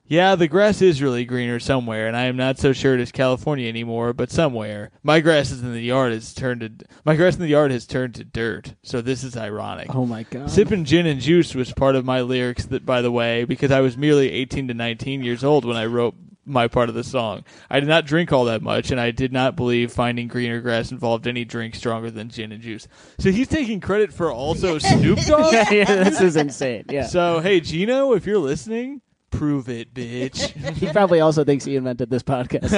Yeah, 0.06 0.36
the 0.36 0.50
grass 0.50 0.82
is 0.82 1.02
really 1.02 1.24
greener 1.24 1.60
somewhere, 1.60 2.08
and 2.08 2.18
I 2.18 2.26
am 2.26 2.36
not 2.36 2.60
so 2.60 2.74
sure 2.74 2.94
it 2.94 3.00
is 3.00 3.12
California 3.12 3.70
anymore, 3.70 4.12
but 4.12 4.30
somewhere. 4.30 4.92
My 5.02 5.22
grass 5.22 5.50
is 5.50 5.64
in 5.64 5.72
the 5.72 5.82
yard 5.82 6.12
has 6.12 6.34
turned 6.34 6.60
to 6.62 6.86
my 7.06 7.16
grass 7.16 7.36
in 7.36 7.42
the 7.42 7.48
yard 7.48 7.72
has 7.72 7.88
turned 7.88 8.16
to 8.16 8.26
dirt. 8.26 8.76
So 8.84 9.02
this 9.02 9.24
is 9.24 9.38
ironic. 9.38 9.96
oh 9.96 10.06
my 10.06 10.24
god! 10.24 10.52
Sipping 10.52 10.84
gin 10.84 11.06
and 11.06 11.22
juice 11.22 11.56
was 11.56 11.72
part 11.72 11.96
of 11.96 12.04
my 12.04 12.22
lyrics 12.22 12.66
that 12.66 12.86
by 12.86 13.02
the 13.02 13.12
way, 13.12 13.46
because 13.46 13.72
I 13.72 13.80
was 13.80 13.98
merely 13.98 14.30
18 14.30 14.68
to 14.68 14.74
19 14.74 15.24
years 15.24 15.44
old 15.44 15.64
when 15.64 15.78
I 15.78 15.86
wrote 15.86 16.16
my 16.46 16.68
part 16.68 16.90
of 16.90 16.96
the 16.96 17.06
song. 17.06 17.46
I 17.70 17.80
did 17.80 17.88
not 17.88 18.06
drink 18.06 18.34
all 18.34 18.44
that 18.46 18.62
much 18.62 18.92
and 18.92 19.00
I 19.00 19.12
did 19.12 19.32
not 19.32 19.56
believe 19.56 19.94
finding 19.94 20.28
greener 20.28 20.60
grass 20.60 20.92
involved 20.92 21.26
any 21.26 21.46
drink 21.46 21.74
stronger 21.76 22.12
than 22.12 22.28
gin 22.28 22.52
and 22.52 22.62
juice. 22.62 22.86
So 23.18 23.32
he's 23.32 23.48
taking 23.48 23.80
credit 23.80 24.12
for 24.12 24.30
also 24.30 24.78
Snoop 24.78 25.20
Dogg? 25.20 25.54
yeah, 25.54 25.72
yeah, 25.72 26.04
this 26.04 26.20
is 26.20 26.36
insane. 26.36 26.84
Yeah, 26.90 27.06
So, 27.08 27.40
hey 27.40 27.62
Gino, 27.62 28.12
if 28.12 28.26
you're 28.26 28.40
listening, 28.40 29.00
prove 29.34 29.70
it, 29.70 29.94
bitch. 29.94 30.52
he 30.76 30.88
probably 30.92 31.20
also 31.20 31.44
thinks 31.44 31.66
he 31.66 31.76
invented 31.76 32.10
this 32.10 32.24
podcast. 32.24 32.72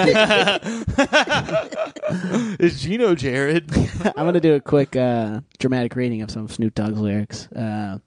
Is 2.60 2.82
Gino 2.82 3.16
Jared? 3.16 3.72
I'm 4.06 4.26
gonna 4.26 4.40
do 4.40 4.54
a 4.54 4.62
quick 4.62 4.96
uh, 4.96 5.42
dramatic 5.60 5.96
reading 5.96 6.22
of 6.22 6.32
some 6.32 6.46
of 6.46 6.54
Snoop 6.54 6.74
Dogg's 6.74 7.00
lyrics. 7.00 7.48
Uh, 7.52 8.00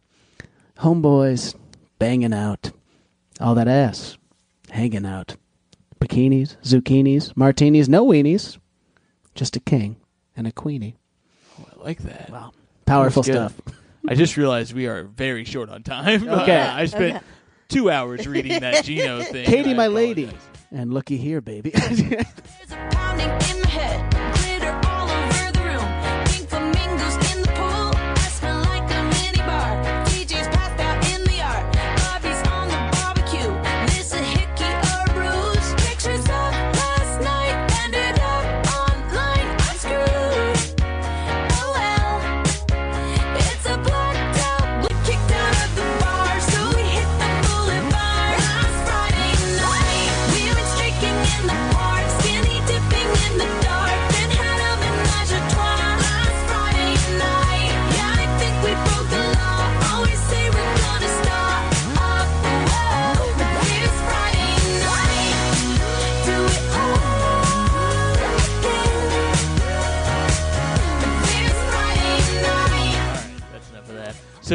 Homeboys 0.79 1.55
banging 1.99 2.33
out, 2.33 2.73
all 3.41 3.55
that 3.55 3.69
ass 3.69 4.17
hanging 4.71 5.07
out, 5.07 5.37
bikinis, 6.01 6.57
zucchinis, 6.63 7.37
martinis, 7.37 7.89
no 7.89 8.07
weenies, 8.07 8.59
just 9.35 9.57
a 9.57 9.61
king 9.61 9.97
and 10.37 10.47
a 10.47 10.53
queenie. 10.53 10.97
I 11.59 11.85
like 11.85 11.99
that. 12.01 12.31
Wow, 12.31 12.53
powerful 12.87 13.23
That 13.23 13.33
stuff. 13.33 13.61
I 14.07 14.15
just 14.15 14.37
realized 14.37 14.73
we 14.73 14.87
are 14.87 15.03
very 15.05 15.45
short 15.45 15.69
on 15.69 15.83
time. 15.83 16.29
Okay. 16.29 16.61
I 16.61 16.87
spent 16.87 17.23
two 17.69 17.91
hours 17.91 18.27
reading 18.27 18.61
that 18.61 18.85
Gino 18.85 19.23
thing. 19.23 19.45
Katy, 19.45 19.71
I 19.71 19.75
my 19.75 19.87
lady, 19.89 20.31
and 20.73 20.93
looky 20.93 21.17
here, 21.17 21.41
baby. 21.41 21.73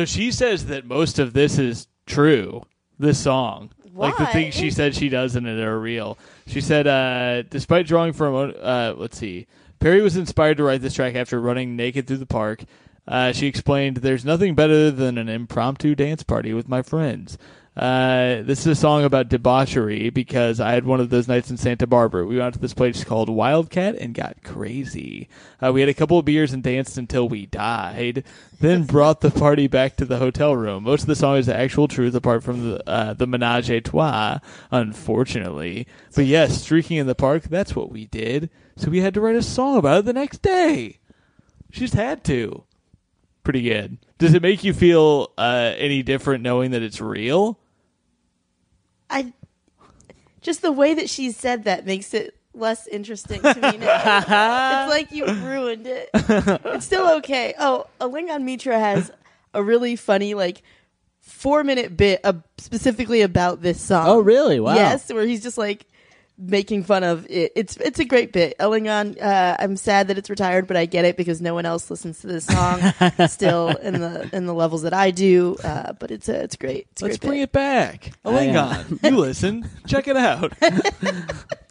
So 0.04 0.08
she 0.08 0.34
says 0.34 0.66
that 0.66 0.86
most 0.86 1.18
of 1.18 1.32
this 1.32 1.58
is 1.58 1.88
true. 2.06 2.64
This 3.00 3.18
song, 3.18 3.72
like 3.94 4.18
the 4.18 4.26
things 4.26 4.54
she 4.54 4.70
said 4.70 4.94
she 4.94 5.08
does 5.08 5.38
in 5.38 5.46
it 5.46 5.58
are 5.64 5.80
real. 5.80 6.18
She 6.46 6.60
said, 6.60 6.88
uh, 6.88 7.44
despite 7.44 7.88
drawing 7.88 8.12
from, 8.12 8.54
uh, 8.62 8.96
let's 8.98 9.18
see, 9.18 9.48
Perry 9.80 10.02
was 10.02 10.18
inspired 10.18 10.58
to 10.58 10.64
write 10.64 10.82
this 10.82 10.96
track 10.96 11.16
after 11.16 11.40
running 11.40 11.78
naked 11.78 12.06
through 12.06 12.18
the 12.18 12.26
park. 12.26 12.66
Uh, 13.08 13.32
she 13.32 13.48
explained, 13.48 13.98
"There's 13.98 14.26
nothing 14.26 14.56
better 14.56 14.92
than 14.92 15.18
an 15.18 15.30
impromptu 15.30 15.96
dance 15.96 16.22
party 16.22 16.54
with 16.54 16.68
my 16.68 16.82
friends." 16.82 17.38
Uh, 17.76 18.44
this 18.44 18.60
is 18.60 18.68
a 18.68 18.76
song 18.76 19.04
about 19.04 19.30
debauchery 19.30 20.12
because 20.12 20.60
I 20.60 20.74
had 20.74 20.86
one 20.86 21.00
of 21.00 21.10
those 21.10 21.28
nights 21.28 21.50
in 21.50 21.58
Santa 21.58 21.88
Barbara. 21.88 22.24
We 22.24 22.38
went 22.38 22.54
to 22.54 22.60
this 22.60 22.76
place 22.76 23.04
called 23.04 23.30
Wildcat 23.30 23.96
and 23.96 24.14
got 24.14 24.44
crazy. 24.44 25.28
Uh, 25.60 25.74
we 25.74 25.80
had 25.80 25.90
a 25.90 25.94
couple 25.96 26.20
of 26.20 26.26
beers 26.26 26.54
and 26.54 26.62
danced 26.62 27.00
until 27.00 27.28
we 27.28 27.48
died. 27.48 28.24
Then 28.60 28.84
brought 28.86 29.22
the 29.22 29.32
party 29.32 29.66
back 29.66 29.96
to 29.98 30.06
the 30.06 30.20
hotel 30.20 30.56
room. 30.56 30.84
Most 30.84 31.02
of 31.02 31.08
the 31.08 31.16
song 31.16 31.38
is 31.38 31.48
the 31.48 31.56
actual 31.56 31.88
truth, 31.88 32.14
apart 32.14 32.44
from 32.44 32.70
the 32.70 32.88
uh, 32.88 33.14
the 33.14 33.26
menage 33.26 33.72
a 33.72 33.82
trois, 33.82 34.38
unfortunately. 34.70 35.88
But 36.16 36.26
yes, 36.26 36.62
streaking 36.62 36.98
in 36.98 37.08
the 37.08 37.16
park—that's 37.16 37.76
what 37.76 37.92
we 37.92 38.06
did. 38.06 38.52
So 38.76 38.92
we 38.92 39.02
had 39.02 39.16
to 39.16 39.22
write 39.22 39.36
a 39.36 39.42
song 39.42 39.78
about 39.78 40.00
it 40.00 40.06
the 40.06 40.14
next 40.14 40.44
day. 40.44 41.00
She 41.72 41.80
just 41.80 41.96
had 41.96 42.24
to. 42.26 42.66
Pretty 43.44 43.64
good. 43.64 43.98
Does 44.20 44.36
it 44.36 44.44
make 44.44 44.64
you 44.64 44.74
feel 44.74 45.32
uh, 45.40 45.74
any 45.78 46.04
different 46.04 46.44
knowing 46.44 46.72
that 46.72 46.84
it's 46.84 47.02
real? 47.02 47.60
I 49.14 49.34
just 50.42 50.62
the 50.62 50.72
way 50.72 50.96
that 50.96 51.10
she 51.10 51.32
said 51.32 51.66
that 51.66 51.86
makes 51.86 52.14
it 52.14 52.36
less 52.54 52.88
interesting 52.88 53.42
to 53.42 53.54
me 53.54 53.78
now. 53.78 54.18
it's 54.88 54.90
like 54.90 55.12
you 55.12 55.26
ruined 55.26 55.88
it. 55.88 56.10
It's 56.14 56.86
still 56.86 57.10
okay. 57.18 57.54
Oh, 57.60 57.88
Alingon 58.02 58.44
Mitra 58.44 58.80
has 58.80 59.12
a 59.54 59.64
really 59.64 59.96
funny 59.96 60.34
like 60.34 60.64
four 61.20 61.64
minute 61.64 61.96
bit 61.96 62.20
uh, 62.24 62.34
specifically 62.58 63.22
about 63.22 63.62
this 63.62 63.80
song. 63.80 64.06
Oh, 64.08 64.20
really? 64.20 64.60
Wow. 64.60 64.76
Yes, 64.76 65.12
where 65.12 65.26
he's 65.26 65.44
just 65.44 65.58
like 65.58 65.86
making 66.46 66.84
fun 66.84 67.04
of 67.04 67.26
it. 67.30 67.52
It's 67.56 67.78
it's 67.78 68.00
a 68.00 68.06
great 68.06 68.32
bit. 68.34 68.58
Alingon, 68.60 69.22
uh, 69.22 69.56
I'm 69.60 69.78
sad 69.78 70.08
that 70.08 70.18
it's 70.18 70.30
retired, 70.30 70.68
but 70.68 70.78
I 70.78 70.86
get 70.86 71.06
it 71.06 71.18
because 71.18 71.42
no 71.42 71.54
one 71.54 71.66
else 71.66 71.90
listens 71.90 72.20
to 72.22 72.28
this 72.28 72.46
song 72.46 72.80
still 73.28 73.70
in 73.70 74.00
the 74.02 74.30
in 74.34 74.46
the 74.46 74.54
levels 74.54 74.82
that 74.84 74.94
I 74.94 75.12
do. 75.12 75.56
Uh, 75.64 75.94
but 75.94 76.12
it's 76.12 76.30
a, 76.30 76.44
it's 76.44 76.56
great. 76.56 76.88
It's 76.92 77.02
a 77.02 77.06
Let's 77.06 77.18
great 77.18 77.28
bring 77.28 77.40
bit. 77.40 77.44
it 77.44 77.52
back. 77.52 78.12
I, 78.26 78.50
uh, 78.50 78.84
you 79.04 79.18
listen. 79.18 79.70
Check 79.88 80.08
it 80.08 80.18
out. 80.18 80.54
I 80.62 80.78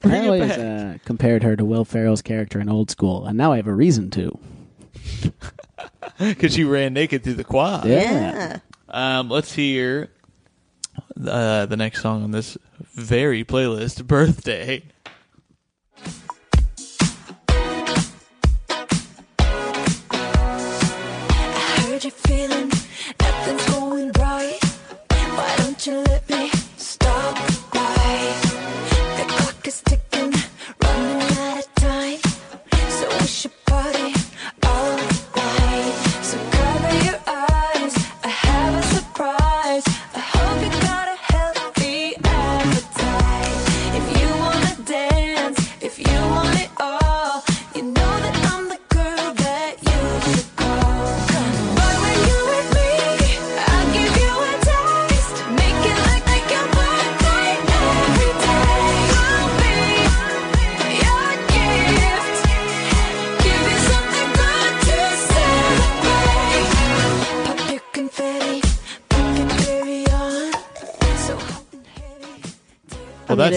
it 0.04 0.24
always 0.24 0.50
uh, 0.52 0.98
compared 1.04 1.42
her 1.42 1.56
to 1.56 1.64
Will 1.64 1.84
Ferrell's 1.84 2.22
character 2.22 2.60
in 2.60 2.68
Old 2.68 2.90
School, 2.90 3.26
and 3.26 3.36
now 3.38 3.52
I 3.52 3.56
have 3.56 3.66
a 3.68 3.74
reason 3.74 4.10
to. 4.10 4.38
Because 6.18 6.54
she 6.54 6.64
ran 6.64 6.92
naked 6.92 7.24
through 7.24 7.34
the 7.34 7.44
quad. 7.44 7.86
Yeah. 7.86 8.00
Yeah. 8.00 8.58
Um, 8.88 9.28
let's 9.30 9.52
hear 9.52 10.10
uh, 11.26 11.66
the 11.66 11.76
next 11.76 12.02
song 12.02 12.22
on 12.22 12.30
this 12.30 12.56
very 12.94 13.44
playlist, 13.44 14.06
"Birthday." 14.06 14.82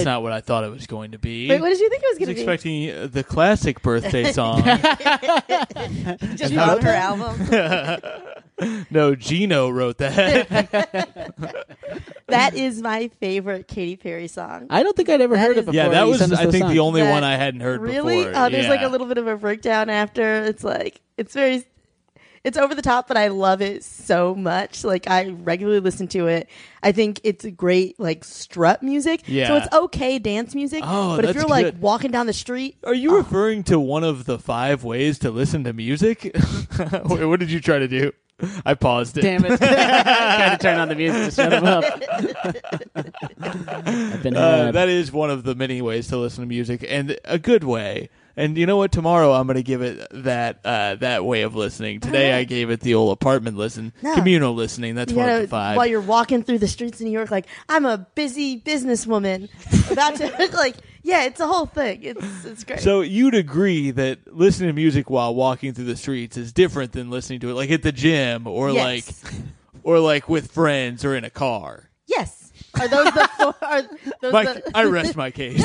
That's 0.06 0.14
not 0.14 0.22
what 0.24 0.32
I 0.32 0.42
thought 0.42 0.64
it 0.64 0.72
was 0.72 0.86
going 0.88 1.12
to 1.12 1.18
be. 1.20 1.50
Wait, 1.50 1.60
what 1.60 1.70
did 1.70 1.80
you 1.80 1.90
think 1.90 2.04
it 2.04 2.08
was 2.08 2.18
I 2.18 2.20
was 2.20 2.20
going 2.20 2.30
to 2.30 2.36
be? 2.36 2.42
expecting 2.42 2.90
uh, 2.92 3.08
the 3.12 3.24
classic 3.24 3.82
birthday 3.82 4.32
song. 4.32 4.64
Just 4.64 6.52
And 6.52 6.54
how- 6.54 6.80
her 6.80 6.90
album. 6.90 8.86
no, 8.92 9.16
Gino 9.16 9.70
wrote 9.70 9.98
that. 9.98 11.66
that 12.28 12.56
is 12.56 12.82
my 12.82 13.08
favorite 13.20 13.68
Katy 13.68 13.96
Perry 13.98 14.28
song. 14.28 14.68
I 14.70 14.84
don't 14.84 14.96
think 14.96 15.10
I'd 15.10 15.22
ever 15.22 15.36
That 15.36 15.42
heard 15.42 15.52
is- 15.58 15.64
it 15.64 15.66
before. 15.66 15.74
yeah, 15.76 15.90
that 15.90 16.04
You 16.04 16.10
was 16.12 16.20
sent 16.20 16.34
us 16.34 16.40
I 16.40 16.44
think 16.52 16.64
song. 16.64 16.72
the 16.74 16.80
only 16.80 17.02
That- 17.02 17.12
one 17.12 17.24
I 17.24 17.36
hadn't 17.36 17.62
heard 17.62 17.82
really? 17.82 18.26
before. 18.26 18.34
Oh, 18.46 18.50
there's 18.50 18.68
like 18.68 18.82
Yeah. 18.82 18.88
a 18.88 18.90
little 18.90 19.08
bit 19.08 19.18
of 19.18 19.28
a 19.28 19.36
breakdown 19.38 19.90
after. 19.90 20.44
It's 20.44 20.64
like 20.64 21.02
it's 21.18 21.34
very 21.34 21.64
it's 22.46 22.58
over 22.58 22.76
the 22.76 22.82
top, 22.84 23.08
but 23.08 23.18
I 23.18 23.28
love 23.30 23.62
it 23.62 23.84
so 23.84 24.36
much. 24.36 24.84
Like 24.84 25.10
I 25.10 25.30
regularly 25.30 25.80
listen 25.80 26.08
to 26.10 26.28
it. 26.28 26.48
I 26.84 26.92
think 26.92 27.20
it's 27.24 27.44
a 27.44 27.50
great 27.52 28.00
like 28.00 28.24
strut 28.24 28.84
music. 28.84 29.24
Yeah. 29.26 29.48
So 29.48 29.56
it's 29.58 29.74
okay 29.74 30.20
dance 30.20 30.54
music. 30.54 30.84
Oh, 30.86 31.16
but 31.16 31.26
if 31.26 31.36
you're 31.36 31.48
like 31.48 31.74
walking 31.80 32.12
down 32.12 32.28
the 32.28 32.34
street, 32.34 32.78
Are 32.84 32.94
you 32.94 33.18
referring 33.18 33.64
to 33.66 33.80
one 33.80 34.04
of 34.04 34.26
the 34.26 34.38
five 34.38 34.84
ways 34.84 35.18
to 35.20 35.32
listen 35.32 35.64
to 35.64 35.74
music? 35.74 36.24
Wait, 37.06 37.26
what 37.26 37.40
did 37.40 37.50
you 37.50 37.60
try 37.60 37.80
to 37.80 37.88
do? 37.88 38.12
I 38.66 38.74
paused 38.74 39.18
it. 39.18 39.22
Damn 39.22 39.46
it! 39.46 39.58
Trying 39.58 40.58
to 40.58 40.62
turn 40.62 40.78
on 40.78 40.90
the 40.90 40.96
music 40.96 41.24
to 41.24 41.32
shut 41.32 41.54
him 41.54 41.64
up. 41.64 41.86
I've 42.96 44.24
been 44.24 44.36
Uh, 44.36 44.72
that 44.72 44.90
is 44.90 45.12
one 45.12 45.30
of 45.30 45.44
the 45.46 45.56
many 45.56 45.82
ways 45.82 46.10
to 46.10 46.18
listen 46.18 46.44
to 46.44 46.48
music, 46.48 46.86
and 46.88 47.18
a 47.26 47.40
good 47.40 47.64
way. 47.64 48.10
And 48.38 48.58
you 48.58 48.66
know 48.66 48.76
what? 48.78 48.92
Tomorrow 48.92 49.32
I'm 49.32 49.48
going 49.48 49.56
to 49.56 49.64
give 49.64 49.82
it 49.82 50.08
that 50.12 50.60
uh, 50.66 50.96
that 50.96 51.24
way 51.24 51.44
of 51.44 51.56
listening. 51.56 52.02
Today 52.02 52.34
I 52.34 52.44
gave 52.44 52.70
it 52.70 52.82
the 52.82 52.94
old 52.96 53.14
apartment 53.14 53.56
listen, 53.58 53.94
No. 54.02 54.14
communal 54.16 54.54
listening. 54.54 54.96
That's 54.96 55.12
you 55.14 55.18
one 55.18 55.30
of 55.30 55.42
the 55.44 55.48
five. 55.48 55.78
while 55.78 55.86
you're 55.88 56.02
walking 56.02 56.44
through 56.44 56.60
the 56.60 56.68
streets 56.68 57.00
of 57.00 57.06
New 57.06 57.14
York, 57.14 57.32
like 57.32 57.48
I'm 57.70 57.86
a 57.86 57.98
busy 58.16 58.60
businesswoman 58.60 59.50
about 59.92 60.16
to 60.18 60.50
like 60.54 60.76
yeah, 61.04 61.24
it's 61.26 61.40
a 61.40 61.48
whole 61.48 61.66
thing. 61.68 62.04
It's 62.04 62.46
it's 62.46 62.64
great. 62.66 62.80
So 62.82 63.02
you'd 63.02 63.36
agree 63.36 63.92
that 63.92 64.36
listening 64.36 64.70
to 64.70 64.74
music 64.74 65.10
while 65.10 65.34
walking 65.34 65.74
through 65.74 65.86
the 65.86 65.96
streets 65.96 66.36
is 66.36 66.52
different 66.52 66.92
than 66.92 67.10
listening 67.10 67.40
to 67.42 67.50
it 67.52 67.54
like 67.54 67.70
at 67.72 67.84
the 67.84 67.92
gym 67.94 68.48
or 68.48 68.70
Yes. 68.72 69.24
like 69.24 69.34
or 69.84 70.00
like 70.00 70.28
with 70.28 70.52
friends 70.52 71.06
or 71.06 71.16
in 71.16 71.24
a 71.24 71.30
car. 71.30 71.90
yes, 72.08 72.52
are 72.80 72.88
those 72.90 73.06
the 73.14 73.30
four? 73.38 73.56
Are 73.62 73.82
those 74.22 74.34
My, 74.34 74.44
the, 74.46 74.72
I 74.74 74.84
rest 74.86 75.16
my 75.16 75.32
case. 75.32 75.64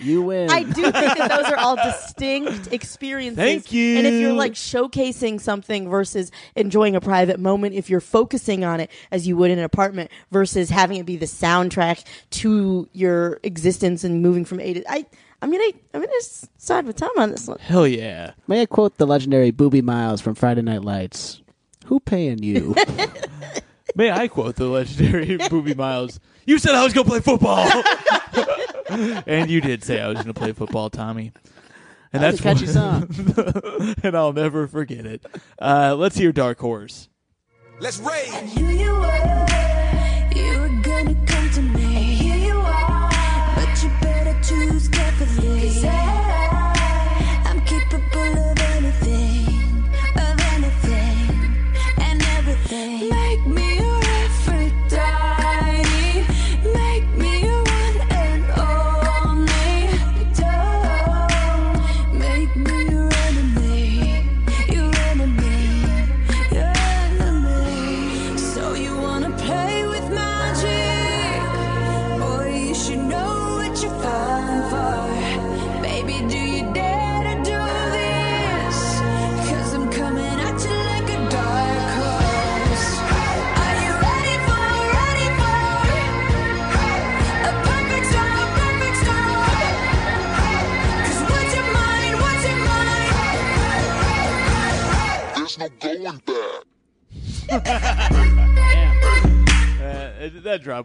You 0.00 0.22
win. 0.22 0.50
I 0.50 0.62
do 0.62 0.82
think 0.82 0.92
that 0.92 1.28
those 1.28 1.46
are 1.46 1.56
all 1.56 1.76
distinct 1.76 2.72
experiences. 2.72 3.38
Thank 3.38 3.72
you. 3.72 3.98
And 3.98 4.06
if 4.06 4.14
you're 4.20 4.32
like 4.32 4.52
showcasing 4.52 5.40
something 5.40 5.88
versus 5.88 6.30
enjoying 6.56 6.96
a 6.96 7.00
private 7.00 7.40
moment, 7.40 7.74
if 7.74 7.90
you're 7.90 8.00
focusing 8.00 8.64
on 8.64 8.80
it 8.80 8.90
as 9.10 9.26
you 9.26 9.36
would 9.36 9.50
in 9.50 9.58
an 9.58 9.64
apartment 9.64 10.10
versus 10.30 10.70
having 10.70 10.98
it 10.98 11.06
be 11.06 11.16
the 11.16 11.26
soundtrack 11.26 12.04
to 12.30 12.88
your 12.92 13.40
existence 13.42 14.04
and 14.04 14.22
moving 14.22 14.44
from 14.44 14.60
A 14.60 14.74
to 14.74 14.90
I. 14.90 15.06
I'm 15.40 15.52
gonna 15.52 15.70
I'm 15.94 16.00
gonna 16.00 16.12
side 16.20 16.84
with 16.84 16.96
Tom 16.96 17.12
on 17.16 17.30
this 17.30 17.46
one. 17.46 17.58
Hell 17.60 17.86
yeah. 17.86 18.32
May 18.48 18.62
I 18.62 18.66
quote 18.66 18.96
the 18.96 19.06
legendary 19.06 19.52
Boobie 19.52 19.84
Miles 19.84 20.20
from 20.20 20.34
Friday 20.34 20.62
Night 20.62 20.82
Lights? 20.82 21.40
Who 21.86 22.00
paying 22.00 22.42
you? 22.42 22.74
May 23.94 24.10
I 24.10 24.28
quote 24.28 24.56
the 24.56 24.66
legendary 24.66 25.38
Boobie 25.38 25.76
Miles? 25.76 26.20
You 26.44 26.58
said 26.58 26.74
I 26.74 26.84
was 26.84 26.92
going 26.92 27.04
to 27.04 27.10
play 27.10 27.20
football. 27.20 27.66
and 29.26 29.50
you 29.50 29.60
did 29.60 29.84
say 29.84 30.00
I 30.00 30.08
was 30.08 30.16
going 30.16 30.26
to 30.28 30.34
play 30.34 30.52
football, 30.52 30.90
Tommy. 30.90 31.32
And 32.12 32.22
That 32.22 32.36
that's 32.36 32.40
a 32.40 32.42
catchy 32.42 32.66
song. 32.66 33.94
and 34.02 34.16
I'll 34.16 34.32
never 34.32 34.66
forget 34.66 35.04
it. 35.04 35.24
Uh, 35.60 35.94
let's 35.96 36.16
hear 36.16 36.32
Dark 36.32 36.58
Horse. 36.58 37.08
Let's 37.80 37.98
rage. 37.98 38.54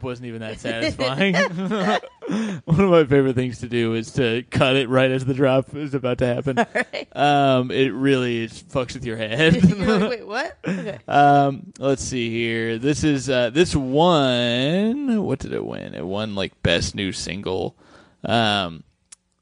Wasn't 0.04 0.28
even 0.28 0.42
that 0.42 0.60
satisfying. 0.60 1.36
One 2.66 2.80
of 2.80 2.90
my 2.90 3.04
favorite 3.06 3.36
things 3.36 3.60
to 3.60 3.68
do 3.68 3.94
is 3.94 4.12
to 4.14 4.44
cut 4.50 4.76
it 4.76 4.90
right 4.90 5.12
as 5.12 5.26
the 5.26 5.34
drop 5.34 5.76
is 5.76 5.94
about 5.94 6.20
to 6.20 6.26
happen. 6.26 6.66
Um, 7.16 7.70
it 7.70 7.94
really 7.94 8.48
fucks 8.48 8.96
with 8.96 9.06
your 9.06 9.18
head. 9.18 9.54
You're 9.64 10.00
like, 10.00 10.10
wait, 10.10 10.28
what? 10.28 10.58
Okay. 10.68 10.98
Um, 11.08 11.72
let's 11.78 12.04
see 12.04 12.32
here. 12.32 12.80
This 12.80 13.04
is 13.04 13.30
uh, 13.30 13.52
this 13.52 13.76
won. 13.76 15.24
What 15.24 15.38
did 15.38 15.54
it 15.54 15.64
win? 15.64 15.94
It 15.94 16.06
won 16.06 16.34
like 16.34 16.64
best 16.64 16.96
new 16.96 17.12
single. 17.12 17.78
Um, 18.24 18.84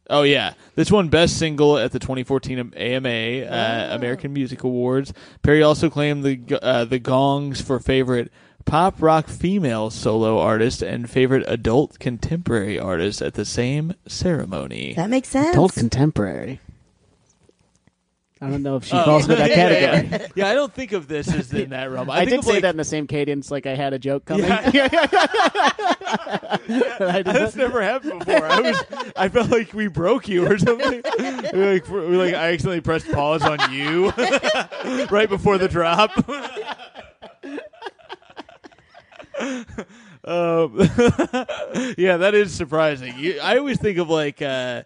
oh 0.09 0.23
yeah, 0.23 0.53
this 0.75 0.91
won 0.91 1.07
best 1.07 1.39
single 1.39 1.77
at 1.77 1.93
the 1.93 1.99
2014 1.99 2.73
AMA 2.75 3.09
uh, 3.09 3.95
American 3.95 4.33
Music 4.33 4.65
Awards. 4.65 5.13
Perry 5.41 5.63
also 5.63 5.89
claimed 5.89 6.25
the 6.25 6.59
uh, 6.61 6.83
the 6.83 6.99
gongs 6.99 7.61
for 7.61 7.79
favorite 7.79 8.33
pop 8.65 9.01
rock 9.01 9.27
female 9.27 9.89
solo 9.89 10.39
artist 10.39 10.81
and 10.81 11.09
favorite 11.09 11.43
adult 11.47 11.99
contemporary 11.99 12.79
artist 12.79 13.21
at 13.21 13.33
the 13.35 13.45
same 13.45 13.93
ceremony. 14.07 14.93
That 14.95 15.09
makes 15.09 15.29
sense. 15.29 15.49
Adult 15.55 15.73
contemporary. 15.73 16.59
I 18.43 18.49
don't 18.49 18.63
know 18.63 18.77
if 18.77 18.85
she 18.85 18.95
Oh. 18.97 19.03
falls 19.05 19.23
into 19.25 19.35
that 19.35 19.49
Yeah, 19.55 19.69
yeah, 19.69 19.91
category. 19.91 20.19
yeah. 20.21 20.27
Yeah, 20.33 20.49
I 20.49 20.55
don't 20.55 20.73
think 20.73 20.93
of 20.93 21.07
this 21.07 21.31
as 21.31 21.53
in 21.53 21.69
that 21.69 21.91
realm. 21.91 22.09
I, 22.09 22.13
I, 22.21 22.25
think 22.25 22.29
did 22.31 22.39
of 22.39 22.45
say 22.45 22.53
like, 22.53 22.61
that 22.63 22.71
in 22.71 22.77
the 22.77 22.83
same 22.83 23.05
cadence, 23.05 23.51
like 23.51 23.67
I 23.67 23.75
had 23.75 23.93
a 23.93 23.99
joke 23.99 24.25
coming. 24.25 24.45
Yeah. 24.45 24.61
I 26.03 27.21
did 27.23 27.25
That's 27.25 27.55
never 27.55 27.81
happened 27.83 28.19
before. 28.25 28.45
I 28.45 28.59
was, 28.61 28.83
I 29.15 29.29
felt 29.29 29.49
like 29.51 29.73
we 29.73 29.87
broke 29.87 30.27
you 30.27 30.47
or 30.47 30.57
something. 30.57 31.03
We 31.53 31.65
like, 31.73 31.87
we 31.89 32.17
like, 32.17 32.33
I 32.33 32.53
accidentally 32.53 32.81
pressed 32.81 33.11
pause 33.11 33.43
on 33.43 33.59
you 33.71 34.09
right 35.11 35.29
before 35.29 35.57
the 35.59 35.67
drop. 35.69 36.11
Um, 40.23 40.77
yeah, 41.97 42.17
that 42.17 42.33
is 42.35 42.53
surprising. 42.53 43.17
You, 43.17 43.39
I 43.41 43.57
always 43.57 43.79
think 43.79 43.97
of 43.97 44.09
like 44.09 44.41
uh, 44.41 44.83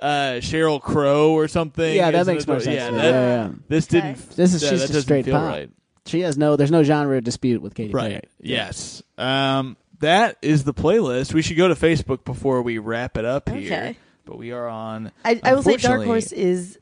uh, 0.00 0.38
Sheryl 0.40 0.80
Crow 0.80 1.32
or 1.32 1.46
something. 1.48 1.94
Yeah, 1.94 2.10
that 2.10 2.20
as 2.20 2.26
makes 2.26 2.44
the- 2.46 2.52
more 2.52 2.60
sense 2.60 2.74
Yeah, 2.76 2.86
to 2.86 2.92
me. 2.92 2.98
that- 2.98 3.04
Yeah, 3.10 3.46
yeah. 3.46 3.52
This 3.68 3.86
didn't. 3.86 4.30
This 4.30 4.54
is 4.54 4.62
yeah, 4.62 4.70
she's 4.70 4.80
that 4.80 4.84
just 4.86 4.92
doesn't 4.94 5.02
straight 5.02 5.24
feel 5.26 5.34
pop. 5.34 5.44
right. 5.48 5.70
She 6.06 6.20
has 6.22 6.38
no. 6.38 6.56
There's 6.56 6.70
no 6.70 6.82
genre 6.84 7.20
dispute 7.20 7.60
with 7.60 7.74
Katy 7.74 7.92
Right. 7.92 8.10
Perry. 8.12 8.22
Yes. 8.40 9.02
Um, 9.18 9.76
that 10.00 10.38
is 10.40 10.64
the 10.64 10.72
playlist. 10.72 11.34
We 11.34 11.42
should 11.42 11.58
go 11.58 11.68
to 11.68 11.74
Facebook 11.74 12.24
before 12.24 12.62
we 12.62 12.78
wrap 12.78 13.18
it 13.18 13.26
up 13.26 13.50
here. 13.50 13.66
Okay. 13.66 13.96
But 14.24 14.38
we 14.38 14.52
are 14.52 14.68
on. 14.68 15.12
I, 15.24 15.38
I 15.42 15.54
will 15.54 15.62
say 15.62 15.72
Dark 15.76 16.00
unfortunately- 16.00 16.06
Horse 16.06 16.32
is 16.32 16.78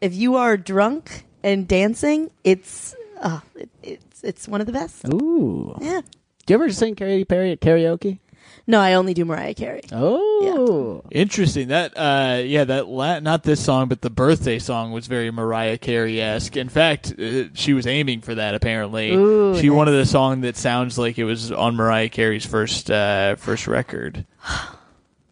if 0.00 0.12
you 0.14 0.34
are 0.36 0.56
drunk 0.56 1.24
and 1.44 1.68
dancing, 1.68 2.32
it's 2.42 2.96
uh, 3.20 3.40
it, 3.54 3.70
it's 3.84 4.24
it's 4.24 4.48
one 4.48 4.60
of 4.60 4.66
the 4.66 4.72
best. 4.72 5.04
Ooh. 5.12 5.76
Yeah. 5.80 6.00
Do 6.46 6.52
you 6.52 6.60
ever 6.60 6.70
sing 6.70 6.94
Katy 6.94 7.24
Perry 7.24 7.52
at 7.52 7.60
karaoke? 7.60 8.18
No, 8.66 8.80
I 8.80 8.94
only 8.94 9.12
do 9.12 9.26
Mariah 9.26 9.52
Carey. 9.54 9.82
Oh. 9.92 11.02
Interesting. 11.10 11.68
That 11.68 11.92
uh 11.96 12.40
yeah, 12.44 12.64
that 12.64 12.88
la- 12.88 13.20
not 13.20 13.42
this 13.42 13.62
song, 13.62 13.88
but 13.88 14.00
the 14.00 14.08
birthday 14.10 14.58
song 14.58 14.90
was 14.92 15.06
very 15.06 15.30
Mariah 15.30 15.76
Carey 15.76 16.20
esque. 16.20 16.56
In 16.56 16.70
fact, 16.70 17.12
uh, 17.18 17.44
she 17.52 17.74
was 17.74 17.86
aiming 17.86 18.22
for 18.22 18.34
that. 18.36 18.54
Apparently, 18.54 19.12
Ooh, 19.12 19.54
she 19.58 19.68
nice. 19.68 19.76
wanted 19.76 19.94
a 19.94 20.06
song 20.06 20.40
that 20.42 20.56
sounds 20.56 20.96
like 20.98 21.18
it 21.18 21.24
was 21.24 21.52
on 21.52 21.76
Mariah 21.76 22.08
Carey's 22.08 22.46
first 22.46 22.90
uh 22.90 23.34
first 23.36 23.66
record. 23.66 24.24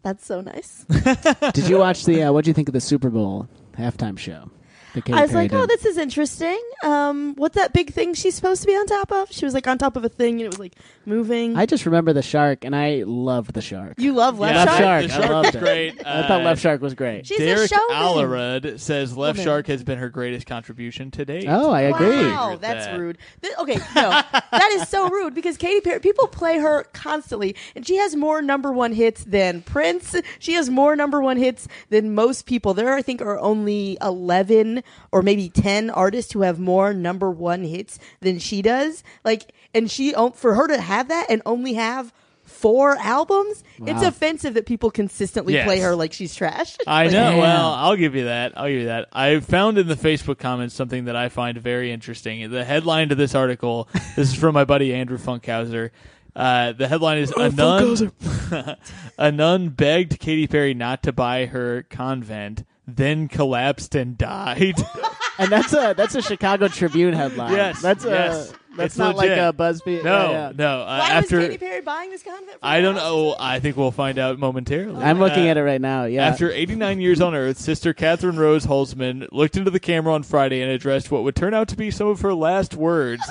That's 0.03 0.25
so 0.25 0.41
nice. 0.41 0.85
Did 1.53 1.69
you 1.69 1.77
watch 1.79 2.05
the? 2.05 2.23
Uh, 2.23 2.33
what 2.33 2.45
do 2.45 2.49
you 2.49 2.53
think 2.53 2.67
of 2.69 2.73
the 2.73 2.81
Super 2.81 3.09
Bowl 3.09 3.47
halftime 3.77 4.17
show? 4.19 4.51
That 4.93 5.05
Katy 5.05 5.17
I 5.17 5.21
was 5.23 5.31
Perry 5.31 5.43
like, 5.43 5.53
oh, 5.53 5.65
this 5.65 5.85
is 5.85 5.97
interesting. 5.97 6.59
Um, 6.83 7.33
what's 7.35 7.55
that 7.55 7.73
big 7.73 7.91
thing 7.93 8.13
she's 8.13 8.35
supposed 8.35 8.61
to 8.61 8.67
be 8.67 8.73
on 8.73 8.85
top 8.85 9.11
of? 9.11 9.31
She 9.31 9.45
was 9.45 9.53
like 9.53 9.67
on 9.67 9.77
top 9.77 9.95
of 9.95 10.03
a 10.05 10.09
thing 10.09 10.35
and 10.35 10.41
it 10.41 10.47
was 10.47 10.59
like 10.59 10.73
moving. 11.05 11.55
I 11.57 11.65
just 11.65 11.85
remember 11.85 12.13
the 12.13 12.21
shark, 12.21 12.63
and 12.65 12.75
I 12.75 13.03
loved 13.05 13.53
the 13.53 13.61
shark. 13.61 13.95
you 13.97 14.13
love 14.13 14.39
Left 14.39 14.53
Yeah, 14.55 14.63
Left 14.65 14.77
Shark? 14.79 14.81
Shark, 14.81 15.07
The 15.07 15.13
I 15.13 15.17
Shark 15.17 15.29
loved 15.31 15.45
was 15.47 15.55
it. 15.55 15.59
great. 15.59 15.99
I 16.07 16.27
thought 16.27 16.41
Uh, 16.41 16.43
Left 16.45 16.61
Shark 16.61 16.81
was 16.81 16.93
great. 16.93 17.27
She's 17.27 17.37
Derek 17.37 17.71
a 17.71 17.75
showman. 17.75 17.95
Allerud 17.97 18.79
says 18.79 19.17
Left 19.17 19.37
Woman. 19.37 19.45
Shark 19.45 19.67
has 19.67 19.83
been 19.83 19.97
her 19.97 20.09
greatest 20.09 20.45
contribution 20.47 21.11
to 21.11 21.25
date. 21.25 21.45
Oh, 21.47 21.71
I 21.71 21.81
agree. 21.81 22.25
Wow, 22.31 22.51
with 22.51 22.61
that's 22.61 22.85
that. 22.85 22.99
rude. 22.99 23.17
Th- 23.41 23.53
okay, 23.59 23.75
no, 23.95 24.09
that 24.51 24.69
is 24.73 24.87
so 24.89 25.09
rude 25.09 25.33
because 25.33 25.57
Katy 25.57 25.81
Perry. 25.81 25.99
People 25.99 26.27
play 26.27 26.59
her 26.59 26.83
constantly, 26.93 27.55
and 27.75 27.85
she 27.87 27.97
has 27.97 28.15
more 28.15 28.41
number 28.41 28.71
one 28.71 28.93
hits 28.93 29.23
than 29.23 29.61
Prince. 29.61 30.15
She 30.39 30.53
has 30.53 30.69
more 30.69 30.95
number 30.95 31.21
one 31.21 31.37
hits 31.37 31.67
than 31.89 32.13
most 32.13 32.45
people. 32.45 32.73
There, 32.73 32.93
I 32.93 33.01
think, 33.01 33.21
are 33.21 33.39
only 33.39 33.97
eleven 34.01 34.82
or 35.11 35.21
maybe 35.21 35.49
ten 35.49 35.89
artists 35.89 36.33
who 36.33 36.41
have 36.41 36.59
more 36.59 36.93
number 36.93 37.29
one 37.31 37.63
hits 37.63 37.99
than 38.21 38.39
she 38.39 38.61
does. 38.61 39.03
Like, 39.23 39.53
and 39.73 39.89
she 39.89 40.13
for 40.33 40.55
her 40.55 40.67
to 40.67 40.79
have 40.79 41.07
that 41.09 41.27
and 41.29 41.41
only 41.45 41.73
have. 41.73 42.13
Four 42.45 42.97
albums. 42.97 43.63
It's 43.87 44.03
offensive 44.03 44.55
that 44.55 44.65
people 44.65 44.91
consistently 44.91 45.53
Yes. 45.53 45.65
play 45.65 45.79
her 45.79 45.95
like 45.95 46.11
she's 46.11 46.35
trash. 46.35 46.75
I 46.85 47.03
Like, 47.03 47.13
know. 47.13 47.29
Damn. 47.31 47.37
Well, 47.39 47.71
I'll 47.71 47.95
give 47.95 48.15
you 48.15 48.25
that. 48.25 48.57
I'll 48.57 48.67
give 48.67 48.79
you 48.81 48.85
that. 48.87 49.07
I 49.13 49.39
found 49.39 49.77
in 49.77 49.87
the 49.87 49.95
Facebook 49.95 50.39
comments 50.39 50.75
something 50.75 51.05
that 51.05 51.15
I 51.15 51.29
find 51.29 51.57
very 51.57 51.89
interesting. 51.93 52.51
The 52.51 52.65
headline 52.65 53.07
to 53.09 53.15
this 53.15 53.33
article. 53.33 53.87
this 54.17 54.27
is 54.33 54.35
from 54.35 54.53
my 54.55 54.65
buddy 54.65 54.93
Andrew 54.93 55.17
Funkhauser. 55.17 55.91
Uh, 56.35 56.73
the 56.73 56.89
headline 56.89 57.19
is 57.19 57.31
a 57.31 57.49
nun. 57.49 58.11
a 59.17 59.31
nun 59.31 59.69
begged 59.69 60.19
Katy 60.19 60.47
Perry 60.47 60.73
not 60.73 61.01
to 61.03 61.13
buy 61.13 61.45
her 61.45 61.83
convent, 61.83 62.65
then 62.87 63.27
collapsed 63.27 63.95
and 63.95 64.17
died. 64.17 64.75
and 65.37 65.51
that's 65.51 65.73
a 65.73 65.93
that's 65.95 66.15
a 66.15 66.21
Chicago 66.21 66.67
Tribune 66.67 67.13
headline. 67.13 67.53
Yes, 67.53 67.81
that's 67.81 68.05
a 68.05 68.09
yes. 68.09 68.53
that's 68.75 68.85
It's 68.93 68.97
not 68.97 69.15
legit. 69.15 69.37
like 69.37 69.53
a 69.53 69.57
BuzzFeed. 69.57 70.03
no, 70.03 70.31
yeah, 70.31 70.31
yeah. 70.47 70.51
no. 70.55 70.81
Uh, 70.81 70.97
Why 70.99 71.09
after 71.11 71.37
was 71.37 71.45
Katy 71.47 71.57
Perry 71.59 71.81
buying 71.81 72.09
this 72.09 72.23
convent? 72.23 72.51
For 72.51 72.57
I 72.61 72.81
don't 72.81 72.95
house? 72.95 73.03
know. 73.03 73.35
I 73.39 73.59
think 73.59 73.77
we'll 73.77 73.91
find 73.91 74.17
out 74.17 74.39
momentarily. 74.39 75.03
I'm 75.03 75.19
looking 75.19 75.45
Uh, 75.47 75.51
at 75.51 75.57
it 75.57 75.63
right 75.63 75.79
now. 75.81 76.05
Yeah. 76.05 76.25
After 76.27 76.51
89 76.51 76.99
years 76.99 77.21
on 77.21 77.35
Earth, 77.35 77.57
Sister 77.59 77.93
Catherine 77.93 78.37
Rose 78.37 78.65
Holzman 78.65 79.27
looked 79.31 79.55
into 79.57 79.69
the 79.71 79.79
camera 79.79 80.13
on 80.13 80.23
Friday 80.23 80.61
and 80.61 80.71
addressed 80.71 81.11
what 81.11 81.23
would 81.23 81.35
turn 81.35 81.53
out 81.53 81.67
to 81.69 81.77
be 81.77 81.91
some 81.91 82.07
of 82.07 82.21
her 82.21 82.33
last 82.33 82.73
words 82.75 83.21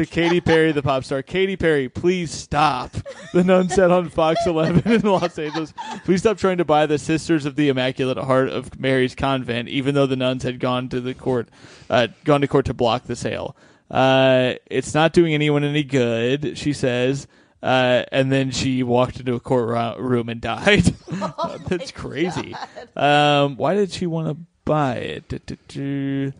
to 0.00 0.06
Katy 0.06 0.40
Perry, 0.40 0.72
the 0.72 0.82
pop 0.82 1.04
star. 1.04 1.22
Katy 1.22 1.56
Perry, 1.56 1.88
please 1.88 2.30
stop. 2.30 2.96
The 3.34 3.44
nun 3.44 3.68
said 3.68 3.90
on 3.90 4.08
Fox 4.08 4.40
11 4.46 4.90
in 4.90 5.02
Los 5.02 5.38
Angeles, 5.38 5.74
please 6.04 6.20
stop 6.20 6.38
trying 6.38 6.56
to 6.58 6.64
buy 6.64 6.86
the 6.86 6.98
Sisters 6.98 7.44
of 7.44 7.54
the 7.54 7.68
Immaculate 7.68 8.16
Heart 8.16 8.48
of 8.48 8.80
Mary's 8.80 9.14
convent, 9.14 9.68
even 9.68 9.94
though 9.94 10.06
the 10.06 10.16
nuns 10.16 10.42
had 10.42 10.58
gone 10.58 10.88
to 10.88 11.00
the 11.00 11.12
court, 11.12 11.48
uh, 11.90 12.08
gone 12.24 12.40
to 12.40 12.48
court 12.48 12.66
to 12.66 12.74
block 12.74 13.04
the 13.04 13.16
sale. 13.16 13.54
Uh, 13.90 14.54
it's 14.66 14.94
not 14.94 15.12
doing 15.12 15.34
anyone 15.34 15.64
any 15.64 15.84
good, 15.84 16.56
she 16.56 16.72
says. 16.72 17.26
Uh, 17.62 18.04
and 18.10 18.32
then 18.32 18.50
she 18.50 18.82
walked 18.82 19.20
into 19.20 19.34
a 19.34 19.40
courtroom 19.40 20.30
and 20.30 20.40
died. 20.40 20.84
That's 21.68 21.92
crazy. 21.92 22.56
Um, 22.96 23.58
why 23.58 23.74
did 23.74 23.92
she 23.92 24.06
want 24.06 24.28
to 24.28 24.36
buy 24.64 24.94
it? 24.96 26.38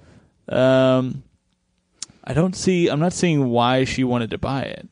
Um, 0.48 1.22
I 2.31 2.33
don't 2.33 2.55
see. 2.55 2.87
I'm 2.87 3.01
not 3.01 3.12
seeing 3.12 3.49
why 3.49 3.83
she 3.83 4.05
wanted 4.05 4.31
to 4.31 4.39
buy 4.39 4.62
it. 4.62 4.89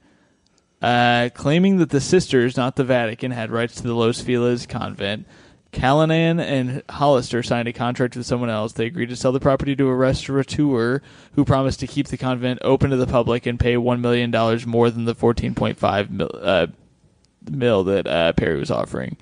Uh, 0.83 1.29
claiming 1.35 1.77
that 1.77 1.91
the 1.91 2.01
sisters, 2.01 2.57
not 2.57 2.75
the 2.75 2.83
Vatican, 2.83 3.31
had 3.31 3.53
rights 3.53 3.77
to 3.77 3.85
the 3.85 3.95
Los 3.95 4.21
Feliz 4.21 4.67
convent. 4.67 5.25
Callanan 5.71 6.41
and 6.41 6.83
Hollister 6.91 7.45
signed 7.45 7.69
a 7.69 7.73
contract 7.73 8.17
with 8.17 8.27
someone 8.27 8.51
else. 8.51 8.73
They 8.73 8.87
agreed 8.87 9.11
to 9.11 9.17
sell 9.17 9.31
the 9.31 9.39
property 9.39 9.77
to 9.77 9.87
a 9.87 9.95
restaurateur 9.95 11.01
who 11.35 11.45
promised 11.45 11.79
to 11.79 11.87
keep 11.87 12.09
the 12.09 12.17
convent 12.17 12.59
open 12.63 12.91
to 12.91 12.97
the 12.97 13.07
public 13.07 13.47
and 13.47 13.61
pay 13.61 13.75
$1 13.75 14.01
million 14.01 14.33
more 14.67 14.91
than 14.91 15.05
the 15.05 15.15
14.5 15.15 16.11
mil, 16.11 16.31
uh, 16.35 16.67
mil 17.49 17.85
that 17.85 18.09
uh, 18.09 18.33
Perry 18.33 18.59
was 18.59 18.73
offering. 18.73 19.17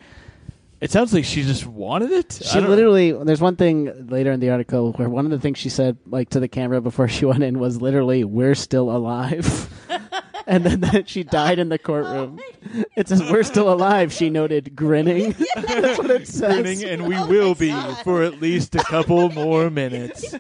It 0.87 0.93
sounds 0.93 1.13
like 1.13 1.25
she 1.25 1.43
just 1.43 1.67
wanted 1.67 2.13
it. 2.13 2.39
She 2.45 2.61
don't- 2.61 2.71
literally. 2.71 3.11
There's 3.11 3.41
one 3.41 3.57
thing 3.57 4.07
later 4.07 4.31
in 4.31 4.39
the 4.39 4.51
article 4.51 4.93
where 4.93 5.09
one 5.09 5.25
of 5.25 5.33
the 5.33 5.41
things 5.41 5.59
she 5.59 5.69
said, 5.69 5.97
like 6.07 6.31
to 6.31 6.39
the 6.39 6.47
camera 6.47 6.81
before 6.81 7.09
she 7.17 7.25
went 7.25 7.43
in, 7.43 7.59
was 7.59 7.83
literally, 7.83 8.23
"We're 8.23 8.55
still 8.55 8.89
alive." 8.95 9.69
and 10.47 10.63
then, 10.63 10.79
then 10.79 11.05
she 11.07 11.25
died 11.25 11.59
in 11.59 11.71
the 11.71 11.79
courtroom. 11.79 12.39
It 12.97 13.09
says, 13.09 13.21
"We're 13.29 13.43
still 13.43 13.73
alive." 13.73 14.13
She 14.13 14.31
noted, 14.31 14.77
grinning. 14.77 15.35
That's 15.57 15.99
what 15.99 16.11
it 16.13 16.29
says. 16.29 16.55
grinning, 16.55 16.85
and 16.85 17.09
we 17.09 17.17
will 17.25 17.57
be 17.57 17.75
for 18.05 18.23
at 18.23 18.41
least 18.41 18.77
a 18.77 18.85
couple 18.85 19.29
more 19.31 19.71
minutes. 19.71 20.37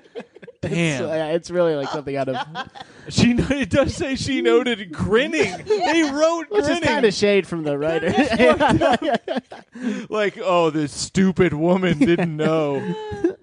Damn. 0.63 0.99
So, 0.99 1.07
yeah, 1.13 1.27
it's 1.29 1.51
really 1.51 1.75
like 1.75 1.89
something 1.89 2.17
out 2.17 2.29
of 2.29 2.37
She 3.09 3.33
it 3.39 3.71
does 3.71 3.95
say 3.95 4.17
she 4.17 4.43
noted 4.43 4.93
grinning. 4.93 5.55
They 5.67 6.03
wrote 6.03 6.51
which 6.51 6.63
is 6.63 6.67
grinning. 6.67 6.83
kind 6.83 7.07
of 7.07 7.15
shade 7.15 7.47
from 7.47 7.63
the 7.63 7.79
writer. 7.79 8.09
like, 10.09 10.37
oh, 10.43 10.71
this 10.71 10.93
stupid 10.93 11.53
woman 11.55 11.99
didn't 11.99 12.37
know. 12.37 12.83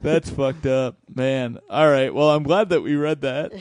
That's 0.02 0.30
fucked 0.30 0.66
up, 0.66 0.98
man. 1.14 1.60
All 1.70 1.90
right, 1.90 2.14
well, 2.14 2.30
I'm 2.32 2.44
glad 2.44 2.70
that 2.70 2.82
we 2.82 2.96
read 2.96 3.22
that. 3.22 3.54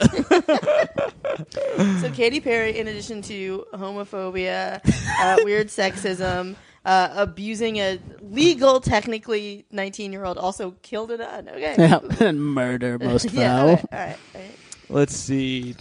So 2.01 2.11
Katy 2.11 2.41
Perry, 2.41 2.79
in 2.79 2.89
addition 2.89 3.23
to 3.23 3.65
homophobia, 3.75 4.81
uh, 5.21 5.37
weird 5.45 5.69
sexism, 5.69 6.57
uh, 6.85 7.09
abusing 7.15 7.77
a 7.77 7.99
legal, 8.21 8.81
technically 8.81 9.65
19 9.71 10.13
year 10.13 10.25
old, 10.25 10.39
also 10.39 10.73
killed 10.83 11.11
a 11.11 11.17
nun. 11.19 11.49
Okay. 11.49 11.75
yeah, 11.79 12.01
and 12.21 12.43
murder 12.45 12.99
most 13.01 13.31
Yeah, 13.33 13.57
foul. 13.57 13.69
all 13.69 13.75
right, 13.75 13.85
all 13.93 13.99
right, 13.99 14.17
all 14.35 14.41
right. 14.41 14.59
Let's 14.89 15.17
see. 15.17 15.75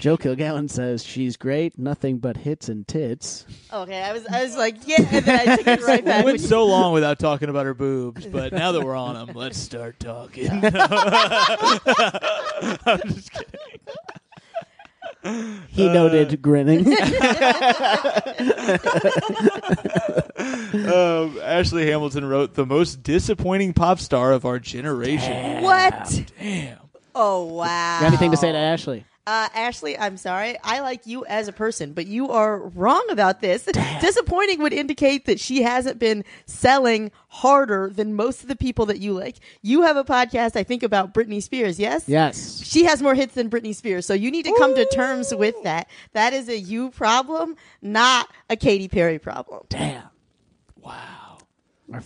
Joe 0.00 0.16
Kilgallen 0.16 0.68
says 0.68 1.04
she's 1.04 1.36
great, 1.36 1.78
nothing 1.78 2.18
but 2.18 2.36
hits 2.36 2.68
and 2.68 2.88
tits. 2.88 3.46
Okay, 3.72 4.02
I 4.02 4.12
was 4.12 4.26
I 4.26 4.42
was 4.42 4.56
like, 4.56 4.74
yeah, 4.88 4.96
and 5.08 5.24
then 5.24 5.48
I 5.48 5.56
took 5.56 5.66
it 5.68 5.82
right 5.86 6.04
back. 6.04 6.24
We 6.24 6.32
went 6.32 6.40
so 6.40 6.64
long 6.66 6.92
without 6.92 7.20
talking 7.20 7.48
about 7.48 7.64
her 7.64 7.74
boobs, 7.74 8.26
but 8.26 8.52
now 8.52 8.72
that 8.72 8.82
we're 8.82 8.96
on 8.96 9.14
them, 9.14 9.36
let's 9.36 9.56
start 9.56 10.00
talking. 10.00 10.48
I'm 10.50 10.60
just 13.08 13.30
kidding. 13.32 13.60
He 15.68 15.88
noted, 15.88 16.40
grinning. 16.42 16.94
Um, 20.74 21.38
Ashley 21.42 21.86
Hamilton 21.86 22.24
wrote 22.24 22.54
the 22.54 22.66
most 22.66 23.02
disappointing 23.02 23.72
pop 23.72 24.00
star 24.00 24.32
of 24.32 24.44
our 24.44 24.58
generation. 24.58 25.62
what? 25.62 26.24
Damn. 26.38 26.78
Oh 27.14 27.44
wow. 27.44 28.00
Got 28.00 28.08
anything 28.08 28.32
to 28.32 28.36
say 28.36 28.50
to 28.52 28.58
Ashley? 28.58 29.04
Uh, 29.26 29.48
Ashley, 29.54 29.98
I'm 29.98 30.18
sorry. 30.18 30.58
I 30.62 30.80
like 30.80 31.06
you 31.06 31.24
as 31.24 31.48
a 31.48 31.52
person, 31.52 31.94
but 31.94 32.06
you 32.06 32.28
are 32.28 32.58
wrong 32.58 33.06
about 33.10 33.40
this. 33.40 33.64
Disappointing 34.00 34.60
would 34.60 34.74
indicate 34.74 35.24
that 35.24 35.40
she 35.40 35.62
hasn't 35.62 35.98
been 35.98 36.24
selling 36.44 37.10
harder 37.28 37.90
than 37.90 38.14
most 38.14 38.42
of 38.42 38.48
the 38.48 38.56
people 38.56 38.84
that 38.86 39.00
you 39.00 39.14
like. 39.14 39.36
You 39.62 39.82
have 39.82 39.96
a 39.96 40.04
podcast, 40.04 40.56
I 40.56 40.62
think, 40.62 40.82
about 40.82 41.14
Britney 41.14 41.42
Spears, 41.42 41.80
yes? 41.80 42.06
Yes. 42.06 42.62
She 42.62 42.84
has 42.84 43.00
more 43.00 43.14
hits 43.14 43.34
than 43.34 43.48
Britney 43.48 43.74
Spears, 43.74 44.04
so 44.04 44.12
you 44.12 44.30
need 44.30 44.44
to 44.44 44.54
come 44.58 44.74
to 44.74 44.84
terms 44.86 45.34
with 45.34 45.54
that. 45.62 45.88
That 46.12 46.34
is 46.34 46.50
a 46.50 46.58
you 46.58 46.90
problem, 46.90 47.56
not 47.80 48.28
a 48.50 48.56
Katy 48.56 48.88
Perry 48.88 49.18
problem. 49.18 49.62
Damn. 49.70 50.04
Wow. 50.82 51.23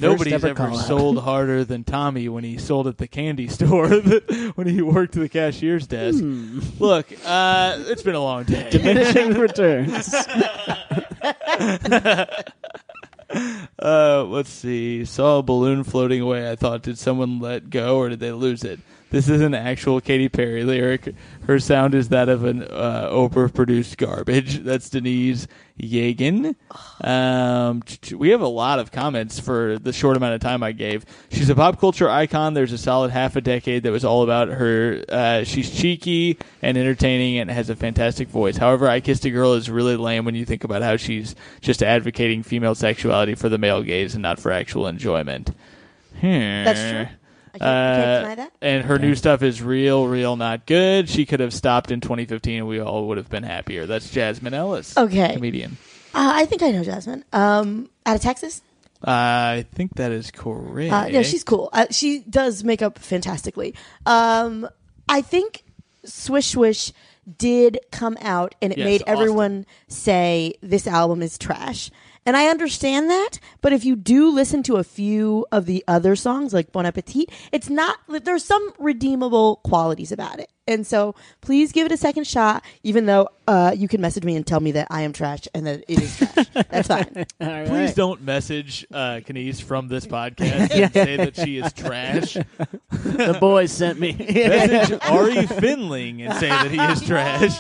Nobody's 0.01 0.33
ever 0.33 0.49
ever 0.49 0.75
sold 0.75 1.19
harder 1.23 1.65
than 1.65 1.85
Tommy 1.85 2.29
when 2.29 2.45
he 2.45 2.59
sold 2.59 2.87
at 2.87 2.99
the 2.99 3.09
candy 3.09 3.49
store 3.49 3.89
when 4.55 4.67
he 4.67 4.83
worked 4.83 5.17
at 5.17 5.23
the 5.23 5.29
cashier's 5.29 5.87
desk. 5.87 6.23
Look, 6.79 7.07
uh, 7.25 7.77
it's 7.87 8.03
been 8.03 8.15
a 8.15 8.23
long 8.23 8.45
day. 8.45 8.69
Diminishing 8.71 9.35
returns. 9.39 10.15
Uh, 13.81 14.25
let's 14.25 14.51
see. 14.51 15.05
Saw 15.05 15.39
a 15.39 15.43
balloon 15.43 15.85
floating 15.85 16.21
away. 16.21 16.51
I 16.51 16.57
thought, 16.57 16.83
did 16.83 16.99
someone 16.99 17.41
let 17.41 17.71
go 17.71 17.99
or 17.99 18.09
did 18.09 18.21
they 18.21 18.33
lose 18.33 18.65
it? 18.65 18.81
This 19.11 19.29
is 19.29 19.41
an 19.41 19.55
actual 19.55 20.01
Katy 20.01 20.29
Perry 20.29 20.65
lyric. 20.65 21.15
Her 21.47 21.59
sound 21.59 21.95
is 21.95 22.11
that 22.11 22.29
of 22.29 22.45
an 22.45 22.63
uh, 22.63 23.09
overproduced 23.11 23.97
garbage. 23.97 24.59
That's 24.59 24.91
Denise 24.91 25.47
Yegan. 25.81 26.55
Um, 27.01 27.83
we 28.17 28.31
have 28.31 28.41
a 28.41 28.49
lot 28.49 28.79
of 28.79 28.91
comments 28.93 29.39
for 29.39 29.79
the 29.79 29.93
short 29.93 30.17
amount 30.17 30.35
of 30.35 30.41
time 30.41 30.63
I 30.63 30.73
gave. 30.73 31.05
She's 31.31 31.49
a 31.49 31.55
pop 31.55 31.79
culture 31.79 32.09
icon. 32.09 32.55
There's 32.55 32.73
a 32.73 32.79
solid 32.79 33.11
half 33.11 33.37
a 33.37 33.41
decade 33.41 33.85
that 33.85 33.93
was 33.93 34.05
all 34.05 34.23
about 34.23 34.49
her. 34.49 35.05
Uh, 35.09 35.45
she's 35.45 35.71
cheeky 35.71 36.39
and 36.63 36.77
entertaining 36.77 37.39
and 37.39 37.51
has 37.51 37.71
a 37.71 37.77
fantastic 37.77 38.29
voice. 38.29 38.57
However, 38.57 38.89
I 38.89 39.01
Kissed 39.01 39.25
a 39.25 39.31
Girl 39.31 39.55
is 39.55 39.71
really 39.71 39.97
lame 39.97 40.25
when 40.25 40.35
you 40.35 40.45
think 40.45 40.65
about 40.65 40.83
how 40.83 40.97
she's 40.97 41.35
just 41.61 41.83
advocating 41.83 42.43
female 42.43 42.75
sexuality 42.75 43.35
for 43.35 43.49
the 43.49 43.59
male 43.59 43.83
gaze 43.83 44.15
and 44.15 44.23
not 44.23 44.39
for 44.39 44.51
actual 44.51 44.87
enjoyment. 44.87 45.51
Hmm. 46.21 46.65
That's 46.65 46.91
true. 47.09 47.18
I 47.61 47.65
can't, 47.65 47.69
I 47.69 47.91
Uh, 47.91 47.95
can't 47.97 48.23
deny 48.25 48.35
that. 48.37 48.53
and 48.63 48.85
her 48.87 48.99
new 48.99 49.15
stuff 49.15 49.43
is 49.43 49.63
real, 49.63 50.07
real 50.07 50.37
not 50.37 50.67
good. 50.67 51.09
She 51.09 51.27
could 51.27 51.41
have 51.41 51.53
stopped 51.55 51.91
in 51.91 52.01
2015 52.01 52.59
and 52.59 52.69
we 52.69 52.81
all 52.81 53.09
would 53.09 53.17
have 53.19 53.29
been 53.29 53.43
happier. 53.43 53.87
That's 53.87 54.11
Jasmine 54.11 54.55
Ellis. 54.55 54.97
Okay. 54.97 55.35
Comedian. 55.35 55.77
Uh, 56.15 56.33
I 56.35 56.47
think 56.47 56.63
I 56.63 56.71
know 56.71 56.83
Jasmine. 56.85 57.25
Um, 57.33 57.91
out 58.07 58.17
of 58.17 58.23
Texas. 58.23 58.63
I 59.05 59.65
think 59.75 59.95
that 59.95 60.11
is 60.11 60.31
correct. 60.33 60.93
Uh, 60.93 61.07
yeah, 61.11 61.23
she's 61.23 61.45
cool. 61.45 61.69
Uh, 61.73 61.87
she 61.91 62.21
does 62.21 62.65
make 62.65 62.83
up 62.83 62.99
fantastically. 62.99 63.75
Um, 64.07 64.69
I 65.09 65.21
think 65.21 65.63
Swish 66.05 66.49
Swish 66.49 66.93
did 67.37 67.79
come 67.93 68.17
out 68.23 68.55
and 68.63 68.73
it 68.73 68.79
Yes, 68.79 68.85
made 68.87 69.03
Austin. 69.03 69.15
everyone 69.15 69.67
say 69.87 70.55
this 70.63 70.87
album 70.87 71.23
is 71.23 71.37
trash. 71.39 71.91
And 72.29 72.37
I 72.37 72.49
understand 72.49 73.09
that, 73.09 73.41
but 73.63 73.73
if 73.73 73.87
you 73.87 73.97
do 73.97 74.31
listen 74.31 74.63
to 74.65 74.77
a 74.77 74.85
few 74.85 75.47
of 75.51 75.65
the 75.65 75.83
other 75.89 76.15
songs, 76.15 76.53
like 76.53 76.73
Bon 76.73 76.85
Appetit, 76.85 77.31
it's 77.53 77.71
not, 77.71 77.97
there's 78.07 78.45
some 78.45 78.71
redeemable 78.79 79.63
qualities 79.65 80.13
about 80.13 80.39
it. 80.39 80.53
And 80.67 80.87
so 80.87 81.15
please 81.41 81.73
give 81.73 81.87
it 81.87 81.93
a 81.93 81.97
second 81.97 82.27
shot, 82.27 82.63
even 82.83 83.07
though 83.07 83.31
uh, 83.47 83.75
you 83.75 83.89
can 83.89 84.03
message 84.03 84.25
me 84.25 84.37
and 84.37 84.47
tell 84.47 84.61
me 84.61 84.73
that 84.73 84.89
I 84.91 85.01
am 85.01 85.15
trash 85.15 85.49
and 85.55 85.67
that 85.67 85.85
it 85.89 86.03
is 86.03 86.19
trash. 86.19 86.49
That's 86.69 86.89
fine. 86.89 87.27
All 87.41 87.67
Please 87.67 87.95
don't 87.95 88.21
message 88.21 88.87
uh, 88.93 89.21
Kenice 89.25 89.63
from 89.63 89.89
this 89.89 90.07
podcast 90.07 90.71
and 90.71 90.93
say 90.93 91.17
that 91.17 91.35
she 91.35 91.57
is 91.57 91.73
trash. 91.73 92.37
The 92.91 93.39
boys 93.41 93.73
sent 93.73 93.99
me. 93.99 94.13
Message 94.13 94.99
Ari 95.09 95.47
Finling 95.47 96.27
and 96.27 96.35
say 96.35 96.49
that 96.49 96.71
he 96.71 96.79
is 96.79 97.01
trash. 97.01 97.59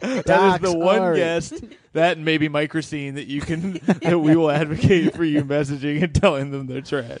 that 0.24 0.62
is 0.62 0.70
the 0.70 0.76
one 0.76 1.00
Ari. 1.00 1.16
guest, 1.18 1.62
that 1.92 2.16
and 2.16 2.24
maybe 2.24 2.48
Mike 2.48 2.72
Racine, 2.74 3.14
that 3.16 3.26
you 3.26 3.40
can 3.40 3.72
that 4.02 4.18
we 4.20 4.36
will 4.36 4.50
advocate 4.50 5.14
for 5.14 5.24
you 5.24 5.44
messaging 5.44 6.02
and 6.02 6.14
telling 6.14 6.50
them 6.50 6.66
they're 6.66 6.80
trash. 6.80 7.20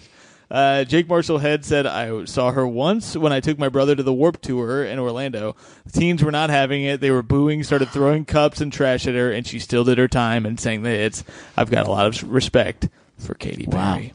Uh, 0.50 0.82
Jake 0.84 1.06
Marshall 1.08 1.36
Head 1.38 1.62
said, 1.66 1.84
I 1.86 2.24
saw 2.24 2.52
her 2.52 2.66
once 2.66 3.14
when 3.14 3.34
I 3.34 3.40
took 3.40 3.58
my 3.58 3.68
brother 3.68 3.94
to 3.94 4.02
the 4.02 4.14
Warp 4.14 4.40
Tour 4.40 4.82
in 4.82 4.98
Orlando. 4.98 5.54
The 5.84 6.00
teens 6.00 6.24
were 6.24 6.30
not 6.32 6.48
having 6.48 6.84
it. 6.84 7.02
They 7.02 7.10
were 7.10 7.22
booing, 7.22 7.62
started 7.64 7.90
throwing 7.90 8.24
cups 8.24 8.62
and 8.62 8.72
trash 8.72 9.06
at 9.06 9.14
her, 9.14 9.30
and 9.30 9.46
she 9.46 9.58
still 9.58 9.84
did 9.84 9.98
her 9.98 10.08
time 10.08 10.46
and 10.46 10.58
sang 10.58 10.84
the 10.84 10.88
hits. 10.90 11.22
I've 11.54 11.70
got 11.70 11.86
a 11.86 11.90
lot 11.90 12.06
of 12.06 12.32
respect 12.32 12.88
for 13.18 13.34
Katy 13.34 13.66
Wow. 13.68 13.96
Perry. 13.96 14.14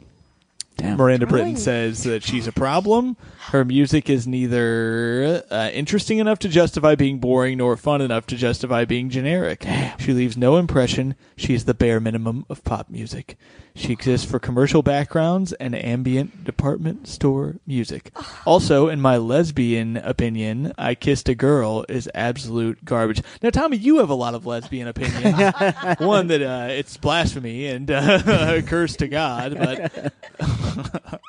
Damn. 0.78 0.98
Miranda 0.98 1.28
Britton 1.28 1.56
says 1.56 2.02
that 2.06 2.24
she's 2.24 2.48
a 2.48 2.52
problem. 2.52 3.16
Her 3.52 3.66
music 3.66 4.10
is 4.10 4.26
neither 4.26 5.44
uh, 5.52 5.70
interesting 5.74 6.18
enough 6.18 6.40
to 6.40 6.50
justify 6.50 6.96
being 6.96 7.20
boring 7.20 7.58
nor 7.60 7.78
fun 7.78 8.02
enough 8.02 8.26
to 8.28 8.36
justify 8.36 8.86
being 8.86 9.10
generic. 9.10 9.66
She 10.00 10.14
leaves 10.14 10.36
no 10.38 10.58
impression. 10.58 11.16
She 11.36 11.54
is 11.54 11.66
the 11.66 11.74
bare 11.74 12.00
minimum 12.00 12.46
of 12.50 12.64
pop 12.64 12.90
music. 12.90 13.38
She 13.76 13.92
exists 13.92 14.30
for 14.30 14.40
commercial 14.40 14.84
backgrounds 14.84 15.52
and 15.54 15.76
ambient 15.76 16.44
department 16.44 17.08
store 17.08 17.56
music. 17.66 18.12
Also, 18.46 18.88
in 18.88 19.02
my 19.02 19.18
lesbian 19.18 19.98
opinion, 19.98 20.74
I 20.78 20.94
Kissed 20.96 21.28
a 21.28 21.36
Girl 21.36 21.84
is 21.90 22.10
absolute 22.14 22.86
garbage. 22.86 23.22
Now, 23.42 23.50
Tommy, 23.50 23.78
you 23.78 23.98
have 23.98 24.10
a 24.10 24.16
lot 24.16 24.36
of 24.36 24.46
lesbian 24.46 24.88
opinions. 24.88 25.36
One 26.00 26.28
that 26.28 26.42
uh, 26.42 26.68
it's 26.70 26.98
blasphemy 26.98 27.68
and 27.68 27.90
uh, 27.90 28.22
a 28.26 28.62
curse 28.62 28.96
to 28.98 29.08
God, 29.08 29.58
but 29.58 30.14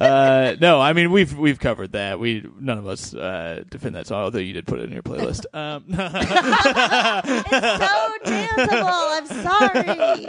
uh, 0.00 0.56
no, 0.60 0.80
I 0.80 0.92
mean 0.92 1.10
we've 1.10 1.36
we've 1.36 1.58
covered 1.58 1.92
that. 1.92 2.18
We 2.20 2.44
none 2.60 2.78
of 2.78 2.86
us 2.86 3.14
uh, 3.14 3.64
defend 3.68 3.94
that 3.96 4.06
song, 4.06 4.22
although 4.24 4.38
you 4.38 4.52
did 4.52 4.66
put 4.66 4.78
it 4.80 4.84
in 4.84 4.92
your 4.92 5.02
playlist. 5.02 5.44
Um, 5.56 5.84
so 5.88 5.96
danceable. 8.24 9.06
I'm 9.16 9.26
sorry. 9.26 10.28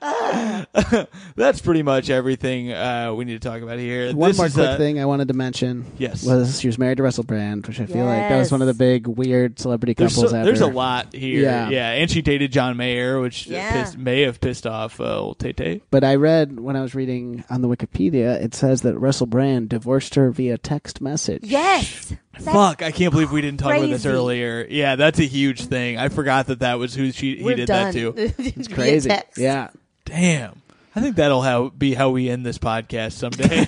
that's 1.36 1.60
pretty 1.60 1.82
much 1.82 2.10
everything 2.10 2.72
uh, 2.72 3.12
we 3.14 3.24
need 3.24 3.40
to 3.40 3.48
talk 3.48 3.62
about 3.62 3.78
here. 3.78 4.14
One 4.14 4.30
This 4.30 4.36
more 4.36 4.46
is, 4.46 4.54
quick 4.54 4.66
uh, 4.68 4.76
thing 4.76 5.00
I 5.00 5.04
wanted 5.06 5.28
to 5.28 5.34
mention. 5.34 5.84
Yes. 5.98 6.24
Was 6.26 6.60
she 6.60 6.66
was 6.66 6.78
married 6.78 6.96
to 6.98 7.02
Russell 7.02 7.24
Brand, 7.24 7.66
which 7.66 7.80
I 7.80 7.86
feel 7.86 8.04
like 8.04 8.28
that 8.28 8.36
was 8.38 8.50
one 8.52 8.60
of 8.60 8.66
the 8.66 8.74
big 8.74 9.06
weird 9.06 9.58
celebrity 9.58 9.94
There's, 9.94 10.14
couples 10.14 10.32
so- 10.32 10.36
ever. 10.36 10.44
there's 10.46 10.60
a 10.60 10.66
lot 10.66 11.14
here. 11.14 11.42
Yeah. 11.42 11.68
Yeah. 11.70 11.90
and 11.92 12.10
she 12.10 12.22
dated 12.22 12.52
John 12.52 12.76
Mayer, 12.76 13.20
which 13.20 13.46
Yeah. 13.46 13.72
pissed, 13.84 13.96
may 13.98 14.22
have 14.22 14.40
pissed 14.40 14.66
off 14.66 15.00
uh, 15.00 15.18
old 15.20 15.38
Tay 15.38 15.52
Tay. 15.52 15.80
But 15.90 16.04
I 16.04 16.16
read 16.16 16.58
when 16.60 16.76
I 16.76 16.82
was 16.82 16.94
reading 16.94 17.44
on 17.50 17.62
the 17.62 17.68
Wikipedia, 17.68 18.33
it 18.42 18.54
says 18.54 18.82
that 18.82 18.98
Russell 18.98 19.26
Brand 19.26 19.68
divorced 19.68 20.14
her 20.14 20.30
via 20.30 20.58
text 20.58 21.00
message. 21.00 21.44
Yes. 21.44 22.14
That's 22.32 22.44
Fuck, 22.44 22.82
I 22.82 22.90
can't 22.90 23.12
believe 23.12 23.30
we 23.30 23.40
didn't 23.40 23.60
talk 23.60 23.76
about 23.76 23.88
this 23.88 24.02
crazy. 24.02 24.16
earlier. 24.16 24.66
Yeah, 24.68 24.96
that's 24.96 25.18
a 25.20 25.24
huge 25.24 25.66
thing. 25.66 25.98
I 25.98 26.08
forgot 26.08 26.46
that 26.48 26.60
that 26.60 26.78
was 26.78 26.94
who 26.94 27.12
she 27.12 27.36
he 27.36 27.44
We're 27.44 27.56
did 27.56 27.66
done. 27.66 27.92
that 27.92 27.94
to. 27.94 28.34
It's 28.38 28.68
crazy. 28.68 29.08
Via 29.08 29.18
text. 29.18 29.38
Yeah. 29.38 29.68
Damn. 30.04 30.62
I 30.96 31.00
think 31.00 31.16
that'll 31.16 31.42
how, 31.42 31.70
be 31.70 31.94
how 31.94 32.10
we 32.10 32.28
end 32.30 32.46
this 32.46 32.58
podcast 32.58 33.12
someday. 33.12 33.64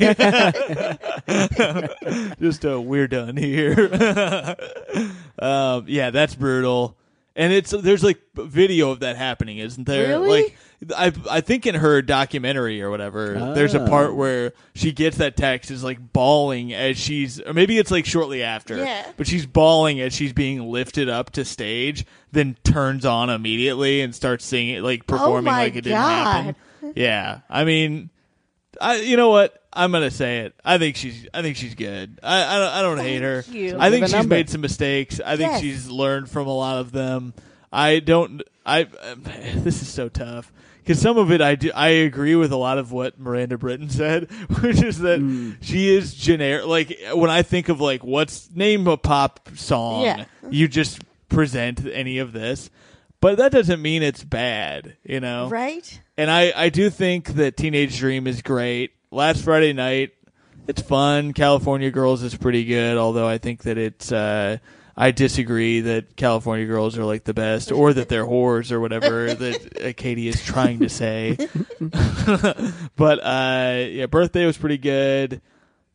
Just 2.40 2.64
a 2.64 2.80
we're 2.80 3.08
done 3.08 3.36
here. 3.36 3.90
um, 5.40 5.84
yeah, 5.88 6.10
that's 6.10 6.36
brutal. 6.36 6.96
And 7.34 7.52
it's 7.52 7.72
there's 7.72 8.04
like 8.04 8.20
video 8.34 8.90
of 8.90 9.00
that 9.00 9.16
happening, 9.16 9.58
isn't 9.58 9.84
there? 9.84 10.08
Really? 10.08 10.42
Like 10.44 10.56
I 10.94 11.12
I 11.30 11.40
think 11.40 11.66
in 11.66 11.74
her 11.74 12.02
documentary 12.02 12.82
or 12.82 12.90
whatever, 12.90 13.52
there's 13.54 13.74
a 13.74 13.82
Oh. 13.82 13.88
part 13.88 14.10
ah. 14.10 14.14
where 14.14 14.52
she 14.74 14.92
gets 14.92 15.16
that 15.18 15.36
text 15.36 15.70
is 15.70 15.82
like 15.82 16.12
bawling 16.12 16.72
as 16.74 16.98
she's 16.98 17.40
or 17.40 17.54
maybe 17.54 17.78
it's 17.78 17.90
like 17.90 18.04
shortly 18.04 18.42
after. 18.42 18.76
Yeah. 18.76 19.06
But 19.16 19.26
she's 19.26 19.46
bawling 19.46 20.00
as 20.00 20.12
she's 20.12 20.32
being 20.32 20.70
lifted 20.70 21.08
up 21.08 21.30
to 21.32 21.44
stage, 21.44 22.04
then 22.32 22.56
turns 22.64 23.04
on 23.06 23.30
immediately 23.30 24.02
and 24.02 24.14
starts 24.14 24.44
singing 24.44 24.82
like 24.82 25.06
performing 25.06 25.52
Oh 25.52 25.56
like 25.56 25.76
it 25.76 25.82
didn't 25.82 25.98
happen. 25.98 26.56
Yeah, 26.94 27.40
I 27.50 27.64
mean, 27.64 28.10
I 28.80 28.96
you 28.98 29.16
know 29.16 29.30
what? 29.30 29.60
I'm 29.72 29.90
gonna 29.92 30.10
say 30.10 30.40
it. 30.40 30.54
I 30.64 30.78
think 30.78 30.96
she's 30.96 31.26
I 31.34 31.42
think 31.42 31.56
she's 31.56 31.74
good. 31.74 32.20
I 32.22 32.42
I 32.44 32.58
don't, 32.58 32.68
I 32.74 32.82
don't 32.82 32.98
hate 32.98 33.22
her. 33.22 33.44
you. 33.50 33.76
I 33.78 33.90
think 33.90 34.04
she's 34.06 34.12
number. 34.12 34.34
made 34.34 34.48
some 34.50 34.60
mistakes. 34.60 35.20
I 35.24 35.36
think 35.36 35.52
Yes. 35.52 35.60
she's 35.62 35.90
learned 35.90 36.30
from 36.30 36.46
a 36.46 36.54
lot 36.54 36.78
of 36.78 36.92
them. 36.92 37.34
I 37.76 37.98
don't. 38.00 38.42
I 38.64 38.84
this 39.54 39.82
is 39.82 39.88
so 39.88 40.08
tough 40.08 40.52
because 40.82 41.00
some 41.00 41.18
of 41.18 41.30
it 41.30 41.40
I 41.40 41.54
do 41.56 41.70
I 41.74 41.88
agree 41.88 42.34
with 42.34 42.52
a 42.52 42.56
lot 42.56 42.78
of 42.78 42.90
what 42.92 43.18
Miranda 43.18 43.58
Britton 43.58 43.88
said, 43.90 44.30
which 44.60 44.82
is 44.82 44.98
that 45.00 45.18
Hmm. 45.20 45.52
she 45.60 45.94
is 45.94 46.14
generic. 46.14 46.66
Like 46.66 46.98
when 47.12 47.30
I 47.30 47.42
think 47.42 47.68
of 47.68 47.80
like 47.80 48.02
what's 48.02 48.50
name 48.54 48.86
a 48.86 48.96
pop 48.96 49.48
song, 49.56 50.04
Yeah. 50.04 50.24
you 50.50 50.68
just 50.68 51.00
present 51.28 51.84
any 51.92 52.18
of 52.18 52.32
this, 52.32 52.70
but 53.20 53.36
that 53.38 53.52
doesn't 53.52 53.82
mean 53.82 54.02
it's 54.02 54.24
bad, 54.24 54.96
you 55.04 55.20
know? 55.20 55.48
Right? 55.48 56.00
And 56.16 56.30
I 56.30 56.52
I 56.56 56.68
do 56.70 56.88
think 56.90 57.34
that 57.34 57.56
Teenage 57.56 57.98
Dream 57.98 58.26
is 58.26 58.42
great. 58.42 58.92
Last 59.10 59.44
Friday 59.44 59.72
night, 59.72 60.12
it's 60.66 60.82
fun. 60.82 61.32
California 61.32 61.90
Girls 61.90 62.22
is 62.22 62.34
pretty 62.34 62.64
good, 62.64 62.96
although 62.96 63.28
I 63.28 63.38
think 63.38 63.62
that 63.64 63.76
it's. 63.78 64.10
Uh, 64.10 64.58
I 64.96 65.10
disagree 65.10 65.80
that 65.82 66.16
California 66.16 66.64
Girls 66.66 66.96
are 66.96 67.04
like 67.04 67.24
the 67.24 67.34
best, 67.34 67.70
or 67.70 67.92
that 67.92 68.08
they're 68.08 68.24
whores, 68.24 68.72
or 68.72 68.80
whatever 68.80 69.34
that 69.34 69.84
uh, 69.84 69.92
Katy 69.96 70.26
is 70.28 70.42
trying 70.42 70.78
to 70.78 70.88
say. 70.88 71.36
but 72.96 73.18
uh, 73.22 73.84
yeah, 73.88 74.06
birthday 74.06 74.46
was 74.46 74.56
pretty 74.56 74.78
good. 74.78 75.40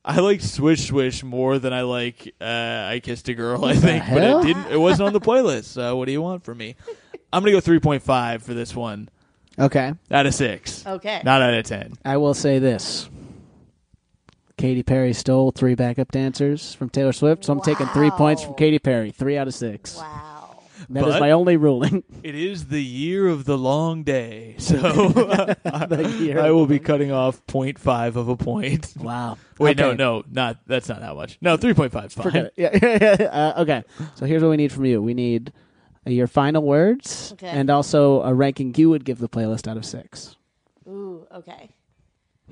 I 0.04 0.20
like 0.20 0.42
Swish 0.42 0.88
Swish 0.88 1.24
more 1.24 1.60
than 1.60 1.74
I 1.74 1.82
like 1.82 2.34
uh, 2.42 2.46
I 2.90 3.02
Kissed 3.04 3.28
a 3.30 3.34
Girl. 3.34 3.66
I 3.66 3.76
think, 3.76 4.04
but 4.10 4.24
it 4.24 4.44
didn't. 4.44 4.72
It 4.72 4.80
wasn't 4.80 5.08
on 5.08 5.14
the 5.14 5.22
playlist. 5.22 5.66
So 5.66 5.96
what 5.98 6.06
do 6.06 6.12
you 6.12 6.22
want 6.22 6.44
from 6.44 6.58
me? 6.60 6.76
I'm 7.34 7.44
gonna 7.44 7.52
go 7.54 7.60
3.5 7.62 8.42
for 8.42 8.54
this 8.54 8.76
one 8.76 9.10
Okay. 9.58 9.94
out 10.12 10.26
of 10.26 10.34
six. 10.34 10.86
Okay. 10.86 11.22
Not 11.24 11.42
out 11.42 11.54
of 11.54 11.66
ten. 11.66 11.94
I 12.04 12.18
will 12.18 12.34
say 12.34 12.60
this. 12.60 13.10
Katy 14.58 14.84
Perry 14.84 15.14
stole 15.14 15.52
three 15.52 15.76
backup 15.76 16.12
dancers 16.12 16.74
from 16.74 16.90
Taylor 16.90 17.14
Swift, 17.14 17.46
so 17.46 17.54
I'm 17.54 17.62
taking 17.62 17.88
three 17.88 18.12
points 18.12 18.44
from 18.44 18.54
Katy 18.56 18.80
Perry. 18.80 19.12
Three 19.12 19.38
out 19.38 19.48
of 19.48 19.54
six. 19.54 19.98
Wow. 19.98 20.60
That 20.90 21.08
is 21.08 21.14
But- 21.14 21.20
my 21.22 21.32
only 21.32 21.58
ruling. 21.58 22.04
It 22.24 22.36
is 22.36 22.68
the 22.68 22.84
year 22.84 23.28
of 23.28 23.46
the 23.46 23.58
long 23.58 24.04
day, 24.04 24.56
so 24.60 24.78
I, 25.66 26.02
year 26.20 26.40
I 26.40 26.52
will 26.52 26.68
be 26.68 26.78
cutting 26.80 27.12
off 27.12 27.44
0.5 27.48 28.16
of 28.16 28.28
a 28.28 28.36
point. 28.36 28.94
Wow. 29.00 29.38
Wait, 29.58 29.78
no, 29.78 29.88
Okay. 29.90 29.98
no, 29.98 30.24
not 30.30 30.58
that's 30.68 30.88
not 30.90 31.00
that 31.00 31.16
much. 31.16 31.38
No, 31.42 31.58
3.5 31.58 32.06
is 32.06 32.14
fine. 32.14 32.24
Forget 32.24 32.46
it. 32.46 32.54
Yeah, 32.58 32.70
yeah, 32.82 33.18
yeah. 33.20 33.26
Uh, 33.58 33.62
okay. 33.64 33.84
So 34.16 34.26
here's 34.26 34.44
what 34.44 34.50
we 34.50 34.58
need 34.58 34.72
from 34.72 34.86
you. 34.86 35.02
We 35.02 35.14
need 35.16 35.52
uh, 36.06 36.12
your 36.12 36.28
final 36.28 36.62
words 36.62 37.32
Okay. 37.34 37.48
and 37.48 37.70
also 37.72 38.22
a 38.22 38.34
ranking 38.34 38.74
you 38.76 38.90
would 38.92 39.04
give 39.06 39.18
the 39.20 39.30
playlist 39.30 39.68
out 39.68 39.78
of 39.78 39.86
six. 39.86 40.36
Ooh, 40.88 41.26
okay. 41.34 41.70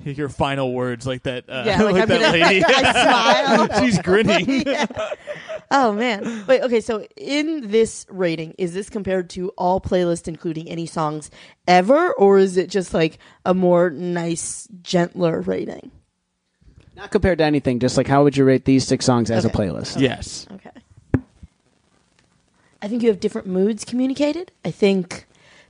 Your 0.05 0.29
final 0.29 0.73
words, 0.73 1.05
like 1.05 1.23
that, 1.23 1.45
uh, 1.49 1.63
Yeah, 1.65 1.81
like 1.83 1.93
like, 1.93 2.01
I'm 2.03 2.07
that 2.09 2.21
gonna- 2.31 2.43
lady. 2.43 2.63
I 2.65 2.91
smile. 3.67 3.79
She's 3.85 3.99
grinning. 3.99 4.63
Oh 5.71 5.91
man. 5.91 6.45
Wait, 6.47 6.61
okay, 6.63 6.81
so 6.81 7.05
in 7.17 7.69
this 7.69 8.05
rating, 8.09 8.55
is 8.57 8.73
this 8.73 8.89
compared 8.89 9.29
to 9.31 9.49
all 9.57 9.79
playlists 9.81 10.27
including 10.27 10.67
any 10.69 10.85
songs 10.85 11.29
ever 11.67 12.11
or 12.13 12.37
is 12.39 12.57
it 12.57 12.69
just 12.69 12.93
like 12.93 13.19
a 13.45 13.53
more 13.53 13.89
nice, 13.89 14.67
gentler 14.81 15.41
rating? 15.41 15.91
Not 16.95 17.11
compared 17.11 17.37
to 17.37 17.43
anything, 17.43 17.79
just 17.79 17.97
like 17.97 18.07
how 18.07 18.23
would 18.23 18.35
you 18.35 18.45
rate 18.45 18.65
these 18.65 18.87
six 18.87 19.05
songs 19.05 19.29
as 19.29 19.45
Okay. 19.45 19.53
a 19.53 19.57
playlist? 19.57 19.99
yes. 19.99 20.47
Okay. 20.51 20.71
I 22.81 22.87
think 22.87 23.03
you 23.03 23.09
have 23.09 23.19
different 23.19 23.47
moods 23.47 23.83
communicated. 23.83 24.51
I 24.63 24.71
think 24.71 25.25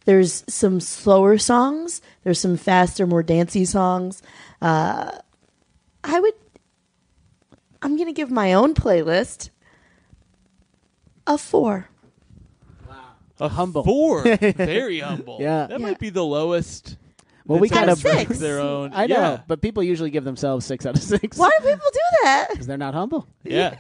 there's 0.06 0.44
some 0.48 0.80
slower 0.80 1.38
songs, 1.38 2.02
there's 2.30 2.40
some 2.40 2.58
faster, 2.58 3.08
more 3.08 3.24
dancey 3.24 3.66
songs. 3.66 4.22
Uh, 4.62 5.10
I 6.04 6.20
would. 6.20 6.36
I'm 7.82 7.98
gonna 7.98 8.14
give 8.14 8.30
my 8.30 8.54
own 8.54 8.76
playlist 8.76 9.50
a 11.26 11.40
four. 11.40 11.90
Wow, 12.88 12.96
A 13.40 13.50
Humble. 13.50 13.84
Four. 13.84 14.22
Very 14.36 15.00
humble. 15.00 15.38
Yeah. 15.42 15.66
That 15.66 15.80
Yeah. 15.80 15.88
might 15.88 15.98
be 15.98 16.12
the 16.12 16.24
lowest. 16.24 16.98
Well, 17.48 17.58
we 17.58 17.68
that's 17.68 17.80
kind 17.80 17.90
Out 17.90 17.98
of 17.98 18.06
of 18.06 18.28
six. 18.28 18.38
their 18.46 18.60
own. 18.60 18.92
I 18.94 19.08
know, 19.08 19.16
Yeah. 19.16 19.40
but 19.48 19.60
people 19.64 19.82
usually 19.82 20.12
give 20.12 20.24
themselves 20.24 20.68
six 20.68 20.86
out 20.86 20.96
of 20.96 21.02
six 21.02 21.36
Why 21.36 21.50
do 21.62 21.68
people 21.68 21.90
do 21.92 22.00
that? 22.26 22.48
because 22.52 22.68
they're 22.68 22.78
not 22.78 22.94
humble. 22.94 23.28
Yeah. 23.44 23.76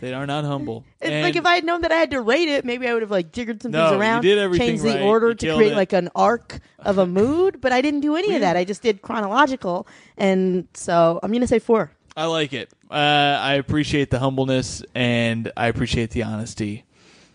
They 0.00 0.14
are 0.14 0.26
not 0.26 0.44
humble. 0.44 0.84
It's 1.00 1.10
And 1.10 1.22
like 1.22 1.36
if 1.36 1.44
I 1.46 1.54
had 1.56 1.64
known 1.64 1.82
that 1.82 1.92
I 1.92 1.96
had 1.96 2.10
to 2.12 2.20
rate 2.20 2.48
it, 2.48 2.64
maybe 2.64 2.86
I 2.88 2.92
would 2.92 3.02
have 3.02 3.10
like 3.10 3.32
jiggered 3.32 3.62
some 3.62 3.72
No, 3.72 3.84
things 3.84 3.92
you 3.94 4.00
around, 4.00 4.22
did 4.22 4.38
everything 4.38 4.66
changed 4.68 4.84
the 4.84 4.90
right. 4.90 5.02
order 5.02 5.28
You 5.28 5.34
to 5.34 5.46
killed 5.46 5.58
create 5.58 5.72
it. 5.72 5.76
like 5.76 5.92
an 5.92 6.08
arc 6.14 6.58
of 6.80 6.98
a 6.98 7.06
mood. 7.06 7.60
But 7.60 7.72
I 7.72 7.80
didn't 7.80 8.00
do 8.00 8.16
any 8.16 8.34
of 8.34 8.40
that. 8.40 8.56
I 8.56 8.64
just 8.64 8.82
did 8.82 9.02
chronological, 9.02 9.86
and 10.16 10.66
so 10.74 11.20
I'm 11.22 11.32
gonna 11.32 11.46
say 11.46 11.58
four. 11.58 11.90
I 12.16 12.26
like 12.26 12.52
it. 12.52 12.70
Uh, 12.90 12.94
I 12.94 13.54
appreciate 13.54 14.10
the 14.10 14.18
humbleness 14.18 14.82
and 14.94 15.52
I 15.56 15.68
appreciate 15.68 16.10
the 16.10 16.24
honesty. 16.24 16.84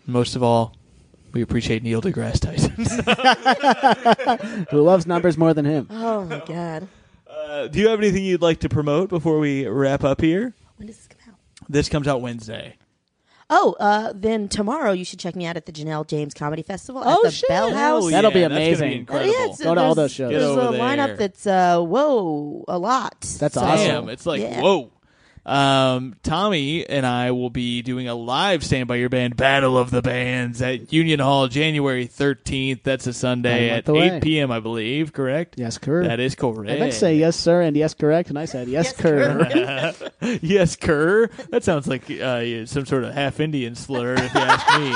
Most 0.06 0.36
of 0.36 0.42
all, 0.42 0.74
we 1.32 1.40
appreciate 1.42 1.82
Neil 1.82 2.02
deGrasse 2.02 2.40
Tyson. 2.40 4.66
Who 4.70 4.82
loves 4.82 5.06
numbers 5.06 5.38
more 5.38 5.54
than 5.54 5.64
him? 5.64 5.86
Oh 5.90 6.24
my 6.24 6.42
god, 6.46 6.88
uh, 7.30 7.68
do 7.68 7.78
you 7.80 7.88
have 7.88 7.98
anything 7.98 8.24
you'd 8.24 8.42
like 8.42 8.60
to 8.60 8.68
promote 8.68 9.08
before 9.08 9.38
we 9.38 9.66
wrap 9.66 10.04
up 10.04 10.20
here? 10.20 10.52
When 11.66 11.72
does 11.72 11.86
this 11.86 11.88
come 11.88 12.00
out? 12.00 12.04
This 12.04 12.06
comes 12.06 12.08
out 12.08 12.20
Wednesday. 12.22 12.76
Oh, 13.50 13.76
uh, 13.78 14.12
then 14.16 14.48
tomorrow 14.48 14.92
you 14.92 15.04
should 15.04 15.18
check 15.18 15.36
me 15.36 15.44
out 15.44 15.56
at 15.58 15.66
the 15.66 15.72
Janelle 15.72 16.06
James 16.08 16.32
Comedy 16.32 16.62
Festival 16.62 17.04
at 17.04 17.14
Oh, 17.14 17.20
the 17.24 17.30
shit. 17.30 17.48
Bell 17.48 17.74
House. 17.74 18.04
Oh, 18.04 18.10
That'll 18.10 18.30
be 18.30 18.40
yeah, 18.40 18.48
that's 18.48 18.58
gonna 18.58 18.64
amazing. 18.86 18.92
incredible. 19.00 19.32
Yeah, 19.32 19.42
it's- 19.44 19.62
Go 19.62 19.74
to 19.74 19.80
all 19.82 19.94
there's- 19.94 19.96
those 19.96 20.12
shows. 20.12 20.30
Get 20.30 20.38
There's 20.38 20.50
over 20.56 20.74
a 20.76 20.78
lineup 20.78 21.18
that's 21.18 21.46
uh, 21.46 21.80
whoa, 21.80 22.64
a 22.68 22.78
lot. 22.78 23.20
That's 23.38 23.54
So- 23.54 23.60
awesome. 23.60 23.86
Damn, 23.86 24.08
it's 24.08 24.24
like 24.24 24.40
yeah. 24.40 24.62
whoa. 24.62 24.90
Um, 25.46 26.16
Tommy 26.22 26.88
and 26.88 27.04
I 27.04 27.32
will 27.32 27.50
be 27.50 27.82
doing 27.82 28.08
a 28.08 28.14
live 28.14 28.64
Stand 28.64 28.88
By 28.88 28.96
Your 28.96 29.08
Band 29.10 29.36
Battle 29.36 29.76
of 29.76 29.90
the 29.90 30.00
Bands 30.00 30.62
at 30.62 30.92
Union 30.92 31.20
Hall 31.20 31.48
January 31.48 32.06
13th. 32.08 32.82
That's 32.82 33.06
a 33.06 33.12
Sunday 33.12 33.68
at 33.70 33.88
8 33.88 33.88
away. 33.88 34.20
p.m., 34.22 34.50
I 34.50 34.60
believe, 34.60 35.12
correct? 35.12 35.56
Yes, 35.58 35.76
correct. 35.78 36.08
That 36.08 36.20
is 36.20 36.34
correct. 36.34 36.70
I 36.70 36.78
meant 36.78 36.94
say 36.94 37.16
yes, 37.16 37.36
sir, 37.36 37.60
and 37.60 37.76
yes, 37.76 37.92
correct, 37.92 38.30
and 38.30 38.38
I 38.38 38.44
said 38.46 38.68
yes, 38.68 38.84
Yes, 38.84 38.92
cur. 38.96 39.94
yes, 40.42 40.76
Kerr. 40.76 41.28
That 41.50 41.64
sounds 41.64 41.86
like 41.86 42.10
uh, 42.10 42.66
some 42.66 42.86
sort 42.86 43.04
of 43.04 43.14
half 43.14 43.40
Indian 43.40 43.74
slur, 43.74 44.14
if 44.14 44.34
you 44.34 44.40
ask 44.40 44.78
me. 44.80 44.94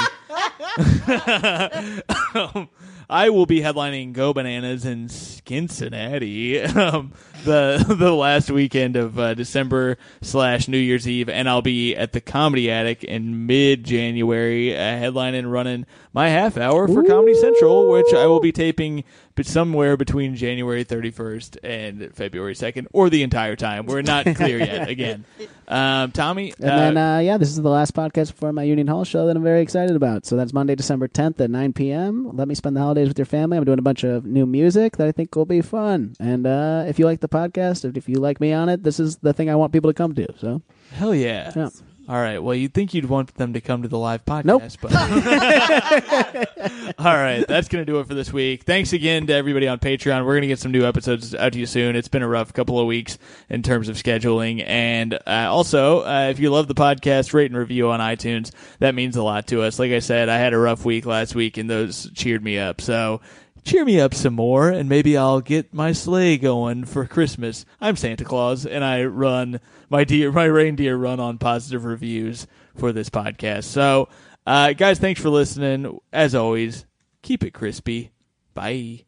um, 2.41 2.69
I 3.11 3.31
will 3.31 3.47
be 3.47 3.61
headlining 3.61 4.13
Go 4.13 4.35
Bananas 4.35 4.85
in 4.85 5.09
Cincinnati 5.09 6.61
um, 6.63 7.13
the 7.45 7.83
the 7.99 8.13
last 8.13 8.51
weekend 8.51 8.97
of 8.97 9.19
uh, 9.19 9.33
December 9.33 9.97
slash 10.21 10.69
New 10.69 10.77
Year's 10.77 11.09
Eve, 11.09 11.31
and 11.31 11.49
I'll 11.49 11.63
be 11.63 11.97
at 11.97 12.13
the 12.13 12.21
Comedy 12.21 12.71
Attic 12.71 13.05
in 13.05 13.47
mid 13.47 13.85
January, 13.85 14.77
uh, 14.77 14.81
headlining 14.81 15.51
running 15.51 15.87
my 16.13 16.29
half 16.29 16.59
hour 16.59 16.87
for 16.87 17.03
Comedy 17.03 17.35
Central, 17.35 17.89
which 17.89 18.13
I 18.13 18.27
will 18.27 18.41
be 18.41 18.53
taping 18.53 19.05
but 19.39 19.47
somewhere 19.47 19.97
between 19.97 20.35
January 20.35 20.85
31st 20.85 21.59
and 21.63 22.13
February 22.13 22.55
2nd, 22.55 22.89
or 22.93 23.09
the 23.09 23.23
entire 23.23 23.55
time. 23.55 23.87
We're 23.87 24.03
not 24.03 24.25
clear 24.35 24.59
yet. 24.59 24.89
Again, 24.89 25.25
um, 25.69 26.11
Tommy, 26.11 26.53
And 26.59 26.69
then, 26.69 26.97
uh, 26.97 27.19
yeah, 27.21 27.37
this 27.37 27.49
is 27.49 27.55
the 27.55 27.69
last 27.69 27.95
podcast 27.95 28.33
before 28.33 28.53
my 28.53 28.65
Union 28.65 28.89
Hall 28.89 29.05
show 29.05 29.29
that 29.29 29.37
I'm 29.37 29.45
very 29.45 29.61
excited 29.61 29.95
about. 29.95 30.27
So 30.27 30.35
that's 30.35 30.53
Monday, 30.53 30.75
December 30.75 31.07
10th 31.07 31.41
at 31.41 31.51
9 31.51 31.73
p.m. 31.73 32.37
Let 32.37 32.49
me 32.49 32.57
spend 32.57 32.75
the 32.75 32.81
holidays 32.81 33.07
with 33.07 33.17
your 33.17 33.27
family. 33.27 33.57
I'm 33.57 33.65
doing 33.65 33.79
a 33.79 33.83
bunch 33.83 34.03
of 34.03 34.25
new 34.25 34.45
music 34.45 34.97
that 34.97 35.07
I 35.07 35.13
think 35.13 35.37
will 35.37 35.47
be 35.47 35.61
fun. 35.61 36.17
And 36.19 36.45
uh, 36.45 36.87
if 36.89 36.99
you 36.99 37.05
like 37.05 37.21
the 37.21 37.29
podcast, 37.29 37.97
if 37.97 38.09
you 38.09 38.17
like 38.17 38.41
me 38.41 38.53
on 38.53 38.69
it, 38.69 38.83
this 38.83 38.99
is 38.99 39.19
the 39.19 39.33
thing 39.33 39.49
I 39.49 39.55
want 39.55 39.73
people 39.73 39.89
to 39.89 39.95
come 39.95 40.17
to. 40.17 40.27
So, 40.37 40.63
hell 40.95 41.15
yeah. 41.15 41.53
yeah. 41.55 41.69
All 42.09 42.17
right. 42.17 42.43
Well, 42.43 42.55
you'd 42.55 42.73
think 42.73 42.95
you'd 42.95 43.05
want 43.05 43.35
them 43.35 43.53
to 43.53 43.61
come 43.61 43.83
to 43.83 43.89
the 43.89 43.99
live 43.99 44.25
podcast, 44.25 44.45
Nope. 44.47 44.63
but 44.81 44.95
all 46.99 47.15
right, 47.15 47.47
that's 47.47 47.69
gonna 47.69 47.85
do 47.85 48.01
it 48.01 48.07
for 48.07 48.15
this 48.15 48.33
week. 48.33 48.63
Thanks 48.65 48.95
again 48.95 49.27
to 49.27 49.35
everybody 49.35 49.69
on 49.69 49.79
Patreon. 49.79 50.25
We're 50.25 50.37
gonna 50.37 50.47
get 50.47 50.59
some 50.59 50.73
new 50.73 50.87
episodes 50.87 51.35
out 51.35 51.53
to 51.53 51.59
you 51.59 51.67
soon. 51.67 51.97
It's 51.97 52.09
been 52.09 52.23
a 52.23 52.29
rough 52.29 52.55
couple 52.55 52.81
of 52.81 52.87
weeks 52.87 53.19
in 53.51 53.63
terms 53.63 53.91
of 53.91 53.97
scheduling, 53.97 54.65
and 54.67 55.13
uh, 55.27 55.49
also 55.51 56.01
uh, 56.01 56.29
if 56.31 56.39
you 56.39 56.49
love 56.51 56.67
the 56.67 56.75
podcast, 56.75 57.35
rate 57.35 57.51
and 57.51 57.59
review 57.59 57.91
on 57.91 58.01
iTunes. 58.01 58.53
That 58.79 58.95
means 58.95 59.17
a 59.17 59.23
lot 59.23 59.47
to 59.49 59.61
us. 59.63 59.79
Like 59.79 59.93
I 59.93 59.99
said, 59.99 60.31
I 60.31 60.39
had 60.39 60.55
a 60.55 60.59
rough 60.59 60.87
week 60.87 61.05
last 61.05 61.35
week, 61.35 61.59
and 61.59 61.69
those 61.69 62.11
cheered 62.15 62.43
me 62.43 62.59
up. 62.59 62.81
So. 62.81 63.21
Cheer 63.69 63.85
me 63.85 64.01
up 64.01 64.15
some 64.15 64.33
more, 64.33 64.71
and 64.71 64.89
maybe 64.89 65.15
I'll 65.15 65.43
get 65.43 65.75
my 65.75 65.93
sleigh 65.93 66.39
going 66.39 66.87
for 66.87 67.05
Christmas. 67.05 67.67
I'm 67.83 67.97
Santa 67.97 68.25
Claus, 68.25 68.65
and 68.65 68.83
I 68.83 69.05
run 69.05 69.61
my 69.91 70.05
deer, 70.05 70.33
my 70.33 70.47
reindeer 70.47 70.97
run 70.97 71.21
on 71.21 71.37
positive 71.37 71.85
reviews 71.85 72.47
for 72.75 72.93
this 72.93 73.11
podcast. 73.11 73.65
So, 73.65 74.09
uh, 74.47 74.73
guys, 74.73 74.99
thanks 74.99 75.21
for 75.21 75.29
listening. 75.29 76.01
As 76.15 76.35
always, 76.35 76.87
keep 77.21 77.45
it 77.45 77.53
crispy. 77.53 78.11
Bye. 78.55 79.05